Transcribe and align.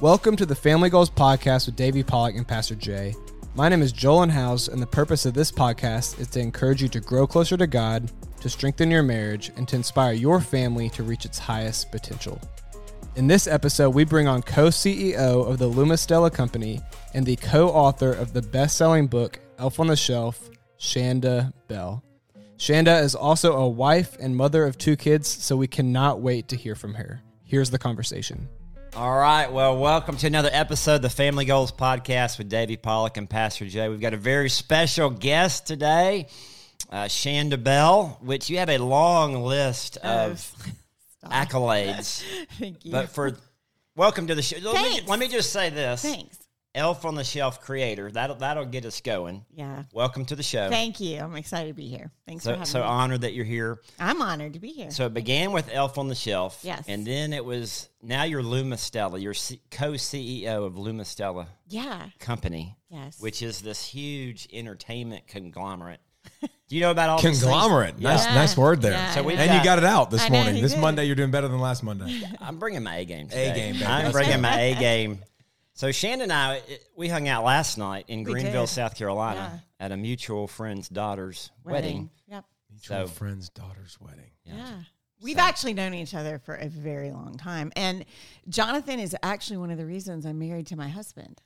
Welcome 0.00 0.36
to 0.36 0.46
the 0.46 0.54
Family 0.54 0.90
Goals 0.90 1.10
Podcast 1.10 1.66
with 1.66 1.74
Davey 1.74 2.04
Pollack 2.04 2.36
and 2.36 2.46
Pastor 2.46 2.76
Jay. 2.76 3.16
My 3.56 3.68
name 3.68 3.82
is 3.82 3.90
Joel 3.90 4.28
House, 4.28 4.68
and 4.68 4.80
the 4.80 4.86
purpose 4.86 5.26
of 5.26 5.34
this 5.34 5.50
podcast 5.50 6.20
is 6.20 6.28
to 6.28 6.38
encourage 6.38 6.80
you 6.80 6.88
to 6.90 7.00
grow 7.00 7.26
closer 7.26 7.56
to 7.56 7.66
God, 7.66 8.12
to 8.40 8.48
strengthen 8.48 8.92
your 8.92 9.02
marriage, 9.02 9.50
and 9.56 9.66
to 9.66 9.74
inspire 9.74 10.12
your 10.12 10.40
family 10.40 10.88
to 10.90 11.02
reach 11.02 11.24
its 11.24 11.40
highest 11.40 11.90
potential. 11.90 12.40
In 13.16 13.26
this 13.26 13.48
episode, 13.48 13.90
we 13.90 14.04
bring 14.04 14.28
on 14.28 14.40
co 14.40 14.68
CEO 14.68 15.44
of 15.44 15.58
the 15.58 15.68
Lumistella 15.68 16.32
Company 16.32 16.80
and 17.14 17.26
the 17.26 17.34
co 17.34 17.66
author 17.68 18.12
of 18.12 18.32
the 18.32 18.42
best 18.42 18.76
selling 18.76 19.08
book, 19.08 19.40
Elf 19.58 19.80
on 19.80 19.88
the 19.88 19.96
Shelf, 19.96 20.48
Chanda 20.78 21.52
Bell. 21.66 22.04
Chanda 22.56 23.00
is 23.00 23.16
also 23.16 23.56
a 23.56 23.68
wife 23.68 24.16
and 24.20 24.36
mother 24.36 24.64
of 24.64 24.78
two 24.78 24.94
kids, 24.94 25.26
so 25.26 25.56
we 25.56 25.66
cannot 25.66 26.20
wait 26.20 26.46
to 26.46 26.56
hear 26.56 26.76
from 26.76 26.94
her. 26.94 27.20
Here's 27.42 27.70
the 27.70 27.80
conversation. 27.80 28.48
All 28.96 29.16
right. 29.16 29.50
Well, 29.52 29.78
welcome 29.78 30.16
to 30.18 30.26
another 30.26 30.50
episode 30.52 30.96
of 30.96 31.02
the 31.02 31.10
Family 31.10 31.44
Goals 31.44 31.70
Podcast 31.70 32.38
with 32.38 32.48
Davey 32.48 32.76
Pollack 32.76 33.16
and 33.16 33.28
Pastor 33.28 33.66
Jay. 33.66 33.88
We've 33.88 34.00
got 34.00 34.14
a 34.14 34.18
very 34.18 34.48
special 34.48 35.10
guest 35.10 35.66
today, 35.66 36.26
uh, 36.90 37.06
Chanda 37.08 37.58
Bell, 37.58 38.18
which 38.22 38.50
you 38.50 38.58
have 38.58 38.70
a 38.70 38.78
long 38.78 39.42
list 39.44 39.98
of 39.98 40.52
accolades. 41.24 42.24
Thank 42.58 42.84
you. 42.84 42.92
But 42.92 43.10
for 43.10 43.36
welcome 43.94 44.26
to 44.28 44.34
the 44.34 44.42
show. 44.42 44.56
Let 44.62 44.74
me, 44.82 44.90
Thanks. 44.90 45.08
let 45.08 45.18
me 45.18 45.28
just 45.28 45.52
say 45.52 45.70
this: 45.70 46.02
Thanks. 46.02 46.37
Elf 46.78 47.04
on 47.04 47.14
the 47.16 47.24
Shelf 47.24 47.60
creator. 47.60 48.10
That'll 48.10 48.36
that'll 48.36 48.64
get 48.64 48.84
us 48.86 49.00
going. 49.00 49.44
Yeah. 49.52 49.82
Welcome 49.92 50.24
to 50.26 50.36
the 50.36 50.42
show. 50.42 50.70
Thank 50.70 51.00
you. 51.00 51.18
I'm 51.20 51.34
excited 51.34 51.68
to 51.68 51.74
be 51.74 51.88
here. 51.88 52.10
Thanks 52.26 52.44
for 52.44 52.50
having 52.50 52.64
so 52.64 52.78
me. 52.78 52.84
So 52.84 52.88
honored 52.88 53.20
that 53.22 53.34
you're 53.34 53.44
here. 53.44 53.80
I'm 53.98 54.22
honored 54.22 54.52
to 54.54 54.60
be 54.60 54.68
here. 54.68 54.90
So 54.90 55.06
it 55.06 55.14
began 55.14 55.52
with 55.52 55.68
Elf 55.72 55.98
on 55.98 56.08
the 56.08 56.14
Shelf. 56.14 56.60
Yes. 56.62 56.84
And 56.88 57.04
then 57.06 57.32
it 57.32 57.44
was 57.44 57.88
now 58.00 58.22
you're 58.22 58.42
Lumistella. 58.42 59.20
You're 59.20 59.34
C- 59.34 59.60
co-CEO 59.70 60.64
of 60.64 60.74
Lumistella 60.74 61.48
yeah. 61.68 62.06
Company. 62.20 62.76
Yes. 62.90 63.20
which 63.20 63.42
is 63.42 63.60
this 63.60 63.84
huge 63.84 64.48
entertainment 64.52 65.26
conglomerate. 65.26 66.00
Do 66.40 66.48
you 66.76 66.80
know 66.80 66.90
about 66.90 67.08
all 67.10 67.20
these? 67.20 67.40
Conglomerate. 67.42 67.98
Nice, 67.98 68.24
Yeah. 68.24 68.34
nice 68.34 68.56
word 68.56 68.80
there. 68.82 68.92
Yeah, 68.92 69.10
So 69.14 69.22
we've 69.22 69.38
and 69.38 69.52
you 69.52 69.64
got 69.64 69.78
it 69.78 69.84
out 69.84 70.10
this 70.10 70.22
I 70.22 70.28
morning. 70.30 70.54
he 70.54 70.60
This 70.62 70.72
did. 70.72 70.80
Monday, 70.80 71.04
you're 71.04 71.16
doing 71.16 71.30
better 71.30 71.48
than 71.48 71.58
last 71.60 71.82
Monday. 71.82 72.22
I'm 72.40 72.58
bringing 72.58 72.82
my 72.82 72.96
A 72.96 73.04
game. 73.04 73.28
Today. 73.28 73.50
A-game, 73.50 73.72
baby. 73.74 73.84
I'm 73.86 74.02
That's 74.04 74.12
bringing 74.12 74.32
good. 74.36 74.40
my 74.42 74.58
A 74.60 74.74
game. 74.74 75.18
So 75.78 75.92
Shannon 75.92 76.22
and 76.22 76.32
I, 76.32 76.60
we 76.96 77.06
hung 77.06 77.28
out 77.28 77.44
last 77.44 77.78
night 77.78 78.06
in 78.08 78.24
We 78.24 78.32
Greenville, 78.32 78.62
did. 78.64 78.70
South 78.72 78.96
Carolina, 78.96 79.62
at 79.78 79.92
a 79.92 79.96
mutual 79.96 80.48
friend's 80.48 80.88
daughter's 80.88 81.52
wedding. 81.62 82.10
Yep. 82.26 82.44
Mutual 82.68 83.06
So- 83.06 83.12
friend's 83.14 83.48
daughter's 83.48 83.96
wedding. 84.00 84.32
Yeah. 84.42 84.80
We've 85.20 85.38
actually 85.38 85.74
known 85.74 85.94
each 85.94 86.14
other 86.14 86.40
for 86.40 86.56
a 86.56 86.66
very 86.66 87.12
long 87.12 87.36
time. 87.36 87.70
And 87.76 88.04
Jonathan 88.48 88.98
is 88.98 89.14
actually 89.22 89.58
one 89.58 89.70
of 89.70 89.78
the 89.78 89.86
reasons 89.86 90.26
I'm 90.26 90.40
married 90.40 90.66
to 90.66 90.76
my 90.76 90.88
husband. 90.88 91.40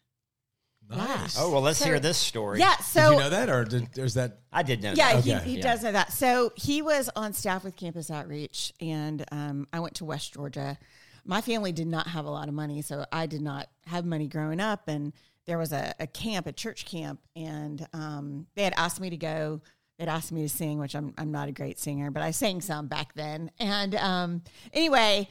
Nice. 0.88 1.36
Oh 1.38 1.50
well, 1.52 1.60
let's 1.60 1.78
So- 1.80 1.84
hear 1.84 2.00
this 2.00 2.16
story. 2.16 2.58
Yeah. 2.58 2.74
Did 2.78 2.86
So 2.86 3.10
you 3.12 3.18
know 3.18 3.28
that, 3.30 3.50
or 3.50 3.64
did, 3.66 3.98
or 3.98 4.04
is 4.06 4.14
that? 4.14 4.38
I 4.50 4.62
did 4.62 4.82
know. 4.82 4.94
Yeah, 4.96 5.12
that. 5.16 5.24
he, 5.24 5.34
Okay. 5.34 5.44
he 5.44 5.56
Yeah. 5.58 5.62
does 5.62 5.82
know 5.82 5.92
that. 5.92 6.10
So 6.10 6.52
he 6.56 6.80
was 6.80 7.10
on 7.16 7.34
staff 7.34 7.64
with 7.64 7.76
Campus 7.76 8.10
Outreach, 8.10 8.72
and 8.80 9.26
um, 9.30 9.68
I 9.74 9.80
went 9.80 9.94
to 9.96 10.06
West 10.06 10.32
Georgia. 10.32 10.78
My 11.24 11.40
family 11.40 11.72
did 11.72 11.86
not 11.86 12.08
have 12.08 12.24
a 12.24 12.30
lot 12.30 12.48
of 12.48 12.54
money, 12.54 12.82
so 12.82 13.04
I 13.12 13.26
did 13.26 13.42
not 13.42 13.68
have 13.86 14.04
money 14.04 14.26
growing 14.26 14.60
up. 14.60 14.88
And 14.88 15.12
there 15.46 15.58
was 15.58 15.72
a, 15.72 15.94
a 15.98 16.06
camp, 16.06 16.46
a 16.46 16.52
church 16.52 16.84
camp, 16.84 17.20
and 17.36 17.86
um, 17.92 18.46
they 18.54 18.64
had 18.64 18.74
asked 18.76 19.00
me 19.00 19.10
to 19.10 19.16
go. 19.16 19.60
They'd 19.98 20.08
asked 20.08 20.32
me 20.32 20.42
to 20.42 20.48
sing, 20.48 20.78
which 20.78 20.96
I'm, 20.96 21.14
I'm 21.18 21.30
not 21.30 21.48
a 21.48 21.52
great 21.52 21.78
singer, 21.78 22.10
but 22.10 22.22
I 22.22 22.30
sang 22.30 22.60
some 22.60 22.88
back 22.88 23.14
then. 23.14 23.50
And 23.58 23.94
um, 23.94 24.42
anyway, 24.72 25.28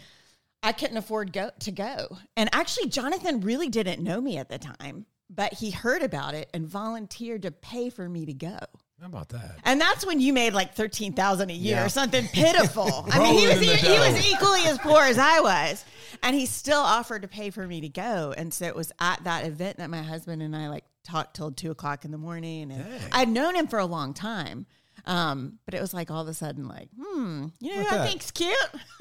I 0.64 0.72
couldn't 0.72 0.98
afford 0.98 1.34
go 1.34 1.50
to 1.60 1.72
go. 1.72 2.18
And 2.38 2.50
actually, 2.54 2.90
Jonathan 2.90 3.42
really 3.42 3.70
didn't 3.70 4.04
know 4.04 4.22
me 4.22 4.38
at 4.38 4.50
the 4.50 4.60
time, 4.60 5.06
but 5.30 5.54
he 5.56 5.72
heard 5.72 6.04
about 6.04 6.36
it 6.36 6.50
and 6.54 6.68
volunteered 6.68 7.42
to 7.42 7.52
pay 7.52 7.90
for 7.90 8.08
me 8.08 8.26
to 8.26 8.34
go. 8.34 8.60
How 9.02 9.08
about 9.08 9.30
that? 9.30 9.58
And 9.66 9.82
that's 9.82 10.06
when 10.06 10.20
you 10.22 10.32
made 10.32 10.54
like 10.54 10.76
thirteen 10.76 11.14
thousand 11.14 11.50
a 11.50 11.54
year 11.54 11.78
Yeah. 11.78 11.86
or 11.86 11.90
something 11.90 12.28
pitiful. 12.28 13.08
I 13.12 13.20
mean, 13.20 13.34
he 13.38 13.48
was 13.48 13.56
Rolling 13.56 13.64
in 13.64 13.68
the 13.68 13.76
he, 13.76 13.94
he 13.94 14.00
was 14.00 14.32
equally 14.32 14.62
as 14.66 14.78
poor 14.78 15.02
as 15.02 15.18
I 15.18 15.40
was, 15.72 15.84
and 16.22 16.36
he 16.36 16.46
still 16.46 16.80
offered 16.80 17.24
to 17.24 17.28
pay 17.28 17.50
for 17.50 17.66
me 17.66 17.82
to 17.82 17.90
go. 17.90 18.34
And 18.38 18.54
so 18.54 18.66
it 18.66 18.76
was 18.76 18.92
at 19.00 19.24
that 19.24 19.46
event 19.46 19.78
that 19.78 19.90
my 19.90 20.04
husband 20.04 20.44
and 20.44 20.56
I 20.56 20.70
like 20.70 20.84
talked 21.04 21.36
till 21.36 21.52
two 21.52 21.72
o'clock 21.72 22.06
in 22.06 22.12
the 22.12 22.20
morning. 22.20 22.72
And 22.72 22.84
Dang. 22.86 23.02
I'd 23.12 23.30
known 23.30 23.56
him 23.56 23.66
for 23.68 23.80
a 23.80 23.86
long 23.88 24.14
time, 24.14 24.68
um, 25.06 25.58
but 25.66 25.74
it 25.74 25.82
was 25.82 25.96
like 25.96 26.12
all 26.12 26.22
of 26.22 26.28
a 26.28 26.34
sudden, 26.36 26.68
like, 26.68 26.90
hmm, 26.96 27.48
you 27.60 27.70
know, 27.72 27.78
who 27.78 27.82
What's 27.82 27.92
I 27.94 27.98
that? 27.98 28.08
think's 28.08 28.30
cute. 28.30 28.56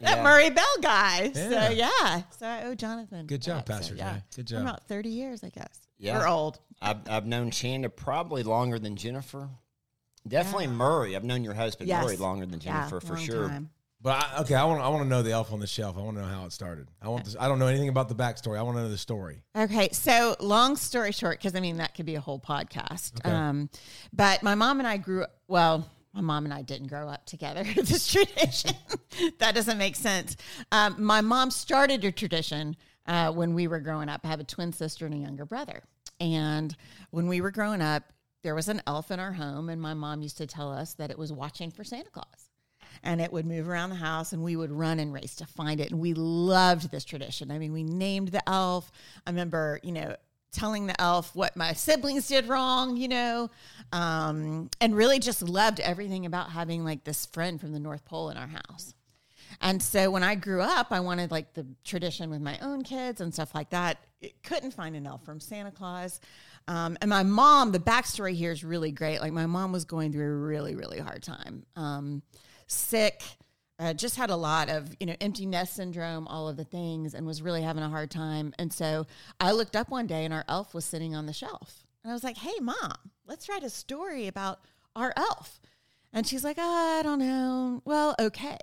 that 0.00 0.16
Yeah. 0.18 0.22
Murray 0.24 0.50
Bell 0.50 0.64
guy. 0.82 1.30
Yeah. 1.32 1.48
So 1.68 1.70
yeah, 1.72 2.22
so 2.38 2.46
I 2.46 2.64
owe 2.64 2.74
Jonathan. 2.74 3.26
Good 3.26 3.40
job, 3.42 3.66
that. 3.66 3.72
So, 3.72 3.76
Pastor 3.78 3.94
yeah. 3.94 4.14
Jay. 4.14 4.22
Good 4.34 4.48
For 4.48 4.54
job. 4.54 4.62
About 4.62 4.88
thirty 4.88 5.10
years, 5.10 5.44
I 5.44 5.50
guess. 5.50 5.85
Yeah. 5.98 6.18
We're 6.18 6.28
old. 6.28 6.58
I've, 6.80 7.08
I've 7.08 7.26
known 7.26 7.50
Chanda 7.50 7.88
probably 7.88 8.42
longer 8.42 8.78
than 8.78 8.96
Jennifer. 8.96 9.48
Definitely 10.28 10.66
Murray. 10.68 11.16
I've 11.16 11.24
known 11.24 11.44
your 11.44 11.54
husband 11.54 11.88
Yes. 11.88 12.04
Murray 12.04 12.16
longer 12.16 12.46
than 12.46 12.58
Jennifer 12.60 13.00
yeah, 13.02 13.08
for 13.08 13.16
sure. 13.16 13.48
time. 13.48 13.70
But 14.02 14.24
I, 14.24 14.40
okay, 14.42 14.54
I 14.54 14.64
want 14.64 14.80
I 14.82 14.88
want 14.88 15.04
to 15.04 15.08
know 15.08 15.22
the 15.22 15.32
elf 15.32 15.52
on 15.52 15.58
the 15.58 15.66
shelf. 15.66 15.96
I 15.96 16.00
want 16.00 16.16
to 16.16 16.22
know 16.22 16.28
how 16.28 16.44
it 16.44 16.52
started. 16.52 16.88
I 17.00 17.08
want 17.08 17.24
this. 17.24 17.34
I 17.38 17.48
don't 17.48 17.58
know 17.58 17.66
anything 17.66 17.88
about 17.88 18.08
the 18.08 18.14
backstory. 18.14 18.58
I 18.58 18.62
want 18.62 18.76
to 18.76 18.82
know 18.82 18.88
the 18.88 18.98
story. 18.98 19.42
Okay, 19.56 19.88
so 19.90 20.36
long 20.38 20.76
story 20.76 21.12
short, 21.12 21.38
because 21.38 21.54
I 21.54 21.60
mean 21.60 21.78
that 21.78 21.94
could 21.94 22.06
be 22.06 22.14
a 22.14 22.20
whole 22.20 22.38
podcast. 22.38 23.18
Okay. 23.20 23.34
Um, 23.34 23.70
but 24.12 24.42
my 24.42 24.54
mom 24.54 24.78
and 24.80 24.86
I 24.86 24.98
grew 24.98 25.24
well. 25.48 25.90
My 26.12 26.20
mom 26.22 26.44
and 26.44 26.54
I 26.54 26.62
didn't 26.62 26.86
grow 26.86 27.08
up 27.08 27.26
together. 27.26 27.64
this 27.76 28.10
tradition 28.10 28.76
that 29.38 29.54
doesn't 29.54 29.76
make 29.76 29.96
sense. 29.96 30.36
Um, 30.72 30.96
my 30.98 31.20
mom 31.20 31.50
started 31.50 32.04
a 32.04 32.12
tradition 32.12 32.76
uh, 33.06 33.32
when 33.32 33.54
we 33.54 33.68
were 33.68 33.80
growing 33.80 34.08
up. 34.08 34.20
I 34.24 34.28
have 34.28 34.40
a 34.40 34.44
twin 34.44 34.72
sister 34.72 35.06
and 35.06 35.14
a 35.14 35.18
younger 35.18 35.44
brother, 35.44 35.82
and 36.20 36.74
when 37.10 37.28
we 37.28 37.40
were 37.40 37.50
growing 37.50 37.82
up, 37.82 38.04
there 38.42 38.54
was 38.54 38.68
an 38.68 38.82
elf 38.86 39.10
in 39.10 39.20
our 39.20 39.32
home, 39.32 39.68
and 39.68 39.80
my 39.80 39.94
mom 39.94 40.22
used 40.22 40.38
to 40.38 40.46
tell 40.46 40.72
us 40.72 40.94
that 40.94 41.10
it 41.10 41.18
was 41.18 41.32
watching 41.32 41.70
for 41.70 41.84
Santa 41.84 42.10
Claus. 42.10 42.50
And 43.02 43.20
it 43.20 43.30
would 43.30 43.44
move 43.44 43.68
around 43.68 43.90
the 43.90 43.96
house 43.96 44.32
and 44.32 44.42
we 44.42 44.56
would 44.56 44.72
run 44.72 45.00
and 45.00 45.12
race 45.12 45.34
to 45.36 45.46
find 45.46 45.80
it. 45.80 45.90
And 45.90 46.00
we 46.00 46.14
loved 46.14 46.90
this 46.90 47.04
tradition. 47.04 47.50
I 47.50 47.58
mean 47.58 47.72
we 47.72 47.82
named 47.82 48.28
the 48.28 48.48
elf. 48.48 48.90
I 49.26 49.30
remember 49.30 49.80
you 49.82 49.92
know 49.92 50.16
telling 50.56 50.86
the 50.86 50.98
elf 51.00 51.34
what 51.34 51.56
my 51.56 51.72
siblings 51.74 52.28
did 52.28 52.48
wrong 52.48 52.96
you 52.96 53.08
know 53.08 53.50
um, 53.92 54.70
and 54.80 54.96
really 54.96 55.18
just 55.18 55.42
loved 55.42 55.80
everything 55.80 56.24
about 56.24 56.50
having 56.50 56.84
like 56.84 57.04
this 57.04 57.26
friend 57.26 57.60
from 57.60 57.72
the 57.72 57.80
north 57.80 58.04
pole 58.06 58.30
in 58.30 58.36
our 58.38 58.46
house 58.46 58.94
and 59.60 59.82
so 59.82 60.10
when 60.10 60.22
I 60.22 60.34
grew 60.34 60.60
up, 60.60 60.88
I 60.90 61.00
wanted 61.00 61.30
like 61.30 61.54
the 61.54 61.66
tradition 61.84 62.30
with 62.30 62.40
my 62.40 62.58
own 62.60 62.82
kids 62.82 63.20
and 63.20 63.32
stuff 63.32 63.54
like 63.54 63.70
that. 63.70 63.98
It 64.20 64.42
couldn't 64.42 64.72
find 64.72 64.96
an 64.96 65.06
elf 65.06 65.24
from 65.24 65.40
Santa 65.40 65.70
Claus. 65.70 66.20
Um, 66.68 66.96
and 67.00 67.10
my 67.10 67.22
mom, 67.22 67.72
the 67.72 67.78
backstory 67.78 68.34
here 68.34 68.50
is 68.50 68.64
really 68.64 68.90
great. 68.90 69.20
Like 69.20 69.32
my 69.32 69.46
mom 69.46 69.72
was 69.72 69.84
going 69.84 70.12
through 70.12 70.26
a 70.26 70.36
really, 70.36 70.74
really 70.74 70.98
hard 70.98 71.22
time. 71.22 71.64
Um, 71.76 72.22
sick, 72.66 73.22
uh, 73.78 73.92
just 73.92 74.16
had 74.16 74.30
a 74.30 74.36
lot 74.36 74.68
of, 74.68 74.94
you 74.98 75.06
know, 75.06 75.16
empty 75.20 75.46
nest 75.46 75.74
syndrome, 75.76 76.26
all 76.26 76.48
of 76.48 76.56
the 76.56 76.64
things, 76.64 77.14
and 77.14 77.26
was 77.26 77.42
really 77.42 77.62
having 77.62 77.82
a 77.82 77.88
hard 77.88 78.10
time. 78.10 78.54
And 78.58 78.72
so 78.72 79.06
I 79.38 79.52
looked 79.52 79.76
up 79.76 79.90
one 79.90 80.06
day 80.06 80.24
and 80.24 80.32
our 80.32 80.44
elf 80.48 80.74
was 80.74 80.84
sitting 80.84 81.14
on 81.14 81.26
the 81.26 81.32
shelf. 81.32 81.86
And 82.02 82.10
I 82.10 82.14
was 82.14 82.24
like, 82.24 82.38
hey, 82.38 82.58
mom, 82.60 82.94
let's 83.26 83.48
write 83.48 83.62
a 83.62 83.70
story 83.70 84.26
about 84.26 84.60
our 84.94 85.12
elf. 85.16 85.60
And 86.12 86.26
she's 86.26 86.44
like, 86.44 86.56
oh, 86.58 86.98
I 86.98 87.02
don't 87.02 87.18
know. 87.18 87.82
Well, 87.84 88.14
okay. 88.18 88.56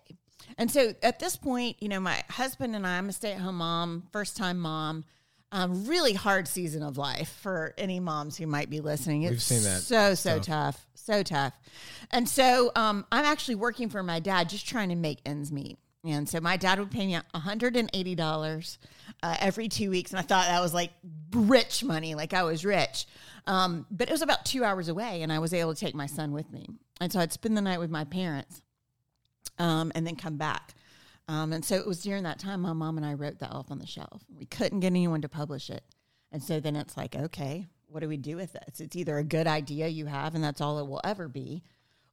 And 0.58 0.70
so 0.70 0.94
at 1.02 1.20
this 1.20 1.36
point, 1.36 1.78
you 1.82 1.90
know, 1.90 2.00
my 2.00 2.24
husband 2.30 2.76
and 2.76 2.86
I, 2.86 2.98
I'm 2.98 3.10
a 3.10 3.14
stay 3.14 3.34
at 3.34 3.40
home 3.40 3.58
mom, 3.58 4.04
first 4.12 4.38
time 4.38 4.60
mom, 4.60 5.06
um, 5.52 5.86
really 5.86 6.14
hard 6.14 6.48
season 6.48 6.82
of 6.82 6.98
life 6.98 7.38
for 7.42 7.74
any 7.78 8.00
moms 8.00 8.38
who 8.38 8.48
might 8.48 8.70
be 8.70 8.82
listening. 8.82 9.22
We've 9.22 9.42
seen 9.42 9.64
that 9.64 9.82
so, 9.82 10.16
so 10.16 10.42
stuff. 10.42 10.46
tough, 10.46 10.88
so 10.96 11.24
tough. 11.24 11.54
And 12.12 12.28
so 12.28 12.72
um, 12.76 13.06
I'm 13.12 13.26
actually 13.26 13.56
working 13.56 13.90
for 13.90 14.02
my 14.02 14.20
dad, 14.20 14.50
just 14.50 14.68
trying 14.68 14.90
to 14.90 14.96
make 14.96 15.20
ends 15.26 15.52
meet. 15.52 15.78
And 16.04 16.28
so 16.28 16.42
my 16.42 16.58
dad 16.58 16.80
would 16.80 16.92
pay 16.92 17.06
me 17.06 17.18
$180 17.34 18.78
uh, 19.22 19.38
every 19.40 19.70
two 19.70 19.90
weeks. 19.90 20.12
And 20.12 20.20
I 20.20 20.24
thought 20.24 20.48
that 20.48 20.60
was 20.60 20.74
like 20.74 20.92
rich 21.32 21.84
money, 21.84 22.16
like 22.16 22.34
I 22.34 22.44
was 22.44 22.66
rich. 22.66 23.06
Um, 23.48 23.86
but 23.90 24.10
it 24.10 24.12
was 24.12 24.22
about 24.22 24.46
two 24.46 24.64
hours 24.64 24.90
away, 24.90 25.22
and 25.22 25.32
I 25.32 25.40
was 25.40 25.54
able 25.54 25.74
to 25.74 25.80
take 25.80 25.96
my 25.96 26.06
son 26.06 26.32
with 26.32 26.52
me. 26.52 26.68
And 27.00 27.12
so 27.12 27.20
I'd 27.20 27.34
spend 27.34 27.58
the 27.58 27.62
night 27.62 27.80
with 27.80 27.90
my 27.90 28.06
parents 28.06 28.62
um, 29.60 29.92
and 29.96 30.06
then 30.06 30.16
come 30.16 30.38
back. 30.38 30.74
Um, 31.28 31.54
and 31.54 31.64
so 31.64 31.76
it 31.76 31.88
was 31.88 32.02
during 32.02 32.24
that 32.24 32.40
time 32.40 32.62
my 32.62 32.74
mom 32.74 32.98
and 32.98 33.06
I 33.06 33.14
wrote 33.14 33.40
The 33.40 33.50
Elf 33.52 33.72
on 33.72 33.80
the 33.80 33.88
Shelf. 33.88 34.24
We 34.36 34.46
couldn't 34.46 34.82
get 34.82 34.88
anyone 34.88 35.22
to 35.22 35.30
publish 35.30 35.70
it. 35.70 35.84
And 36.32 36.44
so 36.44 36.60
then 36.60 36.76
it's 36.76 36.98
like, 36.98 37.16
okay, 37.16 37.68
what 37.88 38.02
do 38.02 38.10
we 38.10 38.18
do 38.18 38.36
with 38.36 38.54
this? 38.54 38.80
It's 38.80 38.96
either 38.96 39.18
a 39.18 39.24
good 39.24 39.48
idea 39.48 39.88
you 39.88 40.08
have, 40.08 40.36
and 40.36 40.44
that's 40.44 40.62
all 40.62 40.80
it 40.80 40.88
will 40.88 41.02
ever 41.04 41.28
be, 41.28 41.64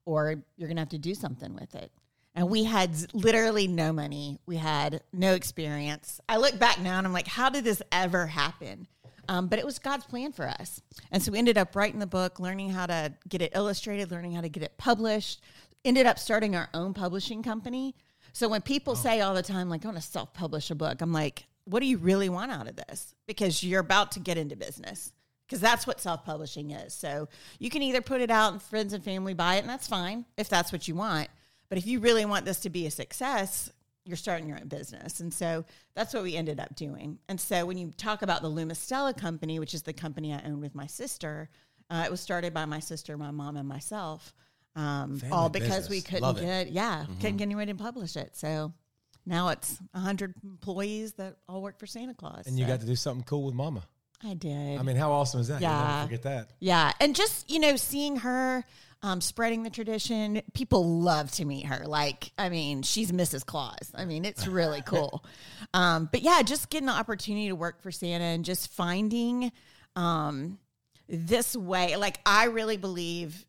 or 0.05 0.45
you're 0.57 0.69
going 0.69 0.77
to 0.77 0.83
have 0.83 0.91
to 0.91 0.99
do 0.99 1.15
something 1.15 1.55
with 1.55 1.75
it. 1.75 1.91
And 2.35 2.49
we 2.49 2.65
had 2.65 2.95
literally 3.13 3.67
no 3.67 3.93
money. 3.93 4.39
We 4.47 4.57
had 4.57 5.03
no 5.13 5.35
experience. 5.35 6.21
I 6.29 6.37
look 6.37 6.59
back 6.59 6.81
now 6.81 6.99
and 6.99 7.07
I'm 7.07 7.13
like, 7.13 7.27
how 7.27 7.49
did 7.49 7.65
this 7.65 7.83
ever 7.91 8.27
happen? 8.27 8.87
Um, 9.29 9.49
but 9.49 9.59
it 9.59 9.65
was 9.65 9.79
God's 9.79 10.05
plan 10.05 10.33
for 10.33 10.49
us. 10.49 10.81
And 11.11 11.23
so 11.23 11.33
we 11.33 11.39
ended 11.39 11.59
up 11.59 11.75
writing 11.75 11.99
the 11.99 12.07
book, 12.07 12.39
learning 12.39 12.71
how 12.71 12.87
to 12.87 13.13
get 13.29 13.43
it 13.43 13.53
illustrated, 13.55 14.11
learning 14.11 14.33
how 14.33 14.41
to 14.43 14.49
get 14.49 14.63
it 14.63 14.77
published, 14.77 15.43
ended 15.85 16.07
up 16.07 16.19
starting 16.19 16.57
our 16.57 16.69
own 16.75 16.95
publishing 16.95 17.43
company. 17.43 17.95
So 18.33 18.49
when 18.49 18.63
people 18.63 18.95
say 18.95 19.21
all 19.21 19.35
the 19.35 19.43
time, 19.43 19.69
like, 19.69 19.85
I 19.85 19.89
want 19.89 20.01
to 20.01 20.07
self 20.07 20.33
publish 20.35 20.71
a 20.71 20.75
book, 20.75 21.01
I'm 21.01 21.13
like, 21.13 21.47
what 21.65 21.81
do 21.81 21.87
you 21.87 21.99
really 21.99 22.29
want 22.29 22.53
out 22.53 22.69
of 22.69 22.77
this? 22.77 23.15
Because 23.27 23.63
you're 23.63 23.81
about 23.81 24.13
to 24.13 24.21
get 24.21 24.39
into 24.39 24.57
business. 24.57 25.13
Because 25.47 25.61
that's 25.61 25.87
what 25.87 26.01
self 26.01 26.25
publishing 26.25 26.71
is. 26.71 26.95
So 26.95 27.29
you 27.59 27.71
can 27.71 27.83
either 27.83 28.01
put 28.01 28.21
it 28.21 28.31
out 28.31 28.53
and 28.53 28.63
friends 28.63 28.93
and 28.93 29.03
family 29.03 29.35
buy 29.35 29.57
it, 29.57 29.61
and 29.61 29.69
that's 29.69 29.89
fine 29.89 30.25
if 30.37 30.49
that's 30.49 30.73
what 30.73 30.87
you 30.87 30.95
want. 30.95 31.29
But 31.69 31.79
if 31.79 31.87
you 31.87 32.01
really 32.01 32.25
want 32.25 32.45
this 32.45 32.61
to 32.61 32.71
be 32.71 32.87
a 32.87 32.91
success, 32.91 33.71
you're 34.05 34.17
starting 34.17 34.49
your 34.49 34.59
own 34.59 34.69
business. 34.69 35.21
And 35.21 35.33
so 35.33 35.65
that's 35.95 36.15
what 36.15 36.23
we 36.23 36.37
ended 36.37 36.59
up 36.59 36.75
doing. 36.75 37.19
And 37.29 37.41
so 37.41 37.65
when 37.67 37.79
you 37.79 37.93
talk 37.97 38.23
about 38.23 38.43
the 38.43 38.51
Lumistella 38.51 39.17
company, 39.17 39.59
which 39.59 39.75
is 39.75 39.83
the 39.83 39.93
company 39.93 40.33
I 40.33 40.43
own 40.47 40.61
with 40.61 40.75
my 40.75 40.87
sister, 40.87 41.49
uh, 41.91 42.03
it 42.05 42.11
was 42.11 42.21
started 42.21 42.55
by 42.55 42.65
my 42.65 42.81
sister, 42.81 43.17
my 43.17 43.31
mom, 43.31 43.57
and 43.57 43.69
myself. 43.69 44.35
Um, 44.77 45.21
all 45.33 45.49
because 45.49 45.89
we 45.89 46.01
couldn't 46.01 46.23
Love 46.23 46.39
it. 46.39 46.43
get, 46.43 46.73
yeah, 46.73 47.05
couldn't 47.21 47.39
get 47.39 47.45
anyone 47.45 47.67
to 47.67 47.75
publish 47.75 48.17
it. 48.17 48.37
So 48.37 48.73
now 49.27 49.49
it's 49.49 49.79
100 49.93 50.35
employees 50.45 51.15
that 51.15 51.37
all 51.49 51.61
work 51.61 51.79
for 51.79 51.87
Santa 51.87 52.15
Claus. 52.15 52.47
And 52.47 52.59
you 52.59 52.67
got 52.67 52.81
to 52.81 52.87
do 52.87 52.97
something 52.97 53.25
cool 53.25 53.45
with 53.45 53.55
Mama. 53.55 53.83
I 54.23 54.35
did. 54.35 54.79
I 54.79 54.83
mean, 54.83 54.97
how 54.97 55.13
awesome 55.13 55.41
is 55.41 55.49
that? 55.49 55.61
Yeah. 55.61 56.05
forget 56.05 56.23
that. 56.23 56.51
Yeah, 56.61 56.93
and 57.01 57.17
just 57.17 57.51
you 57.51 57.59
know, 57.59 57.77
seeing 57.77 58.17
her 58.17 58.65
um, 59.03 59.21
spreading 59.21 59.63
the 59.63 59.71
tradition, 59.71 60.43
people 60.53 61.01
love 61.01 61.31
to 61.33 61.45
meet 61.45 61.67
her. 61.67 61.87
Like, 61.87 62.33
I 62.37 62.51
mean, 62.51 62.83
she's 62.83 63.13
Mrs. 63.13 63.47
Claus. 63.47 63.91
I 63.95 64.05
mean, 64.05 64.25
it's 64.25 64.47
really 64.47 64.83
cool. 64.87 65.25
um, 65.73 66.09
but 66.13 66.23
yeah, 66.23 66.43
just 66.43 66.69
getting 66.71 66.87
the 66.87 66.93
opportunity 66.93 67.49
to 67.49 67.55
work 67.55 67.83
for 67.83 67.91
Santa 67.91 68.25
and 68.25 68.45
just 68.45 68.71
finding 68.73 69.53
um, 69.97 70.59
this 71.09 71.57
way. 71.57 71.97
Like, 71.97 72.21
I 72.27 72.47
really 72.47 72.77
believe 72.77 73.47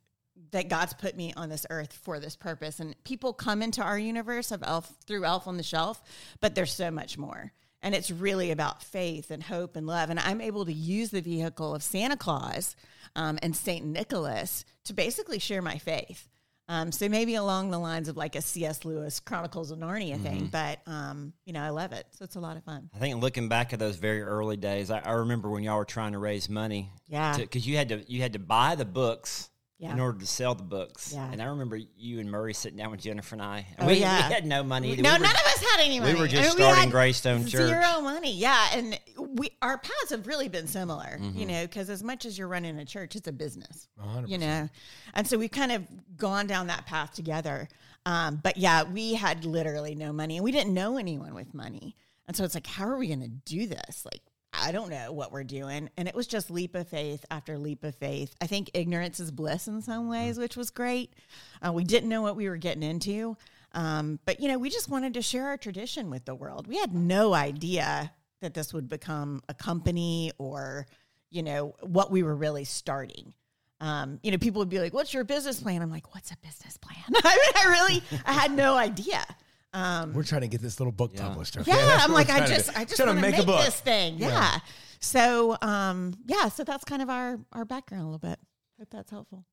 that 0.51 0.69
God's 0.69 0.94
put 0.94 1.15
me 1.15 1.33
on 1.36 1.50
this 1.50 1.65
earth 1.69 1.94
for 1.94 2.19
this 2.19 2.36
purpose. 2.36 2.80
And 2.80 2.95
people 3.03 3.33
come 3.33 3.62
into 3.62 3.81
our 3.81 3.98
universe 3.98 4.51
of 4.51 4.63
Elf 4.63 4.94
through 5.06 5.25
Elf 5.25 5.48
on 5.48 5.57
the 5.57 5.63
Shelf, 5.63 6.01
but 6.39 6.56
there's 6.56 6.74
so 6.74 6.92
much 6.92 7.18
more. 7.18 7.51
And 7.81 7.95
it's 7.95 8.12
really 8.12 8.51
about 8.51 8.83
faith 8.83 9.31
and 9.31 9.42
hope 9.42 9.75
and 9.75 9.88
love. 9.88 10.09
And 10.09 10.19
I'm 10.19 10.39
able 10.39 10.65
to 10.65 10.74
use 10.74 11.09
the 11.09 11.21
vehicle 11.21 11.74
of 11.74 11.81
Santa 11.81 12.15
Claus 12.15 12.75
um, 13.15 13.39
and 13.42 13.56
Saint 13.56 13.86
Nicholas 13.86 14.65
to 14.86 14.94
basically 14.94 15.39
share 15.39 15.62
my 15.62 15.77
faith. 15.77 16.27
Um, 16.68 16.92
so 16.92 17.09
maybe 17.09 17.36
along 17.36 17.71
the 17.71 17.80
lines 17.80 18.07
of 18.07 18.15
like 18.15 18.36
a 18.36 18.42
C.S. 18.42 18.86
Lewis 18.86 19.19
Chronicles 19.19 19.71
of 19.71 19.80
Narnia 19.80 20.21
thing, 20.21 20.48
but 20.50 20.80
um, 20.88 21.33
you 21.44 21.51
know, 21.51 21.62
I 21.62 21.69
love 21.69 21.92
it. 21.92 22.06
So 22.12 22.24
it's 22.24 22.36
a 22.36 22.39
lot 22.39 22.56
of 22.56 22.63
fun. 22.63 22.89
I 22.95 23.00
think 23.00 23.21
looking 23.21 23.50
back 23.50 23.74
at 23.74 23.80
those 23.80 23.98
very 23.98 24.21
early 24.21 24.56
days, 24.56 24.89
I, 24.89 25.00
I 25.00 25.12
remember 25.13 25.50
when 25.50 25.63
y'all 25.63 25.77
were 25.77 25.86
trying 25.86 26.13
to 26.13 26.19
raise 26.19 26.48
money. 26.48 26.94
Yeah. 27.07 27.36
Because 27.36 27.68
you 27.68 27.75
had 27.75 27.89
to 27.89 28.09
you 28.09 28.21
had 28.21 28.33
to 28.33 28.39
buy 28.39 28.75
the 28.75 28.86
books 28.86 29.50
Yeah. 29.81 29.94
in 29.94 30.00
order 30.00 30.19
to 30.19 30.28
sell 30.28 30.54
the 30.54 30.62
books. 30.63 31.12
Yeah. 31.12 31.28
And 31.31 31.42
I 31.42 31.45
remember 31.45 31.75
you 31.98 32.19
and 32.19 32.30
Murray 32.30 32.54
sitting 32.54 32.78
down 32.78 32.92
with 32.92 33.01
Jennifer 33.01 33.33
and 33.33 33.42
I. 33.42 33.66
And 33.78 33.88
Oh, 33.88 33.88
we, 33.88 33.95
yeah. 34.00 34.28
we 34.28 34.33
had 34.36 34.45
no 34.45 34.62
money. 34.62 34.92
either. 34.92 35.01
No, 35.01 35.10
we 35.10 35.18
were, 35.18 35.24
none 35.24 35.36
of 35.36 35.42
us 35.42 35.57
had 35.60 35.83
any 35.83 36.00
money. 36.00 36.13
we 36.13 36.19
were 36.19 36.28
just 36.28 36.44
I 36.44 36.45
mean, 36.50 36.51
starting 36.57 36.83
had 36.83 36.92
Greystone 36.92 37.48
Church. 37.48 37.68
Zero 37.68 38.00
money. 38.01 38.31
Yeah, 38.31 38.63
and 38.75 39.00
we 39.18 39.50
our 39.63 39.80
paths 39.80 40.12
have 40.12 40.28
really 40.28 40.50
been 40.50 40.68
similar. 40.68 41.18
Mm-hmm. 41.19 41.39
You 41.39 41.45
know, 41.48 41.63
because 41.66 41.89
as 41.89 42.04
much 42.04 42.25
as 42.28 42.38
you're 42.38 42.48
running 42.48 42.78
a 42.78 42.86
church, 42.86 43.16
it's 43.16 43.28
a 43.28 43.31
business. 43.31 43.88
100%. 44.00 44.30
You 44.30 44.38
know, 44.38 44.69
and 45.16 45.28
so 45.28 45.39
we've 45.39 45.50
kind 45.50 45.72
of 45.72 45.84
gone 46.16 46.45
down 46.45 46.68
that 46.68 46.86
path 46.86 47.13
together. 47.13 47.68
Um, 48.06 48.39
but 48.44 48.57
yeah, 48.57 48.84
we 48.84 49.16
had 49.16 49.45
literally 49.45 49.95
no 49.95 50.13
money, 50.13 50.38
and 50.38 50.44
we 50.44 50.51
didn't 50.51 50.75
know 50.75 50.98
anyone 50.98 51.34
with 51.34 51.56
money. 51.56 51.95
And 52.27 52.38
so 52.38 52.44
it's 52.44 52.54
like, 52.56 52.68
how 52.68 52.86
are 52.86 52.98
we 52.98 53.07
going 53.07 53.22
to 53.22 53.27
do 53.27 53.66
this? 53.66 54.06
Like, 54.06 54.22
I 54.53 54.71
don't 54.71 54.89
know 54.89 55.12
what 55.12 55.31
we're 55.31 55.44
doing. 55.44 55.89
And 55.98 56.07
it 56.07 56.15
was 56.15 56.27
just 56.27 56.51
leap 56.51 56.75
of 56.75 56.88
faith 56.88 57.25
after 57.31 57.57
leap 57.57 57.83
of 57.83 57.95
faith. 57.95 58.36
I 58.42 58.48
think 58.48 58.71
ignorance 58.74 59.19
is 59.19 59.31
bliss 59.31 59.68
in 59.68 59.81
some 59.81 60.09
ways, 60.09 60.38
which 60.38 60.57
was 60.57 60.69
great. 60.69 61.13
Uh, 61.65 61.71
we 61.71 61.83
didn't 61.83 62.09
know 62.09 62.21
what 62.21 62.36
we 62.36 62.50
were 62.50 62.57
getting 62.57 62.83
into. 62.83 63.38
Um, 63.74 64.19
but, 64.25 64.39
you 64.39 64.50
know, 64.50 64.57
we 64.57 64.69
just 64.69 64.89
wanted 64.89 65.13
to 65.13 65.21
share 65.21 65.48
our 65.48 65.57
tradition 65.57 66.09
with 66.09 66.25
the 66.25 66.36
world. 66.36 66.68
We 66.68 66.77
had 66.77 66.94
no 66.94 67.33
idea 67.33 68.12
that 68.42 68.53
this 68.53 68.74
would 68.74 68.89
become 68.89 69.42
a 69.48 69.53
company 69.53 70.31
or, 70.38 70.88
you 71.30 71.44
know, 71.44 71.75
what 71.81 72.12
we 72.12 72.24
were 72.24 72.36
really 72.36 72.65
starting. 72.65 73.33
Um, 73.80 74.19
you 74.21 74.31
know, 74.31 74.38
people 74.38 74.59
would 74.59 74.69
be 74.69 74.80
like, 74.80 74.94
"What's 74.94 75.12
your 75.12 75.24
business 75.24 75.59
plan?" 75.59 75.81
I'm 75.81 75.89
like, 75.89 76.13
"What's 76.13 76.30
a 76.30 76.38
business 76.38 76.77
plan?" 76.77 77.03
I 77.09 77.36
mean, 77.36 77.53
I 77.56 77.69
really, 77.71 78.03
I 78.25 78.33
had 78.33 78.51
no 78.51 78.75
idea. 78.75 79.25
Um, 79.73 80.13
We're 80.13 80.23
trying 80.23 80.41
to 80.41 80.47
get 80.47 80.62
this 80.62 80.79
little 80.79 80.91
book 80.91 81.12
Yeah. 81.13 81.27
published. 81.27 81.57
Okay? 81.57 81.71
yeah, 81.71 82.00
I'm 82.03 82.12
like, 82.12 82.29
I 82.29 82.45
just. 82.45 82.75
I 82.77 82.83
just 82.83 82.97
Trying 82.97 83.07
want 83.07 83.19
to 83.19 83.21
to 83.25 83.27
make 83.31 83.38
make 83.38 83.44
a 83.44 83.45
book. 83.45 83.63
this 83.65 83.79
thing. 83.79 84.15
Yeah. 84.18 84.59
So, 85.00 85.57
um, 85.62 86.13
yeah, 86.27 86.50
so 86.50 86.63
that's 86.63 86.83
kind 86.83 87.01
of 87.01 87.09
our 87.09 87.39
our 87.53 87.65
background 87.65 88.03
a 88.03 88.06
little 88.06 88.19
bit. 88.19 88.38
Hope 88.77 88.89
that's 88.91 89.09
helpful. 89.12 89.45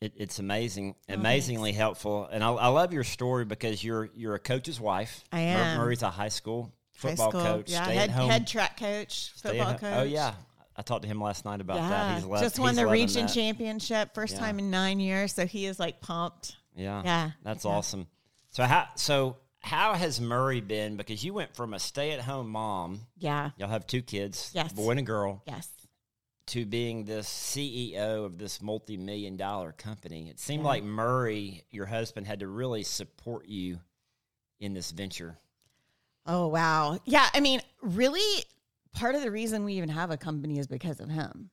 It, 0.00 0.12
it's 0.16 0.38
amazing, 0.38 0.94
Oh, 1.08 1.14
amazingly 1.14 1.72
helpful, 1.72 2.28
and 2.30 2.44
I, 2.44 2.50
I 2.52 2.68
love 2.68 2.92
your 2.92 3.04
story 3.04 3.44
because 3.44 3.82
you're 3.82 4.10
you're 4.14 4.34
a 4.34 4.38
coach's 4.38 4.80
wife. 4.80 5.24
I 5.32 5.40
am. 5.40 5.78
Murray's 5.78 6.02
a 6.02 6.10
high 6.10 6.28
school 6.28 6.72
High 7.00 7.08
football 7.10 7.30
school, 7.30 7.40
coach. 7.42 7.70
yeah, 7.70 7.86
head, 7.88 8.10
home. 8.10 8.28
head 8.30 8.46
track 8.46 8.78
coach, 8.78 9.32
stay 9.34 9.50
football 9.58 9.74
coach. 9.78 9.94
Oh 9.96 10.02
yeah, 10.02 10.34
I 10.76 10.82
talked 10.82 11.02
to 11.02 11.08
him 11.08 11.20
last 11.20 11.44
night 11.44 11.60
about 11.60 11.78
that. 11.78 12.16
He's 12.16 12.24
loved, 12.24 12.42
just 12.44 12.58
won 12.58 12.70
he's 12.70 12.76
the 12.76 12.86
region 12.86 13.26
that. 13.26 13.34
championship, 13.34 14.14
first 14.14 14.34
Yeah. 14.34 14.40
time 14.40 14.58
in 14.58 14.70
nine 14.70 15.00
years. 15.00 15.32
So 15.32 15.46
he 15.46 15.64
is 15.66 15.80
like 15.80 16.00
pumped. 16.00 16.56
Yeah, 16.76 17.02
Yeah, 17.04 17.30
that's 17.42 17.64
yeah. 17.64 17.70
awesome. 17.70 18.06
So 18.50 18.62
how 18.64 18.88
so 18.96 19.38
how 19.64 19.94
has 19.94 20.20
Murray 20.20 20.60
been? 20.60 20.96
Because 20.96 21.24
you 21.24 21.32
went 21.34 21.56
from 21.56 21.72
a 21.74 21.78
stay 21.78 22.12
at 22.12 22.20
home 22.20 22.50
mom, 22.50 23.00
Yeah. 23.16 23.50
y'all 23.56 23.68
have 23.70 23.86
two 23.86 24.02
kids, 24.02 24.50
Yes. 24.54 24.72
boy 24.72 24.90
and 24.90 25.00
a 25.00 25.02
girl, 25.02 25.42
Yes. 25.46 25.68
to 26.48 26.66
being 26.66 27.04
this 27.06 27.26
CEO 27.28 28.24
of 28.24 28.36
this 28.36 28.60
multi 28.60 28.96
million 28.98 29.36
dollar 29.38 29.72
company. 29.72 30.28
It 30.28 30.38
seemed 30.38 30.62
Yeah. 30.64 30.68
like 30.68 30.84
Murray, 30.84 31.64
your 31.70 31.86
husband, 31.86 32.26
had 32.26 32.40
to 32.40 32.46
really 32.46 32.84
support 32.84 33.46
you 33.48 33.80
in 34.60 34.74
this 34.74 34.90
venture. 34.90 35.38
Oh 36.26 36.48
wow. 36.48 36.98
Yeah, 37.06 37.28
I 37.32 37.40
mean, 37.40 37.60
really 37.80 38.44
part 38.92 39.14
of 39.14 39.22
the 39.22 39.30
reason 39.30 39.64
we 39.64 39.74
even 39.74 39.88
have 39.88 40.10
a 40.10 40.16
company 40.18 40.58
is 40.58 40.66
because 40.66 41.00
of 41.00 41.08
him. 41.08 41.50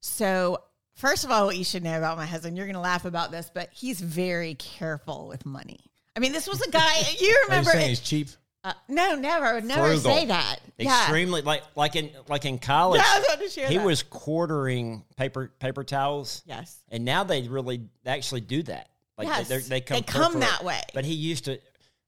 So, 0.00 0.64
first 0.94 1.24
of 1.24 1.30
all, 1.30 1.46
what 1.46 1.56
you 1.56 1.64
should 1.64 1.82
know 1.84 1.96
about 1.96 2.16
my 2.16 2.26
husband, 2.26 2.56
you're 2.56 2.66
going 2.66 2.74
to 2.74 2.80
laugh 2.80 3.04
about 3.04 3.30
this, 3.30 3.50
but 3.54 3.70
he's 3.72 4.00
very 4.00 4.54
careful 4.54 5.28
with 5.28 5.46
money. 5.46 5.91
I 6.16 6.20
mean, 6.20 6.32
this 6.32 6.46
was 6.46 6.60
a 6.60 6.70
guy 6.70 6.98
you 6.98 7.04
Are 7.20 7.24
you 7.30 7.38
remember 7.48 7.70
saying 7.70 7.88
he's 7.88 8.00
cheap? 8.00 8.28
uh, 8.64 8.72
No, 8.88 9.14
never. 9.14 9.44
I 9.46 9.54
would 9.54 9.64
never 9.64 9.88
Frugal. 9.94 10.02
say 10.14 10.26
that. 10.26 10.56
Yeah. 10.78 11.02
Extremely 11.02 11.42
like 11.42 11.62
like 11.76 11.96
in 11.96 12.10
like 12.28 12.44
in 12.44 12.58
college, 12.58 13.00
Yeah, 13.00 13.06
I 13.08 13.18
was 13.18 13.26
about 13.28 13.40
to 13.42 13.48
share 13.48 13.68
he 13.68 13.76
that. 13.78 13.84
was 13.86 14.02
quartering 14.02 15.04
paper 15.16 15.50
paper 15.58 15.84
towels. 15.84 16.42
Yes. 16.46 16.78
And 16.90 17.04
now 17.04 17.24
they 17.24 17.42
really 17.48 17.88
they 18.04 18.10
actually 18.10 18.40
do 18.42 18.62
that. 18.64 18.88
Like 19.18 19.28
Yes. 19.28 19.48
they, 19.48 19.54
they're- 19.58 19.68
they 19.68 19.80
come 19.80 19.96
They 19.96 20.02
come 20.02 20.32
for 20.32 20.38
that 20.40 20.64
way. 20.64 20.80
But 20.94 21.04
he 21.04 21.14
used 21.14 21.44
to 21.46 21.58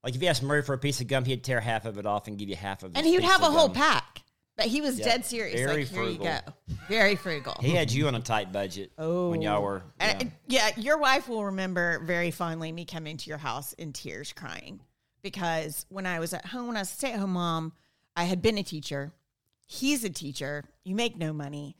like 0.03 0.15
if 0.15 0.21
you 0.21 0.27
asked 0.27 0.43
Murray 0.43 0.61
for 0.61 0.73
a 0.73 0.77
piece 0.77 1.01
of 1.01 1.07
gum, 1.07 1.25
he'd 1.25 1.43
tear 1.43 1.59
half 1.59 1.85
of 1.85 1.97
it 1.97 2.05
off 2.05 2.27
and 2.27 2.37
give 2.37 2.47
you 2.49 2.55
half 2.55 2.83
of 2.83 2.91
it. 2.91 2.97
And 2.97 3.05
he 3.07 3.15
would 3.15 3.23
have 3.23 3.41
a 3.41 3.45
whole 3.45 3.69
pack. 3.69 4.21
But 4.57 4.67
he 4.67 4.79
was 4.81 4.97
Yeah, 4.97 5.05
dead 5.05 5.25
serious. 5.25 5.59
very 5.59 5.83
like, 5.83 5.91
here 5.91 6.03
you 6.03 6.15
frugal. 6.15 6.25
go. 6.25 6.75
Very 6.87 7.15
frugal. 7.15 7.55
He 7.59 7.71
had 7.71 7.91
you 7.91 8.07
on 8.07 8.15
a 8.15 8.21
tight 8.21 8.53
budget. 8.53 8.91
Oh. 8.97 9.29
when 9.29 9.41
y'all 9.41 9.57
oh. 9.57 9.61
were. 9.61 9.83
And, 9.99 10.31
yeah. 10.47 10.69
yeah, 10.75 10.81
your 10.81 10.97
wife 10.97 11.27
will 11.27 11.45
remember 11.45 11.99
very 12.05 12.31
fondly 12.31 12.71
me 12.71 12.85
coming 12.85 13.17
to 13.17 13.29
your 13.29 13.37
house 13.37 13.73
in 13.73 13.91
tears 13.91 14.31
crying 14.31 14.79
because 15.21 15.85
when 15.89 16.05
I 16.05 16.19
was 16.19 16.33
at 16.33 16.45
home, 16.45 16.67
when 16.67 16.77
I 16.77 16.81
was 16.81 16.91
a 16.91 16.93
stay 16.93 17.11
at 17.11 17.19
home 17.19 17.33
mom, 17.33 17.73
I 18.15 18.25
had 18.25 18.41
been 18.41 18.57
a 18.57 18.63
teacher. 18.63 19.11
He's 19.65 20.03
a 20.03 20.09
teacher. 20.09 20.63
You 20.83 20.95
make 20.95 21.17
no 21.17 21.33
money. 21.33 21.75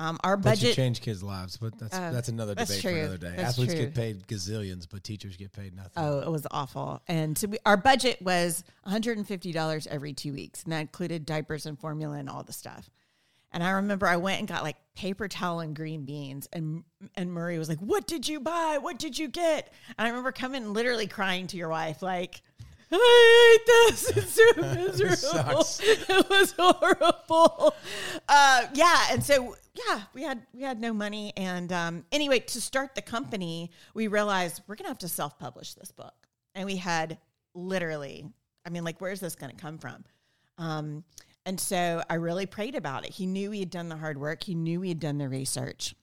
Um, 0.00 0.18
our 0.24 0.36
But 0.38 0.50
budget. 0.52 0.74
change 0.74 1.02
kids' 1.02 1.22
lives, 1.22 1.58
but 1.58 1.78
that's 1.78 1.94
Uh, 1.94 2.10
that's 2.10 2.28
another 2.30 2.54
that's 2.54 2.70
debate 2.70 2.82
true. 2.82 2.92
for 2.92 2.98
another 3.00 3.18
day. 3.18 3.34
That's 3.36 3.50
Athletes 3.50 3.74
true. 3.74 3.82
get 3.84 3.94
paid 3.94 4.26
gazillions, 4.26 4.86
but 4.90 5.04
teachers 5.04 5.36
get 5.36 5.52
paid 5.52 5.74
nothing. 5.76 5.92
Oh, 5.96 6.20
it 6.20 6.30
was 6.30 6.46
awful. 6.50 7.02
And 7.06 7.36
so 7.36 7.48
we, 7.48 7.58
our 7.66 7.76
budget 7.76 8.22
was 8.22 8.64
$150 8.88 9.86
every 9.88 10.12
two 10.12 10.32
weeks, 10.32 10.62
and 10.64 10.72
that 10.72 10.80
included 10.80 11.26
diapers 11.26 11.66
and 11.66 11.78
formula 11.78 12.16
and 12.16 12.28
all 12.30 12.42
the 12.42 12.52
stuff. 12.52 12.88
And 13.52 13.62
I 13.64 13.70
remember 13.70 14.06
I 14.06 14.16
went 14.16 14.38
and 14.38 14.46
got 14.48 14.62
like 14.62 14.76
paper 14.94 15.26
towel 15.26 15.60
and 15.60 15.74
green 15.74 16.04
beans, 16.04 16.48
and 16.52 16.84
and 17.16 17.32
Murray 17.32 17.58
was 17.58 17.68
like, 17.68 17.80
"What 17.80 18.06
did 18.06 18.28
you 18.28 18.38
buy? 18.38 18.78
What 18.80 18.96
did 18.98 19.18
you 19.18 19.26
get?" 19.28 19.72
And 19.98 20.06
I 20.06 20.08
remember 20.10 20.30
coming 20.30 20.72
literally 20.72 21.08
crying 21.08 21.48
to 21.48 21.56
your 21.56 21.68
wife, 21.68 22.00
like, 22.00 22.42
"I 22.92 23.58
hate 23.58 23.66
this. 23.66 24.10
It's 24.16 24.32
so 24.32 24.62
miserable. 24.62 25.60
it 25.80 26.30
was 26.30 26.54
horrible." 26.58 27.74
Uh, 28.28 28.66
yeah, 28.74 29.06
and 29.10 29.22
so 29.22 29.56
yeah, 29.74 30.02
we 30.14 30.22
had 30.22 30.46
we 30.52 30.62
had 30.62 30.80
no 30.80 30.92
money, 30.92 31.32
and 31.36 31.72
um, 31.72 32.04
anyway, 32.12 32.40
to 32.40 32.60
start 32.60 32.94
the 32.94 33.02
company, 33.02 33.70
we 33.94 34.08
realized 34.08 34.62
we're 34.66 34.76
gonna 34.76 34.88
have 34.88 34.98
to 34.98 35.08
self 35.08 35.38
publish 35.38 35.74
this 35.74 35.90
book, 35.92 36.28
and 36.54 36.66
we 36.66 36.76
had 36.76 37.18
literally, 37.54 38.26
I 38.66 38.70
mean, 38.70 38.84
like, 38.84 39.00
where's 39.00 39.20
this 39.20 39.34
gonna 39.34 39.54
come 39.54 39.78
from? 39.78 40.04
Um, 40.58 41.04
and 41.46 41.58
so 41.58 42.02
I 42.08 42.14
really 42.14 42.46
prayed 42.46 42.74
about 42.74 43.04
it. 43.04 43.12
He 43.12 43.26
knew 43.26 43.50
he 43.50 43.60
had 43.60 43.70
done 43.70 43.88
the 43.88 43.96
hard 43.96 44.18
work. 44.18 44.44
He 44.44 44.54
knew 44.54 44.82
he 44.82 44.90
had 44.90 45.00
done 45.00 45.18
the 45.18 45.28
research. 45.28 45.94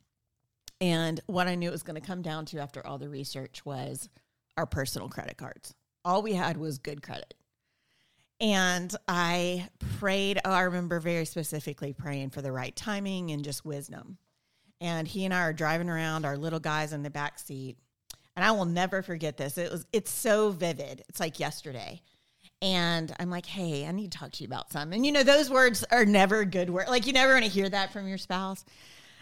And 0.82 1.20
what 1.28 1.48
I 1.48 1.56
knew 1.56 1.70
it 1.70 1.72
was 1.72 1.84
going 1.84 2.00
to 2.00 2.06
come 2.06 2.22
down 2.22 2.46
to 2.48 2.60
after 2.60 2.86
all 2.86 2.98
the 2.98 3.10
research 3.10 3.66
was 3.66 4.10
our 4.58 4.66
personal 4.66 5.10
credit 5.10 5.38
cards. 5.38 5.74
All 6.08 6.22
we 6.22 6.32
had 6.32 6.56
was 6.56 6.78
good 6.78 7.04
credit. 7.04 7.34
And 8.40 8.96
I 9.10 9.68
prayed, 10.00 10.40
oh, 10.46 10.52
I 10.52 10.62
remember 10.62 11.02
very 11.02 11.26
specifically 11.26 11.92
praying 11.92 12.30
for 12.30 12.42
the 12.42 12.52
right 12.52 12.74
timing 12.74 13.32
and 13.32 13.44
just 13.44 13.66
wisdom. 13.66 14.18
And 14.80 15.06
he 15.06 15.26
and 15.26 15.34
I 15.34 15.42
are 15.42 15.52
driving 15.52 15.90
around, 15.90 16.24
our 16.24 16.38
little 16.38 16.62
guys 16.62 16.94
in 16.94 17.04
the 17.04 17.10
back 17.10 17.40
seat. 17.40 17.78
And 18.38 18.46
I 18.46 18.52
will 18.52 18.64
never 18.64 19.02
forget 19.02 19.36
this. 19.36 19.58
It 19.58 19.70
was 19.70 19.86
it's 19.92 20.10
so 20.10 20.52
vivid. 20.52 21.04
It's 21.10 21.20
like 21.20 21.42
yesterday. 21.42 22.02
And 22.62 23.14
I'm 23.20 23.30
like, 23.30 23.46
hey, 23.46 23.86
I 23.86 23.92
need 23.92 24.14
to 24.14 24.18
talk 24.18 24.32
to 24.32 24.44
you 24.44 24.48
about 24.48 24.72
something. 24.72 24.96
And 24.96 25.06
you 25.06 25.12
know, 25.12 25.24
those 25.24 25.50
words 25.50 25.84
are 25.92 26.06
never 26.06 26.46
good 26.46 26.70
words. 26.70 26.90
Like 26.90 27.06
you 27.06 27.12
never 27.12 27.34
want 27.34 27.44
to 27.44 27.52
hear 27.52 27.68
that 27.68 27.92
from 27.92 28.08
your 28.08 28.18
spouse. 28.18 28.64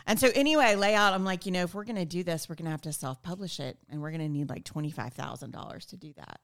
And 0.05 0.19
so 0.19 0.29
anyway, 0.35 0.65
I 0.65 0.75
lay 0.75 0.93
out, 0.93 1.13
I'm 1.13 1.25
like, 1.25 1.47
you 1.47 1.51
know, 1.51 1.63
if 1.63 1.73
we're 1.73 1.83
going 1.83 1.95
to 1.95 2.05
do 2.05 2.23
this, 2.23 2.47
we're 2.47 2.55
going 2.55 2.65
to 2.65 2.71
have 2.71 2.81
to 2.81 2.93
self-publish 2.93 3.59
it 3.59 3.79
and 3.89 4.03
we're 4.03 4.11
going 4.11 4.21
to 4.21 4.29
need 4.29 4.51
like 4.51 4.65
$25,000 4.65 5.85
to 5.87 5.97
do 5.97 6.13
that. 6.17 6.39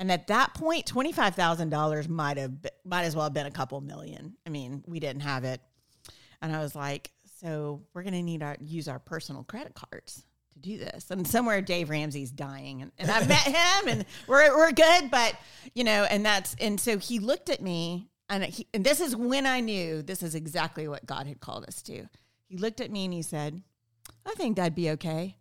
And 0.00 0.10
at 0.10 0.26
that 0.26 0.54
point, 0.54 0.86
$25,000 0.86 2.08
might 2.08 2.36
have 2.36 2.52
might 2.84 3.04
as 3.04 3.14
well 3.14 3.24
have 3.24 3.32
been 3.32 3.46
a 3.46 3.50
couple 3.50 3.80
million. 3.80 4.34
I 4.46 4.50
mean, 4.50 4.82
we 4.86 5.00
didn't 5.00 5.22
have 5.22 5.44
it. 5.44 5.60
And 6.42 6.54
I 6.54 6.60
was 6.60 6.74
like, 6.74 7.10
so 7.40 7.82
we're 7.94 8.02
going 8.02 8.14
to 8.14 8.22
need 8.22 8.42
our 8.42 8.56
use 8.60 8.88
our 8.88 8.98
personal 8.98 9.44
credit 9.44 9.74
cards 9.74 10.24
to 10.54 10.58
do 10.58 10.78
this. 10.78 11.10
And 11.10 11.26
somewhere 11.26 11.60
Dave 11.60 11.90
Ramsey's 11.90 12.30
dying 12.30 12.82
and, 12.82 12.92
and 12.98 13.10
I 13.10 13.24
met 13.26 13.38
him 13.38 13.88
and 13.88 14.04
we're 14.26 14.56
we're 14.56 14.72
good, 14.72 15.10
but 15.10 15.34
you 15.74 15.84
know, 15.84 16.04
and 16.04 16.24
that's 16.24 16.56
and 16.60 16.80
so 16.80 16.98
he 16.98 17.18
looked 17.18 17.48
at 17.48 17.62
me 17.62 18.08
and 18.28 18.44
he, 18.44 18.66
and 18.74 18.84
this 18.84 19.00
is 19.00 19.14
when 19.14 19.46
I 19.46 19.60
knew 19.60 20.02
this 20.02 20.22
is 20.22 20.34
exactly 20.34 20.88
what 20.88 21.06
God 21.06 21.26
had 21.26 21.40
called 21.40 21.64
us 21.66 21.82
to. 21.82 22.08
He 22.46 22.56
looked 22.56 22.80
at 22.80 22.90
me 22.90 23.04
and 23.04 23.14
he 23.14 23.22
said, 23.22 23.62
"I 24.26 24.34
think 24.34 24.56
that'd 24.56 24.74
be 24.74 24.90
okay." 24.90 25.36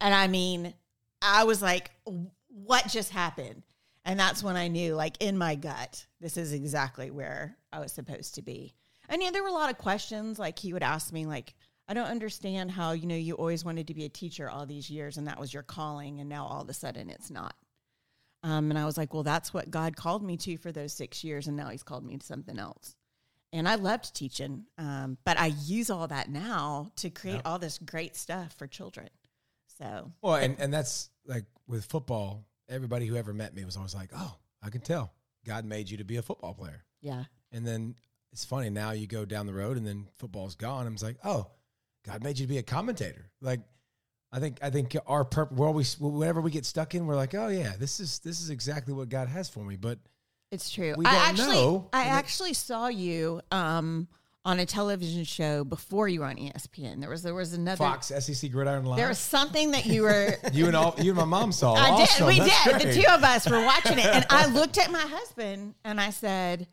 And 0.00 0.14
I 0.14 0.26
mean, 0.26 0.74
I 1.22 1.44
was 1.44 1.62
like, 1.62 1.90
"What 2.48 2.88
just 2.88 3.10
happened?" 3.10 3.62
And 4.04 4.20
that's 4.20 4.42
when 4.42 4.56
I 4.56 4.68
knew, 4.68 4.94
like 4.94 5.16
in 5.20 5.38
my 5.38 5.54
gut, 5.54 6.06
this 6.20 6.36
is 6.36 6.52
exactly 6.52 7.10
where 7.10 7.56
I 7.72 7.80
was 7.80 7.92
supposed 7.92 8.34
to 8.34 8.42
be. 8.42 8.74
And 9.08 9.22
yeah, 9.22 9.30
there 9.30 9.42
were 9.42 9.48
a 9.48 9.52
lot 9.52 9.70
of 9.70 9.78
questions. 9.78 10.38
Like 10.38 10.58
he 10.58 10.72
would 10.72 10.82
ask 10.82 11.12
me, 11.12 11.26
like, 11.26 11.54
I 11.88 11.94
don't 11.94 12.06
understand 12.06 12.70
how, 12.70 12.92
you 12.92 13.06
know, 13.06 13.14
you 13.14 13.34
always 13.34 13.64
wanted 13.64 13.88
to 13.88 13.94
be 13.94 14.04
a 14.04 14.10
teacher 14.10 14.48
all 14.48 14.66
these 14.66 14.90
years 14.90 15.18
and 15.18 15.26
that 15.26 15.38
was 15.38 15.52
your 15.52 15.62
calling. 15.62 16.20
And 16.20 16.28
now 16.28 16.46
all 16.46 16.62
of 16.62 16.68
a 16.68 16.74
sudden 16.74 17.10
it's 17.10 17.30
not. 17.30 17.54
Um, 18.42 18.70
and 18.70 18.78
I 18.78 18.84
was 18.84 18.98
like, 18.98 19.14
well, 19.14 19.22
that's 19.22 19.54
what 19.54 19.70
God 19.70 19.96
called 19.96 20.22
me 20.22 20.36
to 20.38 20.58
for 20.58 20.70
those 20.70 20.92
six 20.92 21.24
years. 21.24 21.46
And 21.46 21.56
now 21.56 21.68
he's 21.68 21.82
called 21.82 22.04
me 22.04 22.18
to 22.18 22.26
something 22.26 22.58
else. 22.58 22.94
And 23.52 23.68
I 23.68 23.76
loved 23.76 24.14
teaching. 24.14 24.64
Um, 24.76 25.16
but 25.24 25.38
I 25.38 25.54
use 25.64 25.88
all 25.88 26.06
that 26.08 26.28
now 26.28 26.90
to 26.96 27.08
create 27.08 27.40
all 27.44 27.58
this 27.58 27.78
great 27.78 28.16
stuff 28.16 28.54
for 28.58 28.66
children. 28.66 29.08
So, 29.78 30.12
Well, 30.22 30.34
and, 30.34 30.56
and 30.58 30.72
that's 30.72 31.10
like 31.26 31.44
with 31.66 31.84
football, 31.84 32.44
everybody 32.68 33.06
who 33.06 33.16
ever 33.16 33.32
met 33.32 33.54
me 33.54 33.64
was 33.64 33.76
always 33.76 33.94
like, 33.94 34.10
oh, 34.16 34.36
I 34.62 34.70
can 34.70 34.80
tell 34.80 35.12
God 35.44 35.64
made 35.64 35.90
you 35.90 35.98
to 35.98 36.04
be 36.04 36.16
a 36.16 36.22
football 36.22 36.54
player. 36.54 36.84
yeah. 37.00 37.24
And 37.52 37.64
then 37.64 37.94
it's 38.32 38.44
funny 38.44 38.68
now 38.68 38.90
you 38.90 39.06
go 39.06 39.24
down 39.24 39.46
the 39.46 39.54
road 39.54 39.76
and 39.76 39.86
then 39.86 40.08
football's 40.18 40.56
gone. 40.56 40.88
I'm 40.88 40.96
like, 41.00 41.18
oh, 41.24 41.46
God 42.04 42.24
made 42.24 42.38
you 42.38 42.46
to 42.46 42.48
be 42.48 42.58
a 42.58 42.64
commentator. 42.64 43.30
Like, 43.40 43.60
I 44.32 44.40
think 44.40 44.58
I 44.60 44.70
think 44.70 44.96
our 45.06 45.24
purpose. 45.24 45.56
We're 45.56 45.68
always 45.68 45.98
whenever 46.00 46.40
we 46.40 46.50
get 46.50 46.66
stuck 46.66 46.96
in, 46.96 47.06
we're 47.06 47.14
like, 47.14 47.34
oh 47.34 47.46
yeah, 47.46 47.74
this 47.78 48.00
is 48.00 48.18
this 48.18 48.40
is 48.40 48.50
exactly 48.50 48.92
what 48.92 49.08
God 49.08 49.28
has 49.28 49.48
for 49.48 49.64
me. 49.64 49.76
But 49.76 50.00
It's 50.50 50.68
true. 50.70 50.94
We 50.98 51.06
I 51.06 51.12
don't 51.12 51.22
actually, 51.28 51.54
know. 51.54 51.88
I 51.92 52.04
actually 52.06 52.54
saw 52.54 52.88
you 52.88 53.40
um, 53.52 54.08
on 54.46 54.60
a 54.60 54.66
television 54.66 55.24
show 55.24 55.64
before 55.64 56.06
you 56.06 56.20
were 56.20 56.26
on 56.26 56.36
ESPN. 56.36 57.00
There 57.00 57.08
was 57.08 57.22
there 57.22 57.34
was 57.34 57.54
another. 57.54 57.78
Fox, 57.78 58.08
SEC 58.08 58.50
Gridiron 58.50 58.84
Live, 58.84 58.98
There 58.98 59.08
was 59.08 59.18
something 59.18 59.70
that 59.70 59.86
you 59.86 60.02
were. 60.02 60.36
you 60.52 60.66
and 60.66 60.76
all 60.76 60.94
you 60.98 61.10
and 61.12 61.18
my 61.18 61.24
mom 61.24 61.50
saw. 61.52 61.72
I 61.74 61.90
Awesome. 61.90 62.26
did. 62.28 62.34
We 62.34 62.38
That's 62.40 62.64
did. 62.64 62.72
great. 62.74 62.86
The 62.94 63.02
two 63.02 63.08
of 63.10 63.24
us 63.24 63.48
were 63.48 63.64
watching 63.64 63.98
it, 63.98 64.06
and 64.06 64.26
I 64.30 64.46
looked 64.52 64.76
at 64.78 64.90
my 64.90 65.00
husband 65.00 65.74
and 65.84 65.98
I 66.00 66.10
said, 66.10 66.66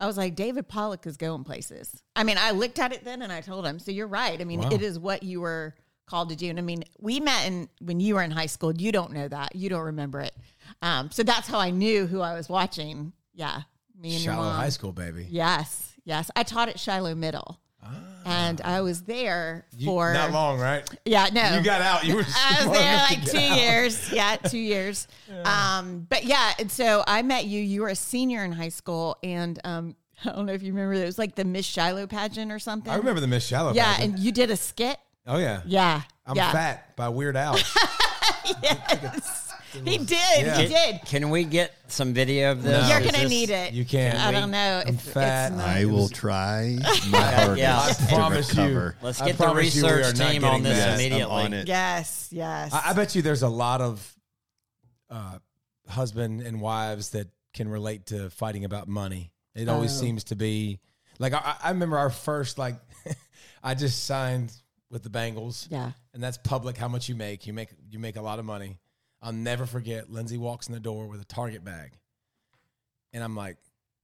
"I 0.00 0.06
was 0.06 0.16
like, 0.16 0.34
David 0.36 0.68
Pollack 0.68 1.06
is 1.06 1.16
going 1.16 1.44
places." 1.44 2.02
I 2.14 2.24
mean, 2.24 2.36
I 2.38 2.52
looked 2.52 2.78
at 2.78 2.92
it 2.92 3.04
then 3.04 3.20
and 3.22 3.30
I 3.32 3.40
told 3.42 3.66
him, 3.66 3.78
"So 3.78 3.90
you're 3.90 4.06
right. 4.06 4.40
I 4.40 4.44
mean, 4.44 4.60
Wow. 4.60 4.70
it 4.72 4.80
is 4.82 4.98
what 4.98 5.22
you 5.22 5.42
were 5.42 5.74
called 6.06 6.30
to 6.30 6.36
do." 6.36 6.48
And 6.48 6.58
I 6.58 6.62
mean, 6.62 6.82
we 6.98 7.20
met 7.20 7.46
in 7.46 7.68
when 7.82 8.00
you 8.00 8.14
were 8.14 8.22
in 8.22 8.30
high 8.30 8.46
school. 8.46 8.72
You 8.74 8.90
don't 8.90 9.12
know 9.12 9.28
that. 9.28 9.54
You 9.54 9.68
don't 9.68 9.84
remember 9.84 10.20
it. 10.20 10.34
Um, 10.80 11.10
so 11.10 11.22
that's 11.22 11.46
how 11.46 11.58
I 11.58 11.70
knew 11.70 12.06
who 12.06 12.22
I 12.22 12.32
was 12.34 12.48
watching. 12.48 13.12
Yeah, 13.34 13.62
me 14.00 14.14
and 14.14 14.24
your 14.24 14.32
Shiloh 14.32 14.46
mom. 14.46 14.56
High 14.56 14.70
School, 14.70 14.92
baby. 14.92 15.26
Yes, 15.30 15.92
yes. 16.06 16.30
I 16.34 16.42
taught 16.44 16.70
at 16.70 16.80
Shiloh 16.80 17.14
Middle. 17.14 17.60
And 18.28 18.60
I 18.62 18.80
was 18.80 19.02
there 19.02 19.66
You- 19.76 19.86
for 19.86 20.12
not 20.12 20.32
long, 20.32 20.58
right? 20.58 20.82
Yeah, 21.04 21.28
no. 21.32 21.56
You 21.58 21.62
got 21.62 21.80
out. 21.80 22.04
You 22.04 22.16
were 22.16 22.24
I 22.36 22.66
was 22.66 22.76
there 22.76 22.96
like 22.96 23.24
two 23.24 23.38
out. 23.38 23.56
years. 23.56 24.12
Yeah, 24.12 24.34
two 24.36 24.58
years. 24.58 25.06
Um, 25.44 26.06
but 26.08 26.24
yeah, 26.24 26.52
and 26.58 26.68
so 26.72 27.04
I 27.06 27.22
met 27.22 27.44
you. 27.46 27.60
You 27.60 27.82
were 27.82 27.88
a 27.88 27.94
senior 27.94 28.42
in 28.44 28.50
high 28.50 28.70
school, 28.70 29.16
and 29.22 29.60
um, 29.62 29.94
I 30.24 30.30
don't 30.32 30.46
know 30.46 30.54
if 30.54 30.62
you 30.64 30.72
remember. 30.72 30.94
It 30.94 31.04
was 31.06 31.18
like 31.20 31.36
the 31.36 31.44
Miss 31.44 31.66
Shiloh 31.66 32.08
pageant 32.08 32.50
or 32.50 32.58
something. 32.58 32.92
I 32.92 32.96
remember 32.96 33.20
the 33.20 33.28
Miss 33.28 33.46
Shiloh. 33.46 33.74
Yeah, 33.74 33.94
pageant. 33.94 34.14
and 34.16 34.18
you 34.24 34.32
did 34.32 34.50
a 34.50 34.56
skit. 34.56 34.96
oh 35.28 35.38
yeah, 35.38 35.60
Yeah, 35.64 36.02
I'm 36.26 36.34
yeah. 36.34 36.50
fat 36.50 36.96
by 36.96 37.08
Weird 37.10 37.36
Al. 37.36 37.56
Yes, 38.62 39.45
he 39.84 39.98
did. 39.98 40.08
Yeah. 40.10 40.58
He 40.58 40.68
did. 40.68 41.00
Can 41.06 41.30
we 41.30 41.44
get 41.44 41.74
some 41.88 42.12
video 42.14 42.52
of 42.52 42.62
this? 42.62 42.88
You're 42.88 43.00
Is 43.00 43.06
gonna 43.06 43.22
this- 43.24 43.30
need 43.30 43.50
it. 43.50 43.72
You 43.72 43.84
can't. 43.84 44.18
I 44.18 44.32
don't 44.32 44.50
know. 44.50 44.82
I'm 44.86 44.94
if 44.94 45.00
fat. 45.00 45.48
It's 45.48 45.56
not, 45.58 45.68
I 45.68 45.84
will 45.84 46.08
try 46.08 46.76
my 47.10 47.18
hardest 47.20 47.58
Yeah. 47.58 47.78
I 47.80 47.92
to 47.92 48.14
promise 48.14 48.54
you. 48.54 48.62
recover. 48.62 48.96
Let's 49.02 49.20
I 49.20 49.26
get 49.26 49.38
the 49.38 49.44
promise 49.44 49.74
you 49.76 49.82
we 49.84 49.88
are 49.90 49.96
research 49.98 50.18
not 50.18 50.30
team 50.30 50.44
on 50.44 50.50
getting 50.50 50.62
this 50.64 50.78
that. 50.78 50.86
Yes, 50.86 50.94
I'm 50.94 51.00
immediately. 51.00 51.42
on 51.44 51.52
it. 51.52 51.68
yes, 51.68 52.28
yes. 52.32 52.72
I, 52.72 52.90
I 52.90 52.92
bet 52.92 53.14
you 53.14 53.22
there's 53.22 53.42
a 53.42 53.48
lot 53.48 53.80
of 53.80 54.16
uh, 55.10 55.38
husband 55.88 56.40
and 56.42 56.60
wives 56.60 57.10
that 57.10 57.28
can 57.54 57.68
relate 57.68 58.06
to 58.06 58.30
fighting 58.30 58.64
about 58.64 58.88
money. 58.88 59.32
It 59.54 59.68
always 59.68 59.92
Oh. 59.96 60.00
seems 60.00 60.24
to 60.24 60.36
be 60.36 60.80
like 61.18 61.32
I, 61.32 61.56
I 61.62 61.70
remember 61.70 61.96
our 61.96 62.10
first 62.10 62.58
like 62.58 62.76
I 63.62 63.74
just 63.74 64.04
signed 64.04 64.52
with 64.90 65.02
the 65.02 65.08
Bengals. 65.08 65.66
Yeah. 65.70 65.92
and 66.14 66.22
that's 66.22 66.36
public. 66.38 66.76
How 66.76 66.88
much 66.88 67.08
you 67.08 67.14
make? 67.14 67.46
You 67.46 67.52
make 67.52 67.68
you 67.90 67.98
make 67.98 68.16
a 68.16 68.20
lot 68.22 68.38
of 68.38 68.44
money. 68.44 68.78
I'll 69.26 69.32
never 69.32 69.66
forget. 69.66 70.08
Lindsay 70.10 70.38
walks 70.38 70.68
in 70.68 70.72
the 70.74 70.80
door 70.80 71.08
with 71.08 71.20
a 71.20 71.24
Target 71.24 71.64
bag, 71.64 71.92
and 73.12 73.24
I'm 73.24 73.34
like, 73.34 73.56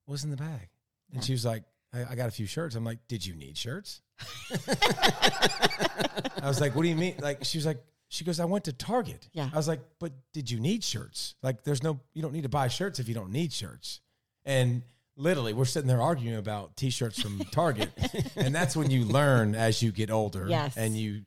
"What's 0.07 0.25
in 0.25 0.31
the 0.31 0.37
bag?" 0.37 0.69
And 1.15 1.23
she 1.23 1.31
was 1.33 1.45
like, 1.45 1.63
I, 1.95 2.05
"I 2.11 2.15
got 2.17 2.27
a 2.29 2.33
few 2.33 2.47
shirts." 2.47 2.75
I'm 2.75 2.85
like, 2.85 2.99
"Did 3.07 3.25
you 3.25 3.35
need 3.37 3.57
shirts?" 3.57 4.03
I 4.51 6.43
was 6.49 6.61
like, 6.61 6.75
"What 6.75 6.83
do 6.83 6.89
you 6.89 6.97
mean?" 6.97 7.15
Like 7.21 7.45
she 7.45 7.59
was 7.59 7.67
like, 7.67 7.83
she 8.09 8.25
goes, 8.25 8.41
"I 8.41 8.45
went 8.45 8.65
to 8.65 8.73
Target." 8.73 9.29
Yeah. 9.33 9.49
I 9.53 9.57
was 9.57 9.69
like, 9.69 9.81
"But 9.99 10.13
did 10.33 10.51
you 10.51 10.59
need 10.61 10.83
shirts? 10.85 11.35
Like, 11.43 11.63
there's 11.65 11.83
no, 11.83 12.01
you 12.15 12.23
don't 12.23 12.33
need 12.33 12.43
to 12.43 12.49
buy 12.49 12.69
shirts 12.69 12.99
if 12.99 13.09
you 13.09 13.15
don't 13.15 13.31
need 13.31 13.53
shirts." 13.53 14.01
And 14.45 14.83
literally, 15.17 15.53
we're 15.53 15.65
sitting 15.67 15.87
there 15.89 16.03
arguing 16.03 16.37
about 16.37 16.77
t-shirts 16.77 17.23
from 17.23 17.39
Target, 17.53 17.91
and 18.37 18.53
that's 18.55 18.75
when 18.77 18.91
you 18.91 19.05
learn 19.05 19.55
as 19.55 19.83
you 19.83 19.93
get 19.93 20.11
older, 20.11 20.47
Yes. 20.49 20.77
and 20.77 20.97
you 20.97 21.23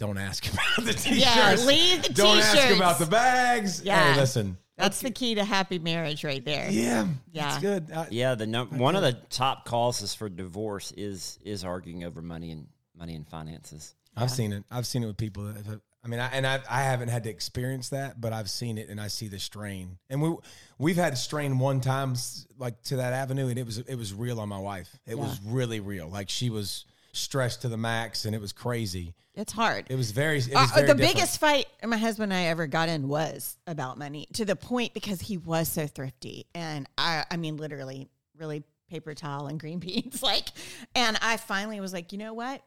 don't 0.00 0.18
ask 0.18 0.44
about 0.52 0.84
the 0.86 0.92
t-shirts. 0.94 1.24
Yeah, 1.24 1.56
leave 1.66 2.02
the 2.02 2.12
Don't 2.12 2.38
ask 2.38 2.52
t-shirts. 2.56 2.76
about 2.76 2.98
the 2.98 3.06
bags. 3.06 3.82
Yeah. 3.84 4.14
Hey, 4.14 4.20
listen. 4.20 4.56
That's 4.76 5.00
the 5.02 5.10
key 5.10 5.34
to 5.34 5.44
happy 5.44 5.78
marriage, 5.78 6.24
right 6.24 6.42
there. 6.42 6.70
Yeah, 6.70 7.06
Yeah. 7.32 7.50
that's 7.50 7.60
good. 7.60 7.92
I- 7.92 8.08
Yeah, 8.10 8.34
the 8.34 8.46
num- 8.46 8.78
one 8.78 8.96
of 8.96 9.02
the 9.02 9.12
top 9.28 9.66
causes 9.66 10.14
for 10.14 10.28
divorce 10.30 10.90
is 10.96 11.38
is 11.44 11.64
arguing 11.64 12.02
over 12.02 12.22
money 12.22 12.50
and 12.50 12.66
money 12.96 13.14
and 13.14 13.28
finances. 13.28 13.94
I've 14.16 14.30
seen 14.30 14.52
it. 14.52 14.64
I've 14.70 14.86
seen 14.86 15.04
it 15.04 15.06
with 15.06 15.16
people. 15.18 15.44
That 15.44 15.64
have, 15.66 15.80
I 16.02 16.08
mean, 16.08 16.18
I, 16.18 16.28
and 16.28 16.46
I, 16.46 16.60
I 16.68 16.82
haven't 16.82 17.08
had 17.08 17.24
to 17.24 17.30
experience 17.30 17.90
that, 17.90 18.20
but 18.22 18.32
I've 18.32 18.48
seen 18.50 18.78
it, 18.78 18.88
and 18.88 18.98
I 18.98 19.08
see 19.08 19.28
the 19.28 19.38
strain. 19.38 19.98
And 20.08 20.20
we 20.22 20.34
we've 20.78 20.96
had 20.96 21.16
strain 21.18 21.58
one 21.58 21.80
time, 21.82 22.16
like 22.58 22.82
to 22.84 22.96
that 22.96 23.12
avenue, 23.12 23.48
and 23.48 23.58
it 23.58 23.66
was 23.66 23.78
it 23.78 23.96
was 23.96 24.14
real 24.14 24.40
on 24.40 24.48
my 24.48 24.58
wife. 24.58 24.88
It 25.06 25.18
was 25.18 25.38
really 25.44 25.80
real. 25.80 26.08
Like 26.08 26.30
she 26.30 26.48
was 26.48 26.86
stressed 27.12 27.62
to 27.62 27.68
the 27.68 27.76
max, 27.76 28.24
and 28.24 28.34
it 28.34 28.40
was 28.40 28.52
crazy. 28.52 29.14
It's 29.34 29.52
hard. 29.52 29.86
It 29.88 29.94
was 29.96 30.10
very. 30.10 30.38
It 30.38 30.54
Uh, 30.54 30.62
was 30.62 30.70
very 30.72 30.86
the 30.86 30.94
different. 30.94 31.14
biggest 31.14 31.38
fight 31.40 31.66
my 31.84 31.96
husband 31.96 32.32
and 32.32 32.38
I 32.40 32.46
ever 32.46 32.66
got 32.66 32.88
in 32.88 33.08
was 33.08 33.56
about 33.66 33.96
money 33.98 34.26
to 34.34 34.44
the 34.44 34.56
point 34.56 34.92
because 34.94 35.20
he 35.20 35.36
was 35.38 35.68
so 35.68 35.86
thrifty. 35.86 36.46
And 36.54 36.88
I, 36.98 37.24
I 37.30 37.36
mean, 37.36 37.56
literally, 37.56 38.08
really 38.36 38.64
paper 38.90 39.14
towel 39.14 39.46
and 39.46 39.58
green 39.58 39.78
beans. 39.80 40.22
Like, 40.22 40.48
and 40.94 41.16
I 41.22 41.36
finally 41.36 41.80
was 41.80 41.92
like, 41.92 42.12
you 42.12 42.18
know 42.18 42.34
what? 42.34 42.62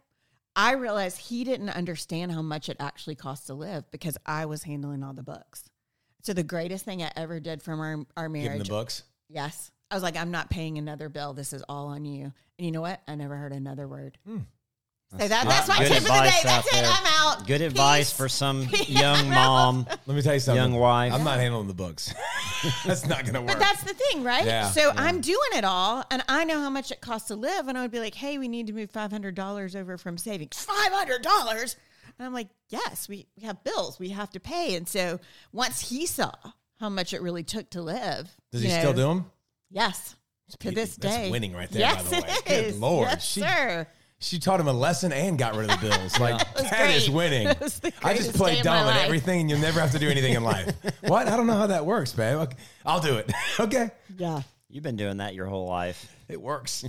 I 0.55 0.73
realized 0.73 1.17
he 1.17 1.43
didn't 1.43 1.69
understand 1.69 2.31
how 2.31 2.41
much 2.41 2.69
it 2.69 2.77
actually 2.79 3.15
costs 3.15 3.47
to 3.47 3.55
live 3.55 3.89
because 3.91 4.17
I 4.25 4.45
was 4.45 4.63
handling 4.63 5.03
all 5.03 5.13
the 5.13 5.23
books. 5.23 5.63
So 6.21 6.31
the 6.33 6.43
greatest 6.43 6.85
thing 6.85 7.03
I 7.03 7.11
ever 7.17 7.39
did 7.41 7.61
from 7.61 7.79
our, 7.81 8.05
our 8.15 8.29
marriage. 8.29 8.63
the 8.67 8.69
books. 8.69 9.03
Yes. 9.29 9.71
I 9.93 9.95
was 9.95 10.01
like, 10.01 10.17
I'm 10.17 10.31
not 10.31 10.49
paying 10.49 10.79
another 10.79 11.07
bill. 11.07 11.33
This 11.33 11.53
is 11.53 11.63
all 11.69 11.85
on 11.89 12.03
you. 12.03 12.23
And 12.57 12.65
you 12.65 12.71
know 12.71 12.81
what? 12.81 12.99
I 13.07 13.13
never 13.13 13.35
heard 13.35 13.53
another 13.53 13.87
word. 13.87 14.17
Hmm. 14.25 14.39
So 15.11 15.27
that, 15.27 15.47
that's 15.47 15.67
my 15.67 15.77
Good 15.77 15.89
tip 15.89 15.97
of 15.97 16.03
the 16.05 16.09
day. 16.09 16.15
advice 16.15 16.43
That's 16.43 16.67
out 16.67 16.79
it. 16.79 16.81
there. 16.81 16.91
I'm 16.91 17.05
out. 17.05 17.45
Good 17.47 17.61
advice 17.61 18.11
for 18.11 18.27
some 18.27 18.67
young 18.87 19.29
mom. 19.29 19.85
Let 20.07 20.15
me 20.15 20.23
tell 20.23 20.33
you 20.33 20.39
something. 20.39 20.59
Young 20.59 20.73
wife. 20.73 21.13
I'm 21.13 21.23
not 21.23 21.37
handling 21.37 21.67
the 21.67 21.75
books. 21.75 22.11
that's 22.87 23.05
not 23.05 23.21
going 23.21 23.35
to 23.35 23.41
work. 23.41 23.49
But 23.49 23.59
that's 23.59 23.83
the 23.83 23.93
thing, 23.93 24.23
right? 24.23 24.43
Yeah, 24.43 24.71
so 24.71 24.87
yeah. 24.87 24.93
I'm 24.97 25.21
doing 25.21 25.37
it 25.53 25.63
all, 25.63 26.03
and 26.09 26.23
I 26.27 26.43
know 26.45 26.59
how 26.59 26.71
much 26.71 26.89
it 26.89 26.99
costs 26.99 27.27
to 27.27 27.35
live, 27.35 27.67
and 27.67 27.77
I 27.77 27.83
would 27.83 27.91
be 27.91 27.99
like, 27.99 28.15
"Hey, 28.15 28.39
we 28.39 28.47
need 28.47 28.65
to 28.65 28.73
move 28.73 28.89
five 28.89 29.11
hundred 29.11 29.35
dollars 29.35 29.75
over 29.75 29.99
from 29.99 30.17
savings. 30.17 30.57
Five 30.57 30.91
hundred 30.91 31.21
dollars." 31.21 31.75
And 32.17 32.25
I'm 32.25 32.33
like, 32.33 32.47
"Yes, 32.69 33.07
we, 33.07 33.27
we 33.37 33.43
have 33.45 33.63
bills 33.63 33.99
we 33.99 34.09
have 34.09 34.31
to 34.31 34.39
pay." 34.39 34.75
And 34.75 34.87
so 34.89 35.19
once 35.51 35.79
he 35.91 36.07
saw 36.07 36.31
how 36.79 36.89
much 36.89 37.13
it 37.13 37.21
really 37.21 37.43
took 37.43 37.69
to 37.71 37.83
live, 37.83 38.35
Does 38.51 38.63
he 38.63 38.67
know, 38.69 38.79
still 38.79 38.93
do 38.93 39.01
them? 39.01 39.31
Yes, 39.73 40.15
to 40.59 40.71
this 40.71 40.95
That's 40.95 41.15
day, 41.15 41.31
winning 41.31 41.53
right 41.53 41.69
there, 41.69 41.81
Yes, 41.81 42.03
by 42.03 42.19
the 42.19 42.21
way. 42.25 42.29
it 42.33 42.45
Good 42.45 42.65
is. 42.65 42.79
Lord. 42.79 43.07
yes, 43.09 43.25
She- 43.25 43.39
sir. 43.41 43.87
she 44.19 44.39
taught 44.39 44.59
him 44.59 44.67
a 44.67 44.73
lesson 44.73 45.11
and 45.11 45.37
got 45.37 45.55
rid 45.55 45.69
of 45.69 45.79
the 45.81 45.87
bills. 45.89 46.19
Like 46.19 46.35
was 46.55 46.69
that 46.69 46.89
is 46.91 47.05
great. 47.09 47.15
winning. 47.15 47.47
That 47.57 47.93
I 48.03 48.13
just 48.13 48.33
greatest 48.33 48.35
play 48.35 48.53
day 48.53 48.59
of 48.59 48.65
my 48.65 48.71
dumb 48.83 48.87
at 48.89 49.05
everything, 49.05 49.41
and 49.41 49.49
you'll 49.49 49.59
never 49.59 49.79
have 49.81 49.91
to 49.91 49.99
do 49.99 50.09
anything 50.09 50.33
in 50.35 50.43
life. 50.43 50.71
what? 51.01 51.27
I 51.27 51.35
don't 51.35 51.47
know 51.47 51.55
how 51.57 51.67
that 51.67 51.85
works, 51.85 52.13
babe. 52.13 52.37
Okay, 52.37 52.57
I'll 52.85 53.01
do 53.01 53.15
it. 53.17 53.31
okay, 53.59 53.91
Yeah. 54.17 54.41
You've 54.69 54.83
been 54.83 54.95
doing 54.95 55.17
that 55.17 55.35
your 55.35 55.45
whole 55.45 55.67
life. 55.67 56.11
it 56.27 56.41
works. 56.41 56.83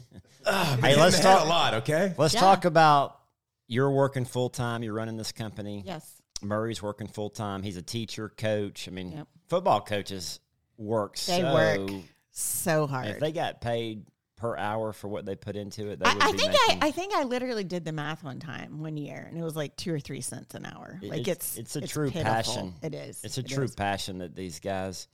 Hey, 0.47 0.97
let's 0.97 1.21
talk 1.21 1.39
talk 1.39 1.45
a 1.47 1.49
lot. 1.49 1.75
Okay. 1.75 2.15
Let's 2.17 2.33
Yeah. 2.33 2.41
talk 2.41 2.65
about 2.65 3.19
you're 3.67 3.91
working 3.91 4.25
full 4.25 4.49
time. 4.49 4.83
You're 4.83 4.95
running 4.95 5.17
this 5.19 5.33
company. 5.33 5.83
Yes. 5.87 6.11
Murray's 6.41 6.83
working 6.83 7.09
full 7.09 7.29
time. 7.31 7.63
He's 7.63 7.77
a 7.77 7.83
teacher, 7.83 8.31
coach. 8.31 8.89
I 8.89 8.91
mean, 8.91 9.13
Yep. 9.13 9.29
football 9.49 9.81
coaches 9.83 10.41
work 10.79 11.17
They 11.19 11.41
so. 11.43 11.53
work 11.55 11.91
so 12.35 12.87
hard. 12.87 13.07
If 13.07 13.21
they 13.21 13.33
got 13.33 13.61
paid 13.61 14.05
per 14.37 14.57
hour 14.57 14.93
for 14.93 15.09
what 15.09 15.25
they 15.25 15.37
put 15.37 15.57
into 15.57 15.89
it, 15.91 16.01
they 16.01 16.05
I, 16.07 16.15
would 16.15 16.23
I 16.23 16.27
think 16.33 16.53
making, 16.53 16.83
I, 16.83 16.89
I 16.89 16.91
think 16.91 17.15
I 17.15 17.23
literally 17.23 17.65
did 17.65 17.85
the 17.85 17.93
math 17.93 18.23
one 18.25 18.41
time 18.41 18.81
one 18.81 18.97
year, 18.97 19.27
and 19.29 19.39
it 19.39 19.43
was 19.43 19.57
like 19.57 19.77
two 19.77 19.95
or 19.95 20.01
three 20.01 20.21
cents 20.21 20.55
an 20.55 20.67
hour. 20.67 20.99
It- 21.03 21.09
Like 21.11 21.21
it's- 21.29 21.57
it's 21.57 21.77
it's 21.77 21.77
a 21.77 21.89
true 21.89 22.11
pitiful. 22.11 22.33
passion. 22.33 22.75
It 22.83 22.95
is. 22.95 23.23
It's 23.25 23.39
a 23.39 23.41
It 23.41 23.49
true 23.49 23.65
is. 23.65 23.75
passion 23.75 24.19
that 24.19 24.35
these 24.35 24.61
guys. 24.61 25.09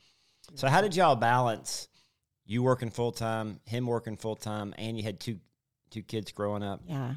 So 0.54 0.68
how 0.68 0.80
did 0.80 0.96
y'all 0.96 1.16
balance 1.16 1.88
you 2.46 2.62
working 2.62 2.90
full 2.90 3.12
time, 3.12 3.60
him 3.66 3.86
working 3.86 4.16
full 4.16 4.34
time, 4.36 4.74
and 4.78 4.96
you 4.96 5.02
had 5.04 5.20
two 5.20 5.38
two 5.90 6.02
kids 6.02 6.32
growing 6.32 6.62
up? 6.62 6.80
Yeah. 6.86 7.14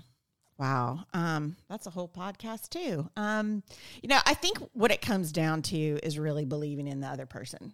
Wow. 0.60 1.06
Um, 1.14 1.56
that's 1.68 1.88
a 1.88 1.90
whole 1.90 2.08
podcast 2.08 2.70
too. 2.70 3.10
Um, 3.18 3.64
you 4.04 4.10
know, 4.10 4.20
I 4.26 4.36
think 4.36 4.60
what 4.74 4.92
it 4.92 5.02
comes 5.02 5.32
down 5.32 5.62
to 5.64 5.78
is 5.78 6.20
really 6.20 6.46
believing 6.46 6.88
in 6.88 7.00
the 7.02 7.08
other 7.08 7.26
person. 7.26 7.74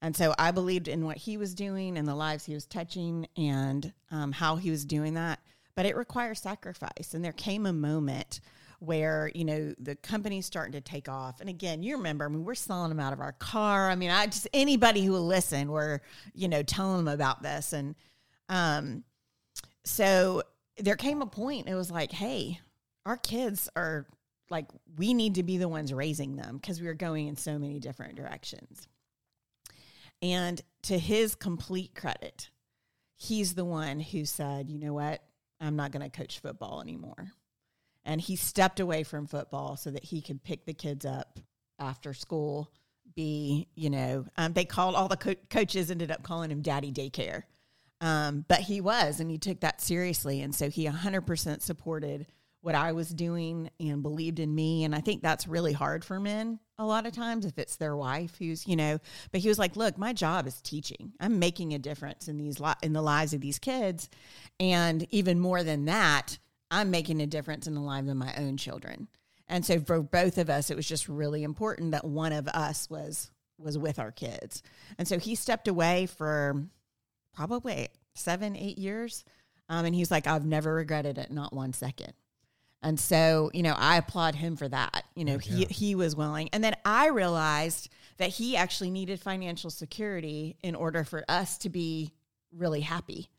And 0.00 0.16
so 0.16 0.34
I 0.38 0.50
believed 0.52 0.88
in 0.88 1.04
what 1.04 1.16
he 1.16 1.36
was 1.36 1.54
doing 1.54 1.98
and 1.98 2.06
the 2.06 2.14
lives 2.14 2.44
he 2.44 2.54
was 2.54 2.66
touching 2.66 3.26
and 3.36 3.92
um, 4.10 4.32
how 4.32 4.56
he 4.56 4.70
was 4.70 4.84
doing 4.84 5.14
that. 5.14 5.40
But 5.74 5.86
it 5.86 5.96
requires 5.96 6.40
sacrifice. 6.40 7.14
And 7.14 7.24
there 7.24 7.32
came 7.32 7.66
a 7.66 7.72
moment 7.72 8.40
where, 8.80 9.30
you 9.34 9.44
know, 9.44 9.74
the 9.78 9.96
company's 9.96 10.46
starting 10.46 10.72
to 10.72 10.80
take 10.80 11.08
off. 11.08 11.40
And 11.40 11.48
again, 11.48 11.82
you 11.82 11.96
remember, 11.96 12.24
I 12.24 12.28
mean, 12.28 12.44
we're 12.44 12.54
selling 12.54 12.90
them 12.90 13.00
out 13.00 13.12
of 13.12 13.20
our 13.20 13.32
car. 13.32 13.90
I 13.90 13.96
mean, 13.96 14.10
I 14.10 14.26
just, 14.26 14.46
anybody 14.52 15.04
who 15.04 15.12
will 15.12 15.26
listen, 15.26 15.72
we're, 15.72 16.00
you 16.32 16.46
know, 16.46 16.62
telling 16.62 17.04
them 17.04 17.12
about 17.12 17.42
this. 17.42 17.72
And, 17.72 17.96
um, 18.48 19.02
so 19.84 20.42
there 20.78 20.96
came 20.96 21.22
a 21.22 21.26
point 21.26 21.68
it 21.68 21.74
was 21.74 21.90
like 21.90 22.12
hey 22.12 22.60
our 23.06 23.16
kids 23.16 23.68
are 23.76 24.06
like 24.50 24.66
we 24.96 25.12
need 25.12 25.34
to 25.34 25.42
be 25.42 25.58
the 25.58 25.68
ones 25.68 25.92
raising 25.92 26.36
them 26.36 26.56
because 26.56 26.80
we 26.80 26.86
were 26.86 26.94
going 26.94 27.26
in 27.26 27.36
so 27.36 27.58
many 27.58 27.78
different 27.78 28.14
directions 28.14 28.86
and 30.22 30.60
to 30.82 30.98
his 30.98 31.34
complete 31.34 31.94
credit 31.94 32.50
he's 33.16 33.54
the 33.54 33.64
one 33.64 34.00
who 34.00 34.24
said 34.24 34.70
you 34.70 34.78
know 34.78 34.92
what 34.92 35.22
i'm 35.60 35.76
not 35.76 35.92
going 35.92 36.08
to 36.08 36.16
coach 36.16 36.40
football 36.40 36.80
anymore 36.80 37.32
and 38.04 38.20
he 38.20 38.36
stepped 38.36 38.80
away 38.80 39.02
from 39.02 39.26
football 39.26 39.76
so 39.76 39.90
that 39.90 40.04
he 40.04 40.20
could 40.20 40.42
pick 40.42 40.64
the 40.64 40.74
kids 40.74 41.04
up 41.04 41.38
after 41.78 42.14
school 42.14 42.70
be 43.14 43.66
you 43.74 43.90
know 43.90 44.24
um, 44.36 44.52
they 44.52 44.64
called 44.64 44.94
all 44.94 45.08
the 45.08 45.16
co- 45.16 45.34
coaches 45.50 45.90
ended 45.90 46.10
up 46.10 46.22
calling 46.22 46.50
him 46.50 46.62
daddy 46.62 46.92
daycare 46.92 47.42
um, 48.00 48.44
but 48.46 48.60
he 48.60 48.80
was, 48.80 49.20
and 49.20 49.30
he 49.30 49.38
took 49.38 49.60
that 49.60 49.80
seriously. 49.80 50.40
And 50.40 50.54
so 50.54 50.70
he 50.70 50.86
100% 50.86 51.62
supported 51.62 52.26
what 52.60 52.74
I 52.74 52.92
was 52.92 53.08
doing 53.08 53.70
and 53.80 54.02
believed 54.02 54.38
in 54.38 54.54
me. 54.54 54.84
And 54.84 54.94
I 54.94 55.00
think 55.00 55.22
that's 55.22 55.48
really 55.48 55.72
hard 55.72 56.04
for 56.04 56.20
men 56.20 56.60
a 56.78 56.86
lot 56.86 57.06
of 57.06 57.12
times 57.12 57.44
if 57.44 57.58
it's 57.58 57.76
their 57.76 57.96
wife 57.96 58.36
who's, 58.38 58.66
you 58.66 58.76
know, 58.76 58.98
but 59.32 59.40
he 59.40 59.48
was 59.48 59.58
like, 59.58 59.76
look, 59.76 59.98
my 59.98 60.12
job 60.12 60.46
is 60.46 60.60
teaching. 60.62 61.12
I'm 61.20 61.38
making 61.38 61.74
a 61.74 61.78
difference 61.78 62.28
in 62.28 62.38
these, 62.38 62.60
li- 62.60 62.74
in 62.82 62.92
the 62.92 63.02
lives 63.02 63.34
of 63.34 63.40
these 63.40 63.58
kids. 63.58 64.08
And 64.60 65.06
even 65.10 65.40
more 65.40 65.62
than 65.62 65.86
that, 65.86 66.38
I'm 66.70 66.90
making 66.90 67.20
a 67.20 67.26
difference 67.26 67.66
in 67.66 67.74
the 67.74 67.80
lives 67.80 68.08
of 68.08 68.16
my 68.16 68.32
own 68.36 68.56
children. 68.56 69.08
And 69.48 69.64
so 69.64 69.80
for 69.80 70.02
both 70.02 70.38
of 70.38 70.50
us, 70.50 70.70
it 70.70 70.76
was 70.76 70.86
just 70.86 71.08
really 71.08 71.42
important 71.42 71.92
that 71.92 72.04
one 72.04 72.32
of 72.32 72.48
us 72.48 72.88
was 72.88 73.30
was 73.58 73.76
with 73.76 73.98
our 73.98 74.12
kids. 74.12 74.62
And 74.98 75.08
so 75.08 75.18
he 75.18 75.34
stepped 75.34 75.66
away 75.66 76.06
for 76.06 76.64
probably 77.34 77.88
seven, 78.14 78.54
eight 78.54 78.78
years. 78.78 79.24
Um, 79.68 79.84
and 79.84 79.94
he's 79.94 80.12
like, 80.12 80.28
I've 80.28 80.46
never 80.46 80.74
regretted 80.74 81.18
it, 81.18 81.32
not 81.32 81.52
one 81.52 81.72
second. 81.72 82.12
And 82.82 82.98
so, 82.98 83.50
you 83.52 83.62
know, 83.62 83.74
I 83.76 83.96
applaud 83.96 84.34
him 84.34 84.56
for 84.56 84.68
that. 84.68 85.04
You 85.14 85.24
know, 85.24 85.34
oh, 85.34 85.38
he, 85.38 85.64
he 85.64 85.94
was 85.94 86.14
willing. 86.14 86.48
And 86.52 86.62
then 86.62 86.74
I 86.84 87.08
realized 87.08 87.88
that 88.18 88.30
he 88.30 88.56
actually 88.56 88.90
needed 88.90 89.20
financial 89.20 89.70
security 89.70 90.56
in 90.62 90.74
order 90.74 91.04
for 91.04 91.24
us 91.28 91.58
to 91.58 91.68
be 91.68 92.12
really 92.52 92.80
happy. 92.80 93.30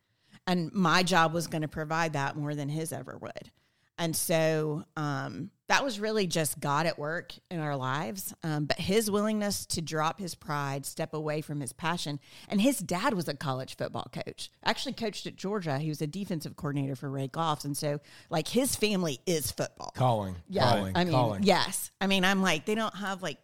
And 0.45 0.73
my 0.73 1.03
job 1.03 1.33
was 1.33 1.47
going 1.47 1.61
to 1.61 1.67
provide 1.67 2.13
that 2.13 2.35
more 2.35 2.55
than 2.55 2.69
his 2.69 2.91
ever 2.91 3.17
would. 3.17 3.51
And 3.99 4.15
so 4.15 4.85
um, 4.95 5.51
that 5.67 5.83
was 5.83 5.99
really 5.99 6.25
just 6.25 6.59
God 6.59 6.85
at 6.85 6.97
work 6.97 7.33
in 7.51 7.59
our 7.59 7.75
lives. 7.75 8.33
Um, 8.43 8.65
but 8.65 8.79
his 8.79 9.11
willingness 9.11 9.65
to 9.67 9.81
drop 9.81 10.19
his 10.19 10.35
pride, 10.35 10.85
step 10.85 11.13
away 11.13 11.41
from 11.41 11.59
his 11.59 11.73
passion. 11.73 12.19
And 12.47 12.61
his 12.61 12.79
dad 12.79 13.13
was 13.13 13.27
a 13.27 13.35
college 13.35 13.75
football 13.75 14.09
coach, 14.11 14.49
actually 14.63 14.93
coached 14.93 15.27
at 15.27 15.35
Georgia. 15.35 15.77
He 15.77 15.89
was 15.89 16.01
a 16.01 16.07
defensive 16.07 16.55
coordinator 16.55 16.95
for 16.95 17.09
Ray 17.09 17.27
Goffs. 17.27 17.65
And 17.65 17.75
so, 17.75 17.99
like, 18.29 18.47
his 18.47 18.75
family 18.75 19.19
is 19.27 19.51
football. 19.51 19.91
Calling. 19.95 20.35
Yeah. 20.47 20.63
Calling. 20.63 20.95
I 20.95 21.03
mean, 21.03 21.13
calling. 21.13 21.43
yes. 21.43 21.91
I 21.99 22.07
mean, 22.07 22.23
I'm 22.23 22.41
like, 22.41 22.65
they 22.65 22.75
don't 22.75 22.95
have 22.95 23.21
like 23.21 23.37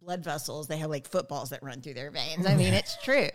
blood 0.00 0.24
vessels. 0.24 0.68
They 0.68 0.78
have 0.78 0.88
like 0.88 1.06
footballs 1.06 1.50
that 1.50 1.62
run 1.62 1.82
through 1.82 1.94
their 1.94 2.10
veins. 2.10 2.46
I 2.46 2.56
mean, 2.56 2.72
it's 2.72 2.96
true. 3.04 3.28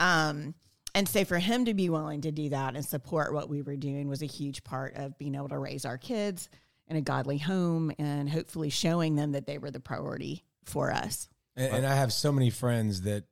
Um, 0.00 0.54
and 0.96 1.06
so 1.06 1.26
for 1.26 1.38
him 1.38 1.66
to 1.66 1.74
be 1.74 1.90
willing 1.90 2.22
to 2.22 2.32
do 2.32 2.48
that 2.48 2.74
and 2.74 2.84
support 2.84 3.34
what 3.34 3.50
we 3.50 3.60
were 3.60 3.76
doing 3.76 4.08
was 4.08 4.22
a 4.22 4.26
huge 4.26 4.64
part 4.64 4.96
of 4.96 5.18
being 5.18 5.34
able 5.34 5.50
to 5.50 5.58
raise 5.58 5.84
our 5.84 5.98
kids 5.98 6.48
in 6.88 6.96
a 6.96 7.02
godly 7.02 7.36
home 7.36 7.92
and 7.98 8.30
hopefully 8.30 8.70
showing 8.70 9.14
them 9.14 9.32
that 9.32 9.46
they 9.46 9.58
were 9.58 9.70
the 9.70 9.78
priority 9.78 10.42
for 10.64 10.90
us. 10.90 11.28
And, 11.54 11.76
and 11.76 11.86
I 11.86 11.94
have 11.94 12.14
so 12.14 12.32
many 12.32 12.48
friends 12.48 13.02
that 13.02 13.24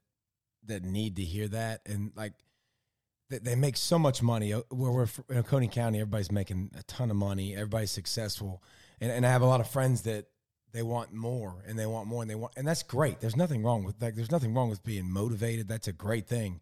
that 0.67 0.85
need 0.85 1.17
to 1.17 1.23
hear 1.23 1.49
that, 1.49 1.81
and 1.87 2.13
like 2.15 2.35
they, 3.31 3.39
they 3.39 3.55
make 3.55 3.77
so 3.77 3.99
much 3.99 4.23
money. 4.23 4.53
Uh, 4.53 4.61
Where 4.71 4.93
we're 4.93 5.09
in 5.31 5.39
Oconee 5.39 5.69
County, 5.69 6.01
everybody's 6.01 6.33
making 6.33 6.71
a 6.79 6.83
ton 6.83 7.11
of 7.11 7.17
money. 7.17 7.55
Everybody's 7.55 7.91
successful, 7.91 8.63
and, 9.01 9.11
and 9.11 9.27
I 9.27 9.31
have 9.31 9.43
a 9.43 9.47
lot 9.47 9.61
of 9.61 9.69
friends 9.69 10.03
that 10.03 10.27
they 10.73 10.83
want 10.83 11.13
more, 11.13 11.63
and 11.67 11.79
they 11.79 11.87
want 11.87 12.09
more, 12.09 12.23
and 12.23 12.31
they 12.31 12.35
want, 12.35 12.53
and 12.57 12.67
that's 12.67 12.83
great. 12.83 13.21
There's 13.21 13.37
nothing 13.37 13.63
wrong 13.63 13.85
with 13.85 14.01
like. 14.01 14.17
There's 14.17 14.31
nothing 14.31 14.53
wrong 14.55 14.71
with 14.71 14.83
being 14.83 15.11
motivated. 15.11 15.69
That's 15.69 15.89
a 15.89 15.93
great 15.93 16.27
thing. 16.27 16.61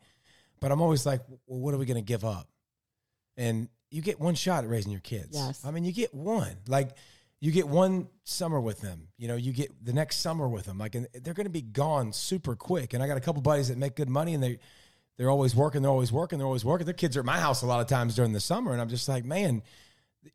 But 0.62 0.72
I'm 0.72 0.80
always 0.80 1.04
like, 1.04 1.20
well, 1.28 1.58
what 1.58 1.74
are 1.74 1.76
we 1.76 1.86
going 1.86 1.96
to 1.96 2.06
give 2.06 2.24
up? 2.24 2.48
And 3.36 3.68
you 3.90 4.00
get 4.00 4.18
one 4.20 4.34
shot 4.34 4.64
at 4.64 4.70
raising 4.70 4.92
your 4.92 5.00
kids. 5.00 5.30
Yes. 5.32 5.62
I 5.64 5.72
mean, 5.72 5.84
you 5.84 5.92
get 5.92 6.14
one. 6.14 6.56
Like 6.68 6.96
you 7.40 7.50
get 7.50 7.66
one 7.66 8.06
summer 8.22 8.60
with 8.60 8.80
them. 8.80 9.08
You 9.18 9.26
know, 9.26 9.34
you 9.34 9.52
get 9.52 9.72
the 9.84 9.92
next 9.92 10.18
summer 10.18 10.48
with 10.48 10.64
them. 10.64 10.78
Like, 10.78 10.94
and 10.94 11.08
they're 11.12 11.34
going 11.34 11.46
to 11.46 11.50
be 11.50 11.60
gone 11.60 12.12
super 12.12 12.54
quick. 12.54 12.94
And 12.94 13.02
I 13.02 13.08
got 13.08 13.16
a 13.16 13.20
couple 13.20 13.42
buddies 13.42 13.68
that 13.68 13.76
make 13.76 13.96
good 13.96 14.08
money, 14.08 14.32
and 14.34 14.42
they 14.42 14.60
they're 15.18 15.28
always 15.28 15.54
working. 15.54 15.82
They're 15.82 15.90
always 15.90 16.12
working. 16.12 16.38
They're 16.38 16.46
always 16.46 16.64
working. 16.64 16.84
Their 16.84 16.94
kids 16.94 17.16
are 17.16 17.20
at 17.20 17.26
my 17.26 17.38
house 17.38 17.62
a 17.62 17.66
lot 17.66 17.80
of 17.80 17.88
times 17.88 18.14
during 18.14 18.32
the 18.32 18.40
summer, 18.40 18.70
and 18.70 18.80
I'm 18.80 18.88
just 18.88 19.08
like, 19.08 19.24
man, 19.24 19.62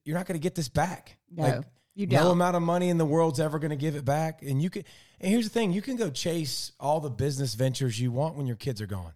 you're 0.03 0.17
not 0.17 0.27
going 0.27 0.37
to 0.39 0.43
get 0.43 0.53
this 0.53 0.67
back. 0.67 1.17
No, 1.31 1.43
like, 1.43 1.61
you 1.95 2.07
don't. 2.07 2.23
No 2.25 2.31
amount 2.31 2.57
of 2.57 2.61
money 2.61 2.89
in 2.89 2.97
the 2.97 3.05
world's 3.05 3.39
ever 3.39 3.57
going 3.57 3.69
to 3.71 3.77
give 3.77 3.95
it 3.95 4.03
back. 4.03 4.41
And 4.43 4.61
you 4.61 4.69
can. 4.69 4.83
And 5.21 5.31
here's 5.31 5.45
the 5.45 5.53
thing: 5.53 5.71
you 5.71 5.81
can 5.81 5.95
go 5.95 6.09
chase 6.09 6.73
all 6.77 6.99
the 6.99 7.09
business 7.09 7.55
ventures 7.55 7.99
you 7.99 8.11
want 8.11 8.35
when 8.35 8.47
your 8.47 8.57
kids 8.57 8.81
are 8.81 8.87
gone. 8.87 9.13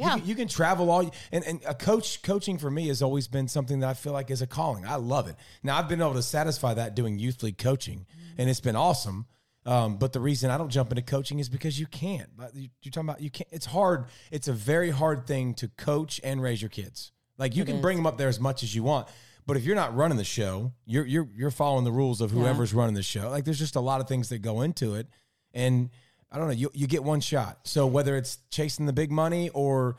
You 0.00 0.06
Yeah. 0.06 0.18
can- 0.18 0.26
You, 0.28 0.34
can 0.34 0.48
travel 0.48 0.90
all, 0.90 1.10
and, 1.30 1.44
and 1.44 1.60
a 1.66 1.74
coach 1.74 2.22
coaching 2.22 2.56
for 2.58 2.70
me 2.70 2.88
has 2.88 3.02
always 3.02 3.28
been 3.28 3.48
something 3.48 3.80
that 3.80 3.88
I 3.90 3.94
feel 3.94 4.12
like 4.12 4.30
is 4.30 4.40
a 4.42 4.46
calling. 4.46 4.86
I 4.86 4.94
love 4.96 5.28
it. 5.28 5.36
Now 5.62 5.76
I've 5.78 5.88
been 5.88 6.00
able 6.00 6.14
to 6.14 6.22
satisfy 6.22 6.74
that 6.74 6.94
doing 6.94 7.18
youth 7.18 7.42
league 7.42 7.58
coaching, 7.58 8.06
and 8.38 8.48
it's 8.48 8.60
been 8.60 8.76
awesome. 8.76 9.26
Um, 9.66 9.98
but 9.98 10.14
the 10.14 10.20
reason 10.20 10.50
I 10.50 10.56
don't 10.56 10.70
jump 10.70 10.90
into 10.90 11.02
coaching 11.02 11.38
is 11.38 11.50
because 11.50 11.78
you 11.78 11.86
can't. 11.86 12.30
You- 12.54 12.70
You're 12.82 12.92
talking 12.92 13.10
about 13.10 13.20
you 13.20 13.30
can't. 13.30 13.48
It's 13.52 13.66
hard. 13.66 14.06
It's 14.30 14.48
a 14.48 14.54
very 14.54 14.90
hard 14.90 15.26
thing 15.26 15.52
to 15.54 15.68
coach 15.68 16.18
and 16.24 16.40
raise 16.40 16.62
your 16.62 16.70
kids. 16.70 17.12
Like 17.36 17.54
you 17.54 17.64
can 17.66 17.80
bring 17.82 17.96
them 17.98 18.06
up 18.06 18.16
there 18.16 18.28
as 18.28 18.40
much 18.40 18.62
as 18.62 18.74
you 18.74 18.82
want, 18.82 19.06
but 19.46 19.56
if 19.58 19.64
you're 19.64 19.76
not 19.76 19.94
running 19.94 20.16
the 20.18 20.24
show, 20.24 20.72
you're 20.86 21.04
you're 21.06 21.28
you're 21.36 21.50
following 21.50 21.84
the 21.84 21.92
rules 21.92 22.20
of 22.22 22.30
whoever's 22.30 22.72
running 22.74 22.94
the 22.94 23.02
show. 23.02 23.28
Like 23.28 23.44
there's 23.44 23.58
just 23.58 23.76
a 23.76 23.80
lot 23.80 24.00
of 24.00 24.08
things 24.08 24.30
that 24.30 24.38
go 24.38 24.62
into 24.62 24.94
it, 24.94 25.08
and 25.52 25.90
I 26.32 26.38
don't 26.38 26.46
know. 26.46 26.52
You 26.54 26.70
you 26.74 26.86
get 26.86 27.02
one 27.04 27.20
shot. 27.20 27.58
So 27.64 27.86
whether 27.86 28.16
it's 28.16 28.38
chasing 28.50 28.86
the 28.86 28.92
big 28.92 29.10
money 29.10 29.48
or 29.50 29.96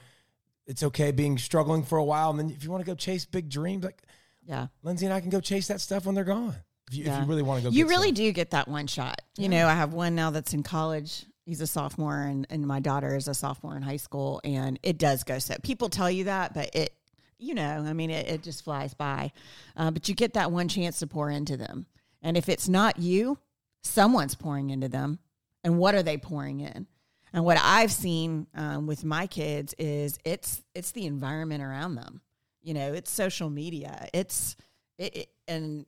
it's 0.66 0.84
okay 0.84 1.12
being 1.12 1.38
struggling 1.38 1.84
for 1.84 1.98
a 1.98 2.04
while, 2.04 2.30
and 2.30 2.40
then 2.40 2.50
if 2.50 2.64
you 2.64 2.72
want 2.72 2.84
to 2.86 2.90
go 2.90 2.96
chase 2.96 3.26
big 3.26 3.50
dreams, 3.50 3.84
like 3.84 4.02
Yeah. 4.46 4.68
Lindsay 4.84 5.06
and 5.06 5.14
I 5.14 5.20
can 5.20 5.30
go 5.30 5.42
chase 5.42 5.68
that 5.68 5.82
stuff 5.82 6.06
when 6.06 6.16
they're 6.16 6.24
gone. 6.24 6.56
If 6.90 6.96
you, 6.98 7.06
if 7.06 7.20
you 7.20 7.26
really 7.26 7.42
want 7.42 7.64
to 7.64 7.70
go, 7.70 7.76
You 7.76 7.88
really 7.88 8.10
some. 8.10 8.16
do 8.16 8.32
get 8.32 8.52
that 8.52 8.68
one 8.68 8.88
shot. 8.88 9.22
You 9.38 9.50
know, 9.50 9.68
I 9.68 9.74
have 9.74 9.94
one 9.94 10.14
now 10.16 10.30
that's 10.32 10.54
in 10.54 10.62
college. 10.64 11.26
He's 11.46 11.62
a 11.62 11.68
sophomore, 11.68 12.22
and, 12.22 12.46
and 12.50 12.66
my 12.68 12.80
daughter 12.80 13.16
is 13.16 13.28
a 13.28 13.34
sophomore 13.34 13.76
in 13.76 13.82
high 13.82 13.98
school. 13.98 14.40
And 14.44 14.78
it 14.84 14.98
does 14.98 15.24
go 15.24 15.40
so. 15.40 15.56
People 15.64 15.90
tell 15.90 16.12
you 16.12 16.26
that, 16.26 16.54
but 16.54 16.74
it, 16.76 16.94
you 17.40 17.54
know, 17.56 17.84
I 17.88 17.94
mean, 17.94 18.10
it, 18.12 18.28
it 18.28 18.44
just 18.44 18.64
flies 18.64 18.94
by. 18.94 19.32
Uh, 19.76 19.90
but 19.92 20.08
you 20.08 20.16
get 20.16 20.34
that 20.34 20.52
one 20.52 20.68
chance 20.68 21.00
to 21.00 21.08
pour 21.08 21.30
into 21.30 21.58
them. 21.58 21.86
And 22.22 22.38
if 22.38 22.48
it's 22.50 22.70
not 22.70 23.00
you, 23.00 23.38
someone's 23.84 24.36
pouring 24.36 24.70
into 24.70 24.88
them. 24.88 25.20
And 25.64 25.78
what 25.78 25.96
are 25.96 26.04
they 26.04 26.18
pouring 26.18 26.62
in? 26.62 26.88
And 27.34 27.46
what 27.46 27.58
I've 27.62 27.92
seen 27.92 28.48
um, 28.56 28.88
with 28.88 29.06
my 29.06 29.28
kids 29.28 29.74
is 29.78 30.18
it's 30.26 30.62
it's 30.76 30.92
the 30.92 31.06
environment 31.06 31.64
around 31.64 31.96
them. 31.96 32.22
You 32.62 32.74
know, 32.74 32.94
it's 32.94 33.10
social 33.10 33.50
media. 33.50 34.08
It's 34.14 34.56
It, 34.98 35.16
it, 35.16 35.30
and 35.48 35.86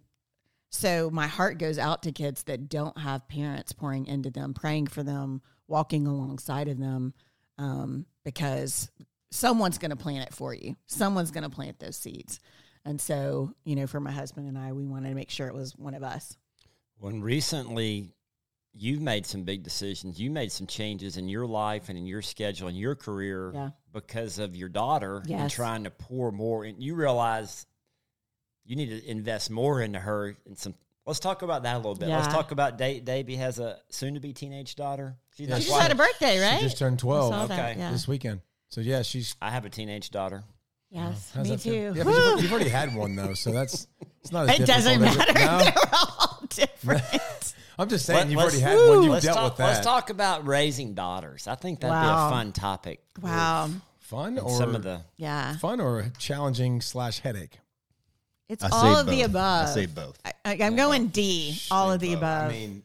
so 0.69 1.11
my 1.11 1.27
heart 1.27 1.59
goes 1.59 1.77
out 1.77 2.03
to 2.03 2.11
kids 2.11 2.43
that 2.43 2.67
don't 2.67 2.97
have 2.97 3.27
parents 3.27 3.73
pouring 3.73 4.07
into 4.07 4.31
them, 4.31 4.53
praying 4.53 4.87
for 4.87 5.03
them, 5.03 5.41
walking 5.67 6.07
alongside 6.07 6.67
of 6.67 6.79
them, 6.79 7.13
um, 7.59 8.05
because 8.25 8.89
someone's 9.29 9.77
going 9.77 9.91
to 9.91 9.97
plant 9.97 10.27
it 10.27 10.33
for 10.33 10.53
you. 10.53 10.75
Someone's 10.87 11.29
going 11.31 11.43
to 11.43 11.49
plant 11.49 11.79
those 11.79 11.95
seeds. 11.95 12.39
And 12.85 12.99
so, 12.99 13.53
you 13.63 13.75
know, 13.75 13.85
for 13.85 13.99
my 13.99 14.11
husband 14.11 14.47
and 14.47 14.57
I, 14.57 14.71
we 14.73 14.85
wanted 14.85 15.09
to 15.09 15.15
make 15.15 15.29
sure 15.29 15.47
it 15.47 15.53
was 15.53 15.75
one 15.75 15.93
of 15.93 16.03
us. 16.03 16.37
When 16.97 17.21
recently 17.21 18.09
you've 18.75 19.01
made 19.01 19.25
some 19.25 19.43
big 19.43 19.63
decisions, 19.63 20.19
you 20.19 20.31
made 20.31 20.51
some 20.51 20.65
changes 20.67 21.17
in 21.17 21.29
your 21.29 21.45
life 21.45 21.89
and 21.89 21.97
in 21.97 22.05
your 22.05 22.21
schedule 22.21 22.67
and 22.67 22.77
your 22.77 22.95
career 22.95 23.51
Yeah. 23.53 23.69
because 23.93 24.39
of 24.39 24.55
your 24.55 24.69
daughter 24.69 25.21
and 25.29 25.49
trying 25.51 25.83
to 25.83 25.91
pour 25.91 26.31
more. 26.31 26.63
And 26.63 26.81
you 26.81 26.95
realize 26.95 27.65
you 28.65 28.75
need 28.75 28.89
to 28.89 29.05
invest 29.09 29.51
more 29.51 29.81
into 29.81 29.99
her 29.99 30.35
and 30.45 30.57
some. 30.57 30.73
Let's 31.05 31.19
talk 31.19 31.41
about 31.41 31.63
that 31.63 31.75
a 31.75 31.77
little 31.77 31.95
bit. 31.95 32.07
Let's 32.09 32.29
talk 32.29 32.51
about 32.51 32.77
Da- 32.77 33.01
Davy 33.01 33.35
has 33.35 33.59
a 33.59 33.77
soon 33.89 34.13
to 34.13 34.19
be 34.21 34.31
teenage 34.33 34.75
daughter. 34.75 35.17
She's 35.35 35.49
Yeah, 35.49 35.57
She 35.57 35.63
She 35.63 35.69
just 35.69 35.81
had 35.81 35.91
a 35.91 35.95
birthday, 35.95 36.39
right? 36.39 36.59
She 36.59 36.65
just 36.65 36.77
turned 36.77 36.97
twelve 36.97 37.33
saw 37.33 37.45
that, 37.47 37.59
Okay. 37.71 37.79
yeah. 37.79 37.91
this 37.91 38.07
weekend. 38.07 38.39
So 38.69 38.79
yeah, 38.81 39.01
she's 39.01 39.35
I 39.41 39.51
have 39.51 39.65
a 39.65 39.69
teenage 39.69 40.09
daughter. 40.11 40.43
Yes, 40.89 41.31
how's 41.35 41.49
me 41.49 41.57
too. 41.57 41.93
Yeah, 41.95 42.03
but 42.05 42.11
you've, 42.15 42.43
you've 42.43 42.51
already 42.53 42.69
had 42.81 42.95
one 42.95 43.15
though, 43.15 43.33
so 43.33 43.51
that's 43.51 43.85
it's 44.21 44.31
not. 44.31 44.49
As 44.49 44.59
it 44.61 44.65
doesn't 44.65 45.01
matter. 45.01 45.25
it? 45.29 45.35
No? 45.35 45.57
They're 45.63 45.73
all 45.93 46.43
different. 46.49 47.53
I'm 47.79 47.89
just 47.89 48.05
saying 48.05 48.19
Let- 48.19 48.29
you've 48.29 48.39
already 48.39 48.59
had 48.59 48.77
one. 48.77 49.03
You've 49.03 49.11
let's 49.13 49.25
dealt 49.25 49.37
talk, 49.37 49.51
with 49.51 49.57
that. 49.57 49.65
Let's 49.67 49.85
talk 49.85 50.09
about 50.09 50.45
raising 50.47 50.93
daughters. 50.93 51.47
I 51.47 51.55
think 51.55 51.79
that'd 51.79 51.93
be 51.93 52.07
a 52.07 52.29
fun 52.29 52.51
topic. 52.51 53.01
wow. 53.21 53.69
Fun 53.99 54.37
or 54.37 54.55
some 54.57 54.75
of 54.75 54.83
the 54.83 55.01
Yeah. 55.17 55.57
fun 55.57 55.79
or 55.81 56.11
challenging 56.19 56.81
slash 56.81 57.19
headache. 57.19 57.59
It's 58.49 58.63
I 58.63 58.69
all 58.71 58.97
of 58.99 59.05
both. 59.07 59.15
the 59.15 59.21
above. 59.23 59.67
I 59.69 59.71
say 59.73 59.85
both. 59.87 60.19
I, 60.23 60.33
I, 60.45 60.57
I'm 60.61 60.75
going 60.75 61.07
D. 61.07 61.57
All 61.71 61.91
of 61.91 61.99
the 61.99 62.09
both. 62.09 62.17
above. 62.17 62.51
I 62.51 62.53
mean, 62.53 62.83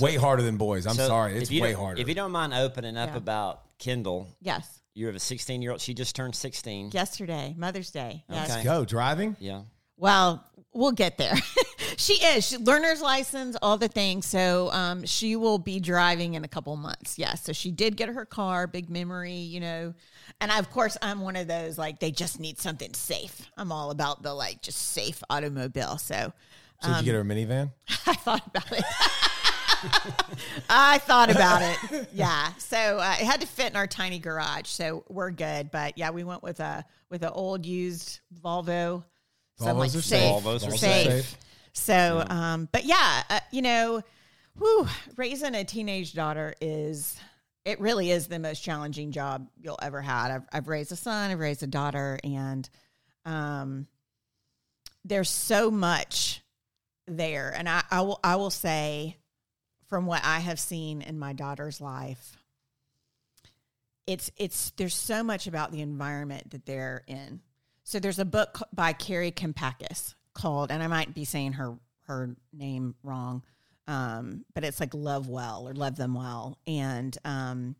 way 0.00 0.16
harder 0.16 0.42
than 0.42 0.56
boys. 0.56 0.86
I'm 0.86 0.94
So 0.94 1.06
sorry, 1.08 1.36
it's 1.36 1.50
way 1.50 1.72
harder. 1.72 2.00
If 2.00 2.08
you 2.08 2.14
don't 2.14 2.30
mind 2.32 2.54
opening 2.54 2.96
up 2.96 3.10
Yeah. 3.10 3.16
about 3.16 3.62
Kendall, 3.78 4.28
yes. 4.40 4.80
you 4.94 5.06
have 5.06 5.16
a 5.16 5.20
16 5.20 5.60
year 5.60 5.72
old. 5.72 5.80
She 5.80 5.92
just 5.94 6.14
turned 6.16 6.34
16. 6.34 6.90
Yesterday, 6.92 7.54
Mother's 7.58 7.90
Day. 7.90 8.24
Yes. 8.30 8.50
Okay. 8.50 8.64
Go 8.64 8.84
driving. 8.84 9.36
Yeah. 9.40 9.62
Well, 9.96 10.44
we'll 10.78 10.92
get 10.92 11.18
there. 11.18 11.34
she 11.96 12.14
is 12.14 12.46
she, 12.46 12.56
learner's 12.56 13.02
license, 13.02 13.56
all 13.60 13.76
the 13.76 13.88
things. 13.88 14.26
So 14.26 14.70
um, 14.72 15.04
she 15.04 15.36
will 15.36 15.58
be 15.58 15.80
driving 15.80 16.34
in 16.34 16.44
a 16.44 16.48
couple 16.48 16.74
months. 16.76 17.18
Yes. 17.18 17.44
So 17.44 17.52
she 17.52 17.70
did 17.72 17.96
get 17.96 18.08
her 18.08 18.24
car. 18.24 18.66
Big 18.66 18.88
memory, 18.88 19.32
you 19.34 19.60
know. 19.60 19.94
And 20.40 20.52
I, 20.52 20.58
of 20.58 20.70
course, 20.70 20.96
I'm 21.02 21.20
one 21.20 21.36
of 21.36 21.48
those 21.48 21.76
like 21.76 21.98
they 21.98 22.12
just 22.12 22.38
need 22.38 22.58
something 22.58 22.94
safe. 22.94 23.50
I'm 23.56 23.72
all 23.72 23.90
about 23.90 24.22
the 24.22 24.32
like 24.32 24.62
just 24.62 24.78
safe 24.92 25.22
automobile. 25.28 25.98
So 25.98 26.32
So 26.80 26.88
did 26.88 26.98
you 26.98 27.04
get 27.04 27.14
her 27.14 27.20
a 27.20 27.24
minivan? 27.24 27.72
I 28.06 28.14
thought 28.14 28.46
about 28.46 28.72
it. 28.72 28.84
I 30.70 30.98
thought 30.98 31.30
about 31.30 31.62
it. 31.62 32.08
Yeah. 32.12 32.52
So 32.58 32.76
uh, 32.76 33.16
it 33.20 33.24
had 33.24 33.40
to 33.40 33.46
fit 33.46 33.70
in 33.70 33.76
our 33.76 33.86
tiny 33.88 34.20
garage. 34.20 34.68
So 34.68 35.04
we're 35.08 35.30
good. 35.30 35.70
But 35.72 35.98
yeah, 35.98 36.10
we 36.10 36.22
went 36.22 36.42
with 36.44 36.60
a 36.60 36.84
with 37.10 37.22
an 37.22 37.30
old 37.32 37.66
used 37.66 38.20
Volvo. 38.44 39.02
So 39.58 39.66
I'm 39.66 39.76
Volvos 39.76 39.78
like 39.78 39.88
are 39.88 39.92
safe. 39.92 40.02
safe. 40.02 40.42
Volvos 40.44 40.68
are 40.68 40.76
safe. 40.76 41.06
safe. 41.06 41.38
So, 41.72 42.24
um, 42.28 42.68
but 42.70 42.84
yeah, 42.84 43.22
uh, 43.28 43.40
you 43.50 43.62
know, 43.62 44.02
whew, 44.56 44.86
raising 45.16 45.54
a 45.54 45.64
teenage 45.64 46.12
daughter 46.12 46.54
is 46.60 47.16
it 47.64 47.80
really 47.80 48.10
is 48.10 48.28
the 48.28 48.38
most 48.38 48.60
challenging 48.60 49.12
job 49.12 49.48
you'll 49.60 49.78
ever 49.82 50.00
had. 50.00 50.30
I've, 50.30 50.46
I've 50.52 50.68
raised 50.68 50.92
a 50.92 50.96
son, 50.96 51.30
I've 51.30 51.38
raised 51.38 51.62
a 51.62 51.66
daughter, 51.66 52.18
and 52.24 52.68
um, 53.24 53.86
there's 55.04 55.30
so 55.30 55.70
much 55.70 56.42
there. 57.06 57.52
And 57.54 57.68
I, 57.68 57.82
I 57.90 58.00
will 58.02 58.20
I 58.24 58.36
will 58.36 58.50
say, 58.50 59.16
from 59.88 60.06
what 60.06 60.22
I 60.24 60.38
have 60.38 60.58
seen 60.58 61.02
in 61.02 61.18
my 61.18 61.32
daughter's 61.32 61.80
life, 61.80 62.36
it's 64.06 64.30
it's 64.36 64.70
there's 64.76 64.94
so 64.94 65.22
much 65.22 65.46
about 65.46 65.72
the 65.72 65.80
environment 65.80 66.50
that 66.50 66.64
they're 66.64 67.02
in. 67.06 67.40
So 67.88 67.98
there's 67.98 68.18
a 68.18 68.26
book 68.26 68.60
by 68.70 68.92
Kari 68.92 69.32
Kampakis 69.32 70.14
called, 70.34 70.70
and 70.70 70.82
I 70.82 70.88
might 70.88 71.14
be 71.14 71.24
saying 71.24 71.54
her 71.54 71.78
her 72.02 72.36
name 72.52 72.94
wrong, 73.02 73.42
um, 73.86 74.44
but 74.54 74.62
it's 74.62 74.78
like 74.78 74.92
Love 74.92 75.26
Well 75.26 75.66
or 75.66 75.72
Love 75.72 75.96
Them 75.96 76.12
Well. 76.12 76.58
And 76.66 77.16
um, 77.24 77.76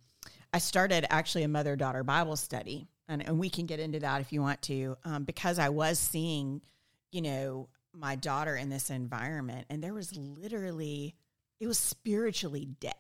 I 0.51 0.61
started 0.61 1.05
actually 1.11 1.43
a 1.43 1.49
mother 1.49 1.77
daughter 1.77 2.05
Bible 2.05 2.37
study, 2.37 2.89
and, 3.07 3.23
and 3.23 3.39
we 3.39 3.51
can 3.51 3.67
get 3.67 3.81
into 3.81 4.01
that 4.01 4.23
if 4.23 4.33
you 4.33 4.41
want 4.41 4.63
to, 4.63 4.97
um, 5.05 5.25
because 5.25 5.59
I 5.59 5.69
was 5.69 5.99
seeing, 5.99 6.63
you 7.13 7.21
know, 7.21 7.69
my 7.93 8.17
daughter 8.17 8.57
in 8.57 8.71
this 8.71 8.89
environment, 8.89 9.67
and 9.69 9.85
there 9.85 9.93
was 9.93 10.17
literally, 10.17 11.17
it 11.61 11.67
was 11.67 11.79
spiritually 11.79 12.67
dead. 12.81 12.95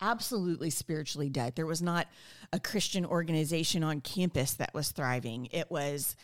Absolutely 0.00 0.70
spiritually 0.70 1.30
dead. 1.30 1.56
There 1.56 1.66
was 1.66 1.80
not 1.80 2.06
a 2.52 2.60
Christian 2.60 3.06
organization 3.06 3.82
on 3.82 4.02
campus 4.02 4.54
that 4.54 4.74
was 4.74 4.90
thriving. 4.90 5.46
It 5.46 5.70
was, 5.70 6.14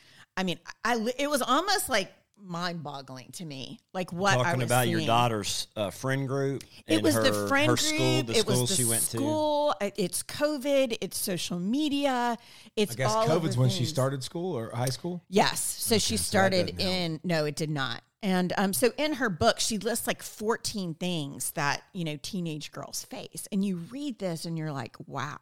I 0.41 0.43
mean, 0.43 0.59
I 0.83 0.97
it 1.19 1.29
was 1.29 1.43
almost 1.43 1.91
like 1.91 2.11
mind-boggling 2.43 3.29
to 3.33 3.45
me, 3.45 3.79
like 3.93 4.11
what 4.11 4.33
I 4.39 4.43
Talking 4.43 4.61
was 4.61 4.69
about 4.71 4.89
your 4.89 5.03
daughter's 5.03 5.67
uh, 5.77 5.91
friend 5.91 6.27
group. 6.27 6.65
It 6.87 7.03
was 7.03 7.15
her, 7.15 7.23
the 7.23 7.47
friend 7.47 7.67
her 7.67 7.77
group. 7.77 7.79
school, 7.79 8.23
the 8.23 8.33
it 8.33 8.37
school 8.39 8.61
was 8.63 8.71
the 8.71 8.77
she 8.77 8.85
went 8.87 9.03
school. 9.03 9.75
uh, 9.83 9.91
It's 9.97 10.23
COVID. 10.23 10.97
It's 11.03 11.19
social 11.19 11.59
media. 11.59 12.39
It's 12.75 12.93
I 12.93 12.95
guess 12.95 13.13
all 13.15 13.27
COVID's 13.27 13.57
the 13.57 13.61
when 13.61 13.69
she 13.69 13.85
started 13.85 14.25
school 14.25 14.57
or 14.57 14.71
high 14.75 14.87
school. 14.87 15.23
Yes. 15.29 15.61
So 15.61 15.99
she 15.99 16.17
started 16.17 16.79
doesn't 16.79 16.81
in 16.81 17.21
no, 17.23 17.45
it 17.45 17.55
did 17.57 17.69
not. 17.69 18.01
And 18.23 18.55
um, 18.57 18.73
so 18.73 18.93
in 18.97 19.15
her 19.15 19.29
book, 19.29 19.61
she 19.61 19.77
lists 19.77 20.07
like 20.07 20.23
14 20.23 20.95
things 20.95 21.51
that, 21.51 21.83
you 21.93 22.05
know, 22.05 22.19
teenage 22.23 22.73
girls 22.73 23.05
face. 23.05 23.47
And 23.53 23.63
you 23.63 23.77
read 23.91 24.19
this 24.19 24.47
and 24.47 24.57
you're 24.57 24.73
like, 24.73 24.97
wow, 25.07 25.37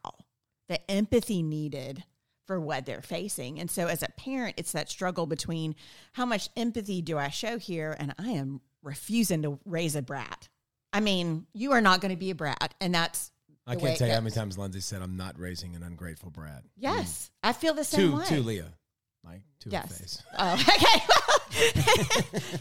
the 0.68 0.90
empathy 0.90 1.40
needed 1.44 2.02
for 2.48 2.58
what 2.58 2.86
they're 2.86 3.02
facing. 3.02 3.60
And 3.60 3.70
so 3.70 3.86
as 3.86 4.02
a 4.02 4.08
parent, 4.16 4.54
it's 4.56 4.72
that 4.72 4.88
struggle 4.88 5.26
between 5.26 5.76
how 6.14 6.24
much 6.24 6.48
empathy 6.56 7.02
do 7.02 7.18
I 7.18 7.28
show 7.28 7.58
here? 7.58 7.94
And 8.00 8.14
I 8.18 8.30
am 8.30 8.62
refusing 8.82 9.42
to 9.42 9.60
raise 9.66 9.94
a 9.94 10.00
brat. 10.02 10.48
I 10.90 11.00
mean, 11.00 11.46
you 11.52 11.72
are 11.72 11.82
not 11.82 12.00
going 12.00 12.10
to 12.10 12.16
be 12.16 12.30
a 12.30 12.34
brat. 12.34 12.74
And 12.80 12.94
that's, 12.94 13.30
I 13.66 13.76
can't 13.76 13.98
tell 13.98 14.08
you 14.08 14.14
how 14.14 14.20
many 14.20 14.34
times 14.34 14.56
Lindsay 14.56 14.80
said, 14.80 15.02
"I'm 15.02 15.18
not 15.18 15.38
raising 15.38 15.76
an 15.76 15.82
ungrateful 15.82 16.30
brat." 16.30 16.62
yes, 16.74 17.30
I 17.42 17.52
feel 17.52 17.74
the 17.74 17.84
same 17.84 18.12
To 18.12 18.16
way. 18.16 18.24
to 18.24 18.40
Leah, 18.40 18.72
like 19.26 19.42
to 19.60 19.76
her 19.76 19.82
face. 19.88 20.22
Oh, 20.38 20.54
okay. 20.58 21.00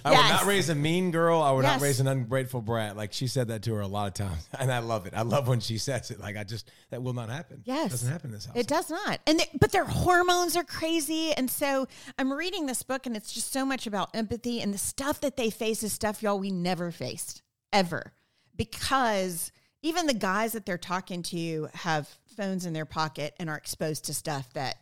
I 0.05 0.09
would 0.11 0.17
Yes. 0.17 0.29
not 0.29 0.45
raise 0.45 0.69
a 0.69 0.75
mean 0.75 1.11
girl. 1.11 1.41
I 1.41 1.51
would 1.51 1.63
Yes. 1.63 1.79
not 1.79 1.85
raise 1.85 1.99
an 1.99 2.07
ungrateful 2.07 2.61
brat. 2.61 2.95
Like 2.95 3.13
she 3.13 3.27
said 3.27 3.49
that 3.49 3.63
to 3.63 3.73
her 3.75 3.81
a 3.81 3.87
lot 3.87 4.07
of 4.07 4.13
times, 4.13 4.47
and 4.59 4.71
I 4.71 4.79
love 4.79 5.05
it. 5.05 5.13
I 5.15 5.21
love 5.23 5.47
when 5.47 5.59
she 5.59 5.77
says 5.77 6.11
it. 6.11 6.19
Like 6.19 6.37
I 6.37 6.43
just 6.43 6.69
that 6.89 7.01
will 7.03 7.13
not 7.13 7.29
happen. 7.29 7.61
Yes. 7.65 7.91
doesn't 7.91 8.11
happen 8.11 8.29
in 8.29 8.33
this 8.35 8.45
house. 8.45 8.55
It 8.55 8.67
does 8.67 8.89
not. 8.89 9.19
And 9.27 9.39
they, 9.39 9.49
but 9.59 9.71
their 9.71 9.85
hormones 9.85 10.55
are 10.55 10.63
crazy. 10.63 11.31
And 11.33 11.49
so 11.49 11.87
I'm 12.17 12.31
reading 12.31 12.65
this 12.65 12.83
book 12.83 13.05
and 13.05 13.15
it's 13.15 13.33
just 13.33 13.51
so 13.51 13.65
much 13.65 13.87
about 13.87 14.09
empathy 14.15 14.61
and 14.61 14.73
the 14.73 14.77
stuff 14.77 15.21
that 15.21 15.37
they 15.37 15.49
face 15.49 15.83
is 15.83 15.93
stuff 15.93 16.21
y'all 16.23 16.39
we 16.39 16.51
never 16.51 16.91
faced 16.91 17.41
ever. 17.73 18.13
Because 18.55 19.51
even 19.83 20.07
the 20.07 20.13
guys 20.13 20.53
that 20.53 20.65
they're 20.65 20.77
talking 20.77 21.21
to 21.23 21.69
have 21.73 22.09
phones 22.35 22.65
in 22.65 22.73
their 22.73 22.85
pocket 22.85 23.33
and 23.39 23.49
are 23.49 23.57
exposed 23.57 24.05
to 24.05 24.13
stuff 24.13 24.51
that 24.53 24.77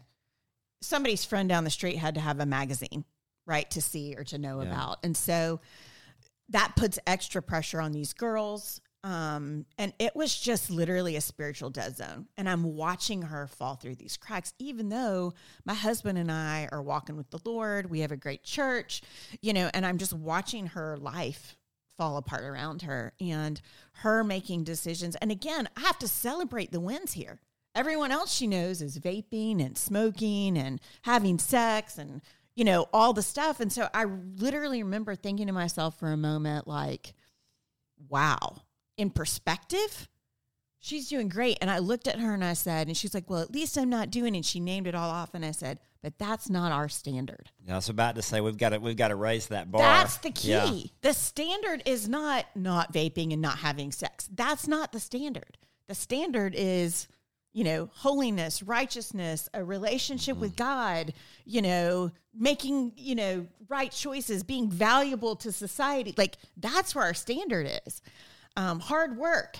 somebody's 0.82 1.26
friend 1.26 1.50
down 1.50 1.64
the 1.64 1.70
street 1.70 1.98
had 1.98 2.16
to 2.16 2.22
have 2.22 2.40
a 2.40 2.46
magazine, 2.46 3.04
right, 3.46 3.70
to 3.72 3.82
see 3.82 4.16
or 4.18 4.24
to 4.26 4.38
know 4.38 4.62
Yeah. 4.62 4.68
about. 4.70 5.00
And 5.04 5.16
so 5.16 5.60
that 6.50 6.76
puts 6.76 7.00
extra 7.08 7.42
pressure 7.42 7.82
on 7.82 7.92
these 7.92 8.14
girls. 8.14 8.82
Um, 9.04 9.68
and 9.78 9.94
it 10.00 10.16
was 10.16 10.36
just 10.36 10.72
literally 10.72 11.16
a 11.16 11.22
spiritual 11.22 11.70
dead 11.70 11.96
zone. 11.96 12.28
And 12.38 12.50
I'm 12.50 12.64
watching 12.64 13.22
her 13.22 13.46
fall 13.46 13.76
through 13.76 13.96
these 13.96 14.18
cracks, 14.18 14.54
even 14.58 14.90
though 14.90 15.34
my 15.64 15.76
husband 15.76 16.18
and 16.18 16.32
I 16.32 16.68
are 16.72 16.82
walking 16.82 17.16
with 17.16 17.30
the 17.30 17.40
Lord. 17.46 17.90
We 17.92 18.00
have 18.00 18.12
a 18.12 18.18
great 18.18 18.44
church, 18.44 19.04
you 19.42 19.54
know, 19.54 19.70
and 19.76 19.86
I'm 19.86 20.00
just 20.00 20.14
watching 20.14 20.68
her 20.68 20.98
life 20.98 21.56
fall 21.98 22.18
apart 22.18 22.44
around 22.44 22.82
her 22.82 23.14
and 23.22 23.62
her 23.94 24.24
making 24.24 24.64
decisions. 24.64 25.16
And 25.18 25.32
again, 25.32 25.70
I 25.78 25.82
have 25.82 26.00
to 26.00 26.08
celebrate 26.08 26.72
the 26.72 26.80
wins 26.80 27.14
here. 27.14 27.40
Everyone 27.76 28.12
else 28.12 28.34
she 28.34 28.48
knows 28.48 28.82
is 28.82 28.98
vaping 28.98 29.64
and 29.64 29.78
smoking 29.78 30.58
and 30.58 30.82
having 31.04 31.38
sex 31.38 31.98
and, 32.00 32.22
you 32.56 32.64
know, 32.64 32.88
all 32.94 33.14
the 33.14 33.22
stuff. 33.22 33.60
And 33.60 33.72
so 33.72 33.88
I 33.94 34.06
literally 34.06 34.82
remember 34.84 35.16
thinking 35.16 35.48
to 35.48 35.54
myself 35.54 36.00
for 36.00 36.12
a 36.12 36.18
moment, 36.18 36.68
like, 36.68 37.14
wow, 38.10 38.62
in 38.98 39.10
perspective, 39.10 40.08
she's 40.80 41.10
doing 41.10 41.28
great. 41.28 41.58
And 41.62 41.70
I 41.70 41.80
looked 41.80 42.08
at 42.08 42.20
her 42.20 42.34
and 42.34 42.44
I 42.44 42.54
said, 42.54 42.88
and 42.88 42.96
she's 42.96 43.14
like, 43.14 43.30
well, 43.30 43.42
at 43.42 43.52
least 43.52 43.78
I'm 43.78 43.90
not 43.90 44.10
doing 44.10 44.36
it. 44.36 44.46
She 44.46 44.60
named 44.60 44.88
it 44.88 44.96
all 44.96 45.10
off. 45.10 45.34
And 45.34 45.44
I 45.46 45.52
said, 45.52 45.80
but 46.02 46.18
that's 46.20 46.50
not 46.50 46.72
our 46.72 46.88
standard. 46.88 47.50
Yeah, 47.66 47.74
I 47.74 47.76
was 47.78 47.90
about 47.90 48.16
to 48.16 48.22
say 48.22 48.40
we've 48.40 48.58
got 48.58 48.70
to 48.70 48.78
we've 48.78 48.96
got 48.96 49.08
to 49.08 49.16
raise 49.16 49.48
that 49.48 49.72
bar. 49.72 49.82
That's 49.82 50.18
the 50.18 50.30
key. 50.30 50.50
Yeah. 50.50 50.72
The 51.02 51.14
standard 51.14 51.82
is 51.88 52.08
not 52.08 52.46
not 52.54 52.94
vaping 52.94 53.34
and 53.34 53.42
not 53.42 53.58
having 53.58 53.92
sex. 53.92 54.30
That's 54.32 54.68
not 54.68 54.92
the 54.92 55.00
standard. 55.00 55.58
The 55.88 55.96
standard 55.96 56.54
is, 56.56 57.08
you 57.56 57.64
know, 57.64 57.90
holiness, 57.94 58.62
righteousness, 58.62 59.48
a 59.54 59.64
relationship 59.64 60.36
with 60.36 60.58
God, 60.58 61.14
you 61.46 61.62
know, 61.62 62.12
making, 62.38 62.92
you 62.98 63.16
know, 63.16 63.48
right 63.70 63.94
choices, 63.94 64.44
being 64.44 64.70
valuable 64.70 65.38
to 65.38 65.54
society. 65.54 66.14
Like 66.18 66.36
that's 66.58 66.94
where 66.94 67.06
our 67.06 67.14
standard 67.14 67.82
is. 67.88 68.02
Um, 68.58 68.82
hard 68.82 69.16
work. 69.16 69.56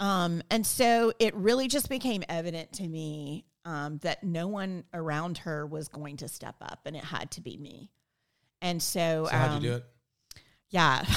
Um, 0.00 0.42
and 0.50 0.66
so 0.66 1.12
it 1.20 1.36
really 1.36 1.68
just 1.68 1.88
became 1.88 2.24
evident 2.28 2.72
to 2.74 2.88
me 2.88 3.44
um, 3.64 3.98
that 3.98 4.24
no 4.24 4.48
one 4.48 4.82
around 4.92 5.38
her 5.38 5.64
was 5.64 5.86
going 5.86 6.16
to 6.16 6.28
step 6.28 6.56
up 6.60 6.80
and 6.84 6.96
it 6.96 7.04
had 7.04 7.30
to 7.30 7.40
be 7.40 7.56
me. 7.56 7.92
And 8.60 8.82
so, 8.82 9.28
So 9.30 9.36
how'd 9.36 9.50
um, 9.50 9.62
you 9.62 9.68
do 9.68 9.74
it? 9.76 9.84
yeah. 10.70 11.04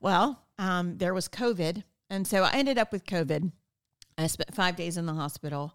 Well, 0.00 0.42
um, 0.58 0.98
there 0.98 1.14
was 1.14 1.28
COVID. 1.28 1.82
And 2.10 2.26
so 2.26 2.42
I 2.42 2.52
ended 2.52 2.76
up 2.76 2.92
with 2.92 3.06
COVID. 3.06 3.52
I 4.22 4.26
spent 4.26 4.54
five 4.54 4.76
days 4.76 4.96
in 4.96 5.06
the 5.06 5.14
hospital. 5.14 5.74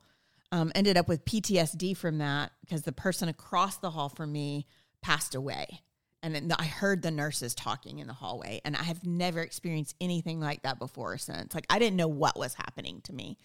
Um, 0.51 0.71
ended 0.75 0.95
up 0.95 1.09
with 1.09 1.25
PTSD 1.25 1.97
from 1.97 2.19
that 2.19 2.53
because 2.61 2.83
the 2.83 2.93
person 2.93 3.27
across 3.27 3.77
the 3.77 3.91
hall 3.91 4.07
from 4.07 4.31
me 4.31 4.65
passed 5.01 5.35
away. 5.35 5.81
And 6.23 6.33
then 6.33 6.51
I 6.57 6.65
heard 6.65 7.01
the 7.01 7.11
nurses 7.11 7.53
talking 7.53 7.99
in 7.99 8.07
the 8.07 8.13
hallway. 8.13 8.61
And 8.63 8.75
I 8.75 8.83
have 8.83 9.05
never 9.05 9.41
experienced 9.41 9.95
anything 9.99 10.39
like 10.39 10.63
that 10.63 10.79
before 10.79 11.13
or 11.13 11.17
since. 11.17 11.53
Like, 11.53 11.65
I 11.69 11.79
didn't 11.79 11.97
know 11.97 12.07
what 12.07 12.39
was 12.39 12.53
happening 12.53 13.01
to 13.01 13.13
me. 13.13 13.37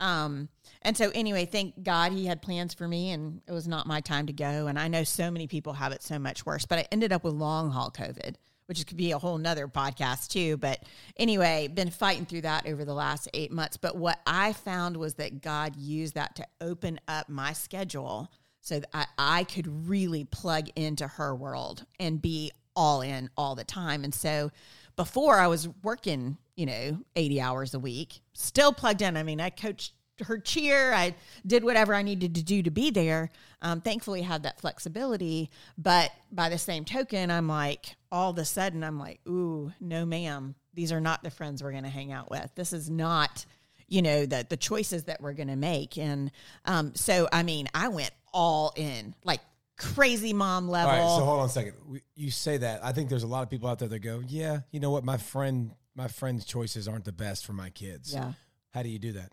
Um, 0.00 0.48
and 0.82 0.96
so 0.96 1.10
anyway, 1.14 1.44
thank 1.44 1.82
God 1.82 2.12
he 2.12 2.26
had 2.26 2.40
plans 2.40 2.72
for 2.72 2.86
me 2.86 3.10
and 3.10 3.40
it 3.48 3.52
was 3.52 3.66
not 3.66 3.86
my 3.86 4.00
time 4.00 4.26
to 4.26 4.32
go. 4.32 4.68
And 4.68 4.78
I 4.78 4.88
know 4.88 5.04
so 5.04 5.30
many 5.30 5.46
people 5.46 5.72
have 5.74 5.92
it 5.92 6.02
so 6.02 6.18
much 6.18 6.46
worse, 6.46 6.66
but 6.66 6.78
I 6.78 6.86
ended 6.92 7.12
up 7.12 7.24
with 7.24 7.34
long 7.34 7.70
haul 7.70 7.90
COVID, 7.90 8.36
which 8.68 8.86
could 8.86 8.98
be 8.98 9.12
a 9.12 9.18
whole 9.18 9.38
nother 9.38 9.66
podcast 9.66 10.28
too. 10.28 10.58
But 10.58 10.82
anyway, 11.16 11.68
been 11.68 11.90
fighting 11.90 12.26
through 12.26 12.42
that 12.42 12.66
over 12.66 12.84
the 12.84 12.92
last 12.92 13.26
eight 13.32 13.50
months. 13.50 13.78
But 13.78 13.96
what 13.96 14.20
I 14.26 14.52
found 14.52 14.98
was 14.98 15.14
that 15.14 15.40
God 15.40 15.74
used 15.74 16.14
that 16.14 16.36
to 16.36 16.46
open 16.60 17.00
up 17.08 17.30
my 17.30 17.54
schedule 17.54 18.30
so 18.60 18.80
that 18.80 18.90
I, 18.92 19.06
I 19.16 19.44
could 19.44 19.88
really 19.88 20.24
plug 20.24 20.68
into 20.76 21.08
her 21.08 21.34
world 21.34 21.86
and 21.98 22.20
be 22.20 22.52
all 22.76 23.00
in 23.00 23.30
all 23.38 23.54
the 23.54 23.64
time. 23.64 24.04
And 24.04 24.14
so 24.14 24.50
before 24.96 25.38
I 25.38 25.46
was 25.46 25.66
working, 25.82 26.36
you 26.54 26.66
know, 26.66 26.98
80 27.16 27.40
hours 27.40 27.72
a 27.72 27.78
week, 27.78 28.20
still 28.34 28.72
plugged 28.72 29.00
in. 29.00 29.16
I 29.16 29.22
mean, 29.22 29.40
I 29.40 29.48
coached 29.48 29.94
her 30.22 30.38
cheer. 30.38 30.92
I 30.92 31.14
did 31.46 31.64
whatever 31.64 31.94
I 31.94 32.02
needed 32.02 32.34
to 32.36 32.42
do 32.42 32.62
to 32.62 32.70
be 32.70 32.90
there. 32.90 33.30
Um, 33.62 33.80
thankfully, 33.80 34.22
had 34.22 34.42
that 34.44 34.60
flexibility. 34.60 35.50
But 35.76 36.10
by 36.32 36.48
the 36.48 36.58
same 36.58 36.84
token, 36.84 37.30
I'm 37.30 37.48
like, 37.48 37.96
all 38.12 38.30
of 38.30 38.38
a 38.38 38.44
sudden, 38.44 38.82
I'm 38.84 38.98
like, 38.98 39.20
ooh, 39.28 39.72
no, 39.80 40.04
ma'am. 40.06 40.54
These 40.74 40.92
are 40.92 41.00
not 41.00 41.22
the 41.24 41.30
friends 41.30 41.62
we're 41.62 41.72
going 41.72 41.82
to 41.84 41.88
hang 41.90 42.12
out 42.12 42.30
with. 42.30 42.50
This 42.54 42.72
is 42.72 42.88
not, 42.88 43.44
you 43.88 44.00
know, 44.02 44.26
the 44.26 44.46
the 44.48 44.56
choices 44.56 45.04
that 45.04 45.20
we're 45.20 45.32
going 45.32 45.48
to 45.48 45.56
make. 45.56 45.98
And 45.98 46.30
um, 46.64 46.94
so, 46.94 47.28
I 47.32 47.42
mean, 47.42 47.68
I 47.74 47.88
went 47.88 48.12
all 48.32 48.72
in, 48.76 49.14
like 49.24 49.40
crazy 49.76 50.32
mom 50.32 50.68
level. 50.68 50.90
right, 50.92 51.00
so 51.18 51.24
hold 51.24 51.40
on 51.40 51.46
a 51.46 51.48
second. 51.48 51.74
We- 51.86 52.02
You 52.14 52.30
say 52.30 52.58
that. 52.58 52.84
I 52.84 52.92
think 52.92 53.08
there's 53.08 53.22
a 53.24 53.28
lot 53.28 53.42
of 53.42 53.50
people 53.50 53.68
out 53.68 53.78
there 53.80 53.88
that 53.88 54.00
go, 54.00 54.22
"Yeah, 54.26 54.60
you 54.70 54.78
know 54.80 54.90
what? 54.90 55.04
My 55.04 55.16
friend, 55.16 55.72
my 55.96 56.06
friend's 56.08 56.44
choices 56.44 56.86
aren't 56.88 57.04
the 57.04 57.12
best 57.12 57.44
for 57.46 57.52
my 57.54 57.70
kids." 57.70 58.12
yeah. 58.12 58.32
How 58.74 58.82
do 58.82 58.88
you 58.90 58.98
do 58.98 59.12
that? 59.12 59.32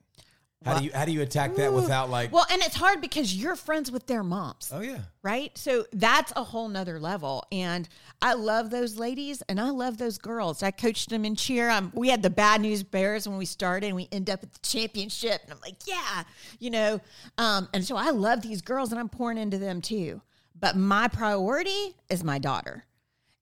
How 0.63 0.79
do 0.79 0.85
you 0.85 0.91
how 0.93 1.05
do 1.05 1.11
you 1.11 1.21
attack 1.21 1.55
that 1.55 1.71
without 1.73 2.09
like? 2.09 2.31
Well, 2.31 2.45
and 2.51 2.61
it's 2.63 2.75
hard 2.75 2.99
because 2.99 3.35
you're 3.35 3.55
friends 3.55 3.91
with 3.91 4.07
their 4.07 4.23
moms. 4.23 4.71
oh 4.73 4.81
yeah, 4.81 4.99
right? 5.21 5.55
So 5.55 5.85
that's 5.93 6.33
a 6.35 6.43
whole 6.43 6.67
nother 6.67 6.99
level. 6.99 7.45
And 7.51 7.87
I 8.19 8.33
love 8.33 8.71
those 8.71 8.97
ladies 8.97 9.43
and 9.47 9.59
I 9.59 9.69
love 9.69 9.97
those 9.99 10.17
girls. 10.17 10.63
I 10.63 10.71
coached 10.71 11.09
them 11.09 11.23
in 11.23 11.35
cheer. 11.35 11.69
Um, 11.69 11.91
we 11.93 12.09
had 12.09 12.23
the 12.23 12.31
bad 12.31 12.61
news 12.61 12.81
bears 12.81 13.27
when 13.27 13.37
we 13.37 13.45
started 13.45 13.87
and 13.87 13.95
we 13.95 14.07
end 14.11 14.29
up 14.29 14.41
at 14.41 14.53
the 14.53 14.59
championship. 14.63 15.41
And 15.43 15.53
I'm 15.53 15.59
like, 15.61 15.75
yeah, 15.85 16.23
you 16.59 16.71
know. 16.71 16.99
Um, 17.37 17.69
and 17.73 17.85
so 17.85 17.95
I 17.95 18.09
love 18.09 18.41
these 18.41 18.61
girls 18.61 18.91
and 18.91 18.99
I'm 18.99 19.09
pouring 19.09 19.37
into 19.37 19.59
them 19.59 19.81
too. 19.81 20.21
But 20.59 20.75
my 20.75 21.09
priority 21.09 21.95
is 22.09 22.23
my 22.23 22.39
daughter. 22.39 22.85